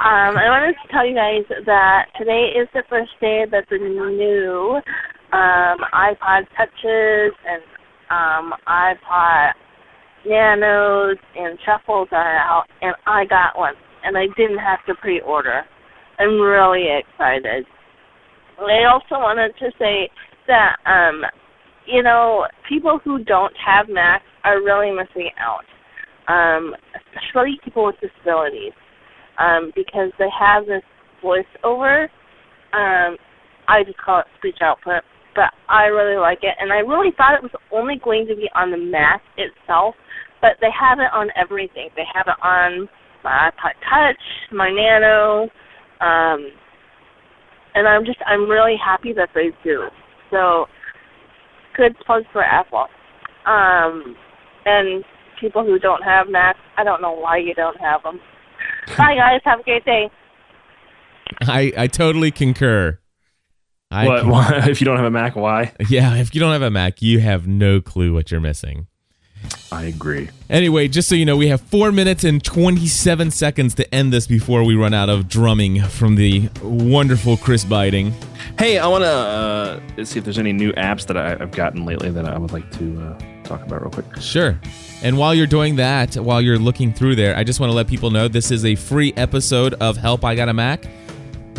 Um, 0.00 0.38
I 0.38 0.48
wanted 0.48 0.74
to 0.82 0.92
tell 0.92 1.06
you 1.06 1.14
guys 1.14 1.44
that 1.66 2.06
today 2.16 2.54
is 2.56 2.68
the 2.72 2.82
first 2.88 3.10
day 3.20 3.44
that 3.50 3.66
the 3.68 3.78
new 3.78 4.80
um, 5.32 5.78
iPod 5.92 6.46
Touches 6.56 7.34
and 7.46 7.62
um, 8.10 8.54
iPod 8.66 9.52
Nanos 10.26 11.18
and 11.36 11.58
Shuffles 11.64 12.08
are 12.12 12.36
out, 12.36 12.66
and 12.82 12.94
I 13.06 13.24
got 13.24 13.56
one, 13.56 13.74
and 14.04 14.16
I 14.16 14.26
didn't 14.36 14.58
have 14.58 14.84
to 14.86 14.94
pre-order. 14.94 15.62
I'm 16.18 16.40
really 16.40 16.86
excited. 16.98 17.64
I 18.58 18.84
also 18.90 19.22
wanted 19.22 19.52
to 19.60 19.70
say 19.78 20.10
that 20.48 20.76
um, 20.84 21.22
you 21.86 22.02
know 22.02 22.46
people 22.68 22.98
who 23.04 23.22
don't 23.22 23.54
have 23.64 23.88
Macs 23.88 24.24
are 24.44 24.62
really 24.62 24.90
missing 24.90 25.30
out, 25.38 25.64
um, 26.32 26.74
especially 26.96 27.58
people 27.62 27.86
with 27.86 27.96
disabilities, 28.00 28.72
um, 29.38 29.72
because 29.76 30.10
they 30.18 30.28
have 30.38 30.66
this 30.66 30.82
voiceover. 31.22 32.04
Um, 32.72 33.16
I 33.68 33.84
just 33.84 33.98
call 33.98 34.20
it 34.20 34.26
speech 34.38 34.58
output, 34.62 35.02
but 35.34 35.52
I 35.68 35.84
really 35.86 36.18
like 36.18 36.38
it, 36.42 36.54
and 36.60 36.72
I 36.72 36.78
really 36.78 37.12
thought 37.16 37.34
it 37.34 37.42
was 37.42 37.52
only 37.72 38.00
going 38.02 38.26
to 38.28 38.34
be 38.34 38.48
on 38.54 38.70
the 38.70 38.76
Mac 38.76 39.22
itself, 39.36 39.94
but 40.40 40.52
they 40.60 40.70
have 40.78 40.98
it 40.98 41.12
on 41.12 41.28
everything. 41.36 41.90
They 41.96 42.04
have 42.12 42.26
it 42.26 42.42
on 42.42 42.88
my 43.24 43.50
iPod 43.50 43.74
Touch, 43.88 44.20
my 44.52 44.70
Nano, 44.70 45.44
um, 46.00 46.50
and 47.74 47.86
I'm 47.86 48.04
just 48.04 48.18
I'm 48.26 48.48
really 48.48 48.76
happy 48.82 49.12
that 49.14 49.30
they 49.34 49.50
do. 49.64 49.88
So 50.30 50.66
good 51.76 51.96
plug 52.04 52.24
for 52.32 52.42
Apple. 52.42 52.86
Um, 53.46 54.16
and 54.66 55.04
people 55.40 55.64
who 55.64 55.78
don't 55.78 56.02
have 56.02 56.28
Macs, 56.28 56.58
I 56.76 56.84
don't 56.84 57.00
know 57.00 57.12
why 57.12 57.38
you 57.38 57.54
don't 57.54 57.80
have 57.80 58.02
them. 58.02 58.20
Bye 58.98 59.14
guys, 59.14 59.40
have 59.44 59.60
a 59.60 59.62
great 59.62 59.84
day. 59.84 60.10
I 61.42 61.72
I 61.76 61.86
totally 61.86 62.30
concur. 62.30 62.98
I 63.90 64.06
what, 64.06 64.26
why, 64.26 64.62
if 64.68 64.80
you 64.80 64.84
don't 64.84 64.96
have 64.96 65.06
a 65.06 65.10
Mac, 65.10 65.36
why? 65.36 65.72
Yeah, 65.88 66.16
if 66.16 66.34
you 66.34 66.40
don't 66.40 66.52
have 66.52 66.62
a 66.62 66.70
Mac, 66.70 67.00
you 67.00 67.20
have 67.20 67.46
no 67.46 67.80
clue 67.80 68.12
what 68.12 68.30
you're 68.30 68.40
missing. 68.40 68.86
I 69.70 69.84
agree. 69.84 70.28
Anyway, 70.50 70.88
just 70.88 71.08
so 71.08 71.14
you 71.14 71.24
know, 71.24 71.36
we 71.36 71.48
have 71.48 71.60
four 71.60 71.92
minutes 71.92 72.24
and 72.24 72.42
27 72.42 73.30
seconds 73.30 73.74
to 73.76 73.94
end 73.94 74.12
this 74.12 74.26
before 74.26 74.64
we 74.64 74.74
run 74.74 74.92
out 74.94 75.08
of 75.08 75.28
drumming 75.28 75.82
from 75.82 76.16
the 76.16 76.48
wonderful 76.62 77.36
Chris 77.36 77.64
Biting. 77.64 78.12
Hey, 78.58 78.78
I 78.78 78.86
want 78.86 79.04
to 79.04 79.10
uh, 80.00 80.04
see 80.04 80.18
if 80.18 80.24
there's 80.24 80.38
any 80.38 80.52
new 80.52 80.72
apps 80.72 81.06
that 81.06 81.16
I, 81.16 81.32
I've 81.32 81.52
gotten 81.52 81.84
lately 81.84 82.10
that 82.10 82.24
I 82.24 82.38
would 82.38 82.52
like 82.52 82.70
to 82.78 83.00
uh, 83.00 83.18
talk 83.44 83.62
about 83.62 83.82
real 83.82 83.90
quick. 83.90 84.06
Sure. 84.20 84.58
And 85.02 85.16
while 85.16 85.34
you're 85.34 85.46
doing 85.46 85.76
that, 85.76 86.16
while 86.16 86.40
you're 86.40 86.58
looking 86.58 86.92
through 86.92 87.16
there, 87.16 87.36
I 87.36 87.44
just 87.44 87.60
want 87.60 87.70
to 87.70 87.76
let 87.76 87.86
people 87.86 88.10
know 88.10 88.26
this 88.26 88.50
is 88.50 88.64
a 88.64 88.74
free 88.74 89.12
episode 89.16 89.74
of 89.74 89.96
Help 89.96 90.24
I 90.24 90.34
Got 90.34 90.48
a 90.48 90.54
Mac. 90.54 90.86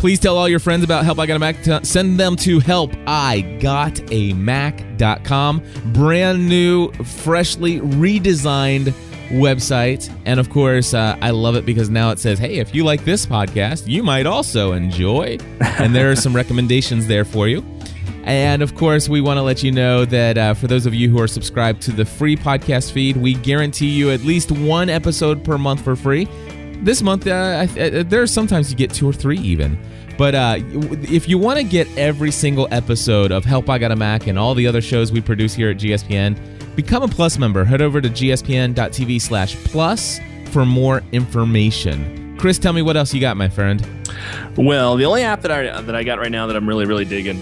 Please 0.00 0.18
tell 0.18 0.38
all 0.38 0.48
your 0.48 0.60
friends 0.60 0.82
about 0.82 1.04
Help 1.04 1.18
I 1.18 1.26
Got 1.26 1.36
a 1.36 1.38
Mac. 1.38 1.84
Send 1.84 2.18
them 2.18 2.34
to 2.36 2.58
help 2.58 2.90
i 3.06 3.42
got 3.60 4.00
a 4.10 4.32
helpigotamac.com. 4.32 5.62
Brand 5.92 6.48
new, 6.48 6.90
freshly 6.92 7.80
redesigned 7.80 8.94
website. 9.28 10.10
And 10.24 10.40
of 10.40 10.48
course, 10.48 10.94
uh, 10.94 11.18
I 11.20 11.32
love 11.32 11.54
it 11.54 11.66
because 11.66 11.90
now 11.90 12.12
it 12.12 12.18
says, 12.18 12.38
hey, 12.38 12.60
if 12.60 12.74
you 12.74 12.82
like 12.82 13.04
this 13.04 13.26
podcast, 13.26 13.88
you 13.88 14.02
might 14.02 14.24
also 14.24 14.72
enjoy. 14.72 15.36
And 15.60 15.94
there 15.94 16.10
are 16.10 16.16
some 16.16 16.34
recommendations 16.44 17.06
there 17.06 17.26
for 17.26 17.46
you. 17.46 17.62
And 18.24 18.62
of 18.62 18.76
course, 18.76 19.06
we 19.06 19.20
want 19.20 19.36
to 19.36 19.42
let 19.42 19.62
you 19.62 19.70
know 19.70 20.06
that 20.06 20.38
uh, 20.38 20.54
for 20.54 20.66
those 20.66 20.86
of 20.86 20.94
you 20.94 21.10
who 21.10 21.20
are 21.20 21.28
subscribed 21.28 21.82
to 21.82 21.92
the 21.92 22.06
free 22.06 22.36
podcast 22.36 22.92
feed, 22.92 23.18
we 23.18 23.34
guarantee 23.34 23.90
you 23.90 24.12
at 24.12 24.22
least 24.22 24.50
one 24.50 24.88
episode 24.88 25.44
per 25.44 25.58
month 25.58 25.84
for 25.84 25.94
free. 25.94 26.26
This 26.82 27.02
month, 27.02 27.26
uh, 27.26 27.66
I, 27.76 27.80
uh, 27.80 28.02
there 28.04 28.22
are 28.22 28.26
sometimes 28.26 28.70
you 28.70 28.76
get 28.76 28.92
two 28.92 29.08
or 29.08 29.12
three 29.12 29.38
even. 29.38 29.78
But 30.16 30.34
uh, 30.34 30.56
if 30.58 31.28
you 31.28 31.38
want 31.38 31.58
to 31.58 31.64
get 31.64 31.88
every 31.96 32.30
single 32.30 32.68
episode 32.70 33.32
of 33.32 33.44
Help 33.44 33.70
I 33.70 33.78
Got 33.78 33.90
a 33.90 33.96
Mac 33.96 34.26
and 34.26 34.38
all 34.38 34.54
the 34.54 34.66
other 34.66 34.82
shows 34.82 35.12
we 35.12 35.20
produce 35.20 35.54
here 35.54 35.70
at 35.70 35.78
GSPN, 35.78 36.38
become 36.76 37.02
a 37.02 37.08
Plus 37.08 37.38
member. 37.38 37.64
Head 37.64 37.80
over 37.80 38.00
to 38.00 38.08
gspn.tv 38.08 39.20
slash 39.20 39.56
plus 39.64 40.20
for 40.50 40.66
more 40.66 41.02
information. 41.12 42.36
Chris, 42.38 42.58
tell 42.58 42.72
me 42.72 42.82
what 42.82 42.96
else 42.96 43.14
you 43.14 43.20
got, 43.20 43.36
my 43.36 43.48
friend. 43.48 43.86
Well, 44.56 44.96
the 44.96 45.04
only 45.04 45.22
app 45.22 45.42
that 45.42 45.50
I 45.50 45.80
that 45.80 45.94
I 45.94 46.02
got 46.02 46.18
right 46.18 46.32
now 46.32 46.46
that 46.46 46.56
I'm 46.56 46.68
really 46.68 46.86
really 46.86 47.04
digging 47.04 47.40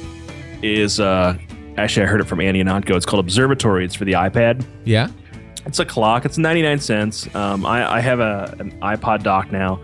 is 0.63 1.01
uh, 1.01 1.37
actually 1.77 2.05
I 2.05 2.07
heard 2.07 2.21
it 2.21 2.25
from 2.25 2.41
Andy 2.41 2.63
Ihnatko. 2.63 2.97
It's 2.97 3.07
called 3.07 3.25
Observatory. 3.25 3.85
It's 3.85 3.95
for 3.95 4.05
the 4.05 4.13
iPad. 4.13 4.65
Yeah? 4.85 5.09
It's 5.69 5.79
a 5.79 5.85
clock. 5.85 6.25
It's 6.25 6.39
99 6.39 6.79
cents. 6.79 7.35
Um, 7.35 7.67
I, 7.67 7.97
I 7.97 8.01
have 8.01 8.21
a 8.21 8.57
an 8.59 8.73
iPod 8.81 9.23
dock 9.23 9.53
now, 9.53 9.79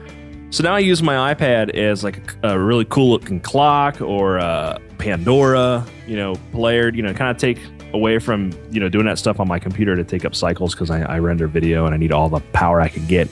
so 0.49 0.65
now 0.65 0.75
I 0.75 0.79
use 0.79 1.03
my 1.03 1.35
iPad 1.35 1.77
as 1.77 2.03
like 2.03 2.35
a, 2.43 2.53
a 2.55 2.59
really 2.59 2.87
cool 2.87 3.11
looking 3.11 3.39
clock 3.39 4.01
or 4.01 4.39
a 4.39 4.81
Pandora, 4.97 5.85
you 6.07 6.17
know, 6.17 6.37
player. 6.53 6.89
You 6.89 7.03
know, 7.03 7.13
kind 7.13 7.31
of 7.31 7.37
take 7.37 7.59
away 7.93 8.19
from 8.19 8.51
you 8.71 8.81
know 8.81 8.89
doing 8.89 9.05
that 9.05 9.19
stuff 9.19 9.39
on 9.41 9.47
my 9.47 9.59
computer 9.59 9.95
to 9.95 10.05
take 10.05 10.25
up 10.25 10.35
cycles 10.35 10.75
because 10.75 10.91
I, 10.91 11.03
I 11.03 11.19
render 11.19 11.47
video 11.47 11.85
and 11.85 11.95
I 11.95 11.99
need 11.99 12.13
all 12.13 12.31
the 12.31 12.41
power 12.55 12.81
I 12.81 12.89
can 12.89 13.05
get. 13.07 13.29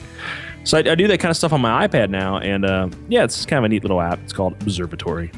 So 0.63 0.77
I, 0.77 0.81
I 0.81 0.93
do 0.93 1.07
that 1.07 1.19
kind 1.19 1.31
of 1.31 1.37
stuff 1.37 1.53
on 1.53 1.61
my 1.61 1.87
iPad 1.87 2.11
now, 2.11 2.37
and 2.37 2.65
uh, 2.65 2.87
yeah, 3.09 3.23
it's 3.23 3.47
kind 3.47 3.57
of 3.57 3.63
a 3.63 3.69
neat 3.69 3.81
little 3.81 3.99
app. 3.99 4.19
It's 4.19 4.31
called 4.31 4.53
Observatory. 4.61 5.31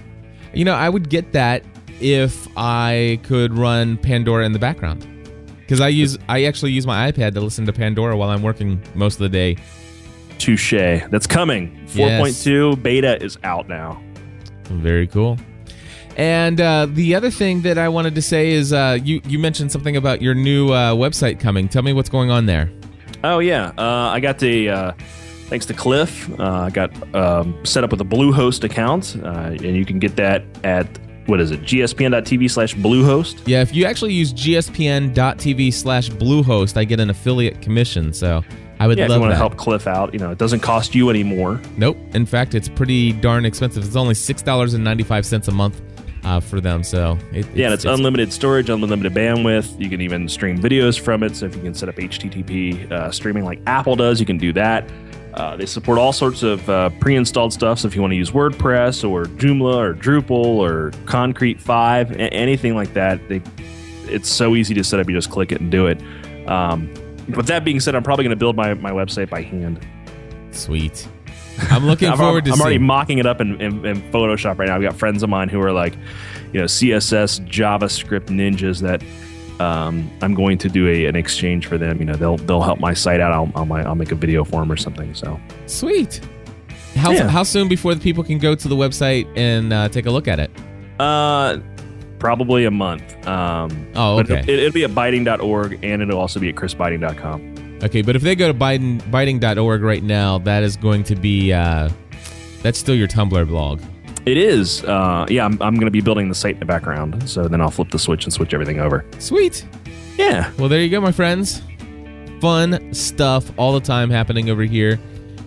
You 0.53 0.65
know, 0.65 0.75
I 0.75 0.89
would 0.89 1.09
get 1.09 1.31
that 1.31 1.63
if 2.01 2.45
I 2.57 3.21
could 3.23 3.57
run 3.57 3.95
Pandora 3.95 4.45
in 4.45 4.51
the 4.51 4.59
background. 4.59 5.07
Because 5.65 5.81
I 5.81 5.87
use, 5.87 6.17
I 6.29 6.43
actually 6.43 6.71
use 6.73 6.85
my 6.85 7.11
iPad 7.11 7.33
to 7.33 7.41
listen 7.41 7.65
to 7.65 7.73
Pandora 7.73 8.15
while 8.15 8.29
I'm 8.29 8.43
working 8.43 8.81
most 8.93 9.15
of 9.15 9.19
the 9.19 9.29
day. 9.29 9.57
Touche. 10.37 10.71
That's 10.71 11.25
coming. 11.25 11.87
Yes. 11.93 12.21
4.2 12.45 12.83
beta 12.83 13.21
is 13.23 13.39
out 13.43 13.67
now. 13.67 14.01
Very 14.65 15.07
cool. 15.07 15.39
And 16.17 16.61
uh, 16.61 16.87
the 16.89 17.15
other 17.15 17.29
thing 17.29 17.61
that 17.61 17.77
I 17.77 17.89
wanted 17.89 18.15
to 18.15 18.21
say 18.21 18.51
is, 18.51 18.71
uh, 18.71 18.97
you 19.03 19.21
you 19.27 19.37
mentioned 19.37 19.71
something 19.71 19.97
about 19.97 20.21
your 20.21 20.33
new 20.33 20.71
uh, 20.71 20.93
website 20.93 21.39
coming. 21.39 21.67
Tell 21.67 21.81
me 21.81 21.91
what's 21.91 22.09
going 22.09 22.31
on 22.31 22.45
there. 22.45 22.71
Oh 23.23 23.39
yeah, 23.39 23.73
uh, 23.77 24.11
I 24.13 24.21
got 24.21 24.39
the 24.39 24.69
uh, 24.69 24.91
thanks 25.47 25.65
to 25.65 25.73
Cliff. 25.73 26.29
Uh, 26.39 26.43
I 26.43 26.69
got 26.69 27.15
um, 27.15 27.65
set 27.65 27.83
up 27.83 27.91
with 27.91 27.99
a 27.99 28.05
Bluehost 28.05 28.63
account, 28.63 29.17
uh, 29.23 29.27
and 29.27 29.75
you 29.75 29.85
can 29.85 29.99
get 29.99 30.15
that 30.15 30.45
at 30.63 30.87
what 31.25 31.39
is 31.41 31.51
it? 31.51 31.61
gspn.tv 31.61 32.49
slash 32.51 32.75
Bluehost. 32.75 33.41
Yeah, 33.47 33.61
if 33.61 33.73
you 33.73 33.85
actually 33.85 34.13
use 34.13 34.33
gspn.tv 34.33 35.73
slash 35.73 36.09
Bluehost, 36.09 36.77
I 36.77 36.83
get 36.83 36.99
an 36.99 37.09
affiliate 37.09 37.61
commission. 37.61 38.13
So 38.13 38.43
I 38.79 38.87
would 38.87 38.97
Yeah, 38.97 39.05
if 39.05 39.09
you 39.09 39.13
love 39.13 39.21
want 39.21 39.31
that. 39.31 39.35
to 39.35 39.39
help 39.39 39.57
Cliff 39.57 39.87
out, 39.87 40.13
you 40.13 40.19
know, 40.19 40.31
it 40.31 40.37
doesn't 40.37 40.59
cost 40.59 40.93
you 40.95 41.09
anymore. 41.09 41.61
Nope. 41.77 41.97
In 42.13 42.25
fact, 42.25 42.55
it's 42.55 42.69
pretty 42.69 43.13
darn 43.13 43.45
expensive. 43.45 43.85
It's 43.85 43.95
only 43.95 44.13
six 44.15 44.41
dollars 44.41 44.73
and 44.73 44.83
ninety 44.83 45.03
five 45.03 45.25
cents 45.25 45.47
a 45.47 45.51
month 45.51 45.81
uh, 46.23 46.39
for 46.39 46.59
them. 46.59 46.83
So 46.83 47.17
it, 47.31 47.45
Yeah, 47.55 47.65
and 47.65 47.73
it's, 47.73 47.85
unlimited 47.85 48.33
storage, 48.33 48.69
unlimited 48.69 49.13
bandwidth. 49.13 49.79
You 49.79 49.89
can 49.89 50.01
even 50.01 50.27
stream 50.27 50.59
videos 50.61 50.99
from 50.99 51.23
it. 51.23 51.35
So 51.35 51.45
if 51.45 51.55
you 51.55 51.61
can 51.61 51.73
set 51.73 51.87
up 51.89 51.95
HTTP 51.95 52.91
uh, 52.91 53.11
streaming 53.11 53.45
like 53.45 53.61
Apple 53.67 53.95
does, 53.95 54.19
you 54.19 54.25
can 54.25 54.37
do 54.37 54.51
that. 54.53 54.89
Uh, 55.35 55.57
they 55.57 55.65
support 55.65 55.97
all 55.97 56.13
sorts 56.13 56.43
of 56.43 56.67
uh, 56.69 56.89
pre-installed 57.01 57.51
stuff. 57.51 57.79
So 57.79 57.87
if 57.89 57.95
you 57.95 58.01
want 58.01 58.11
to 58.11 58.15
use 58.17 58.31
WordPress 58.31 59.07
or 59.07 59.25
Joomla 59.25 59.75
or 59.75 59.93
Drupal 59.93 60.31
or 60.31 60.91
Concrete 61.05 61.59
Five, 61.59 62.11
a- 62.11 62.33
anything 62.33 62.73
like 62.73 62.93
that, 62.93 63.27
they, 63.27 63.41
it's 64.05 64.29
so 64.29 64.55
easy 64.55 64.73
to 64.75 64.83
set 64.83 64.99
up. 64.99 65.09
You 65.09 65.15
just 65.15 65.29
click 65.29 65.51
it 65.51 65.59
and 65.59 65.69
do 65.69 65.87
it. 65.87 66.01
Um, 66.47 66.93
with 67.35 67.47
that 67.47 67.65
being 67.65 67.79
said, 67.81 67.95
I'm 67.95 68.03
probably 68.03 68.23
going 68.23 68.35
to 68.35 68.39
build 68.39 68.55
my, 68.55 68.73
my 68.75 68.91
website 68.91 69.29
by 69.29 69.41
hand. 69.41 69.85
sweet. 70.51 71.05
I'm 71.69 71.85
looking 71.85 72.09
I'm, 72.11 72.17
forward 72.17 72.45
to 72.45 72.51
I'm 72.51 72.61
already 72.61 72.77
mocking 72.77 73.17
it 73.17 73.25
up 73.25 73.41
in, 73.41 73.59
in, 73.59 73.85
in 73.85 74.01
Photoshop 74.11 74.57
right 74.57 74.67
now. 74.67 74.75
I've 74.75 74.81
got 74.81 74.95
friends 74.95 75.21
of 75.23 75.29
mine 75.29 75.49
who 75.49 75.59
are 75.61 75.71
like, 75.71 75.95
you 76.53 76.59
know, 76.61 76.65
CSS, 76.65 77.45
JavaScript 77.49 78.27
ninjas 78.27 78.81
that 78.81 79.01
um, 79.59 80.09
I'm 80.21 80.33
going 80.33 80.57
to 80.59 80.69
do 80.69 80.87
a, 80.87 81.05
an 81.05 81.15
exchange 81.15 81.67
for 81.67 81.77
them. 81.77 81.99
You 81.99 82.05
know, 82.05 82.15
they'll 82.15 82.37
they'll 82.37 82.61
help 82.61 82.79
my 82.79 82.93
site 82.93 83.19
out. 83.19 83.31
I'll, 83.31 83.51
I'll, 83.55 83.71
I'll 83.87 83.95
make 83.95 84.11
a 84.11 84.15
video 84.15 84.43
for 84.43 84.59
them 84.61 84.71
or 84.71 84.77
something. 84.77 85.13
So 85.13 85.39
Sweet. 85.65 86.19
How 86.95 87.11
Yeah. 87.11 87.27
how 87.27 87.43
soon 87.43 87.67
before 87.67 87.93
the 87.93 88.01
people 88.01 88.23
can 88.23 88.37
go 88.37 88.55
to 88.55 88.67
the 88.67 88.75
website 88.75 89.27
and 89.37 89.73
uh, 89.73 89.89
take 89.89 90.05
a 90.05 90.11
look 90.11 90.27
at 90.27 90.39
it? 90.39 90.49
Uh, 90.99 91.59
probably 92.19 92.65
a 92.65 92.71
month. 92.71 93.27
Um, 93.27 93.87
Oh, 93.95 94.17
but 94.17 94.31
okay. 94.31 94.39
It, 94.41 94.59
it'll 94.59 94.71
be 94.73 94.83
at 94.85 94.95
biting.org 94.95 95.79
and 95.83 96.01
it'll 96.01 96.19
also 96.19 96.39
be 96.39 96.49
at 96.49 96.55
chrisbiting.com. 96.55 97.79
Okay, 97.83 98.01
but 98.01 98.15
if 98.15 98.21
they 98.21 98.35
go 98.35 98.47
to 98.47 98.53
Biden, 98.53 98.99
biting.org 99.11 99.81
right 99.81 100.01
now, 100.01 100.37
that 100.39 100.63
is 100.63 100.77
going 100.77 101.03
to 101.03 101.15
be 101.15 101.51
uh, 101.51 101.89
that's 102.61 102.79
still 102.79 102.95
your 102.95 103.07
Tumblr 103.09 103.45
blog. 103.47 103.81
It 104.25 104.37
is. 104.37 104.83
Uh, 104.83 105.25
yeah, 105.29 105.45
I'm, 105.45 105.53
I'm 105.61 105.75
going 105.75 105.85
to 105.85 105.91
be 105.91 106.01
building 106.01 106.29
the 106.29 106.35
site 106.35 106.55
in 106.55 106.59
the 106.59 106.65
background. 106.65 107.29
So 107.29 107.47
then 107.47 107.61
I'll 107.61 107.71
flip 107.71 107.91
the 107.91 107.99
switch 107.99 108.23
and 108.23 108.33
switch 108.33 108.53
everything 108.53 108.79
over. 108.79 109.05
Sweet. 109.19 109.65
Yeah. 110.17 110.51
Well, 110.57 110.69
there 110.69 110.81
you 110.81 110.89
go, 110.89 110.99
my 110.99 111.11
friends. 111.11 111.61
Fun 112.41 112.93
stuff 112.93 113.51
all 113.57 113.73
the 113.73 113.85
time 113.85 114.09
happening 114.09 114.49
over 114.49 114.63
here. 114.63 114.99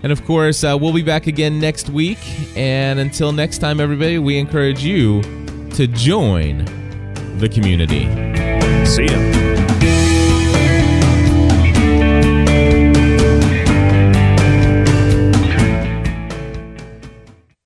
And 0.03 0.13
of 0.13 0.25
course, 0.25 0.63
uh, 0.63 0.77
we'll 0.81 0.93
be 0.93 1.03
back 1.03 1.27
again 1.27 1.59
next 1.59 1.91
week. 1.91 2.19
And 2.57 3.01
until 3.01 3.33
next 3.33 3.59
time, 3.59 3.81
everybody, 3.81 4.19
we 4.19 4.39
encourage 4.39 4.85
you 4.85 5.23
to 5.73 5.87
join 5.89 6.65
the 7.39 7.49
community. 7.49 8.05
See 8.87 9.07
ya. 9.07 9.38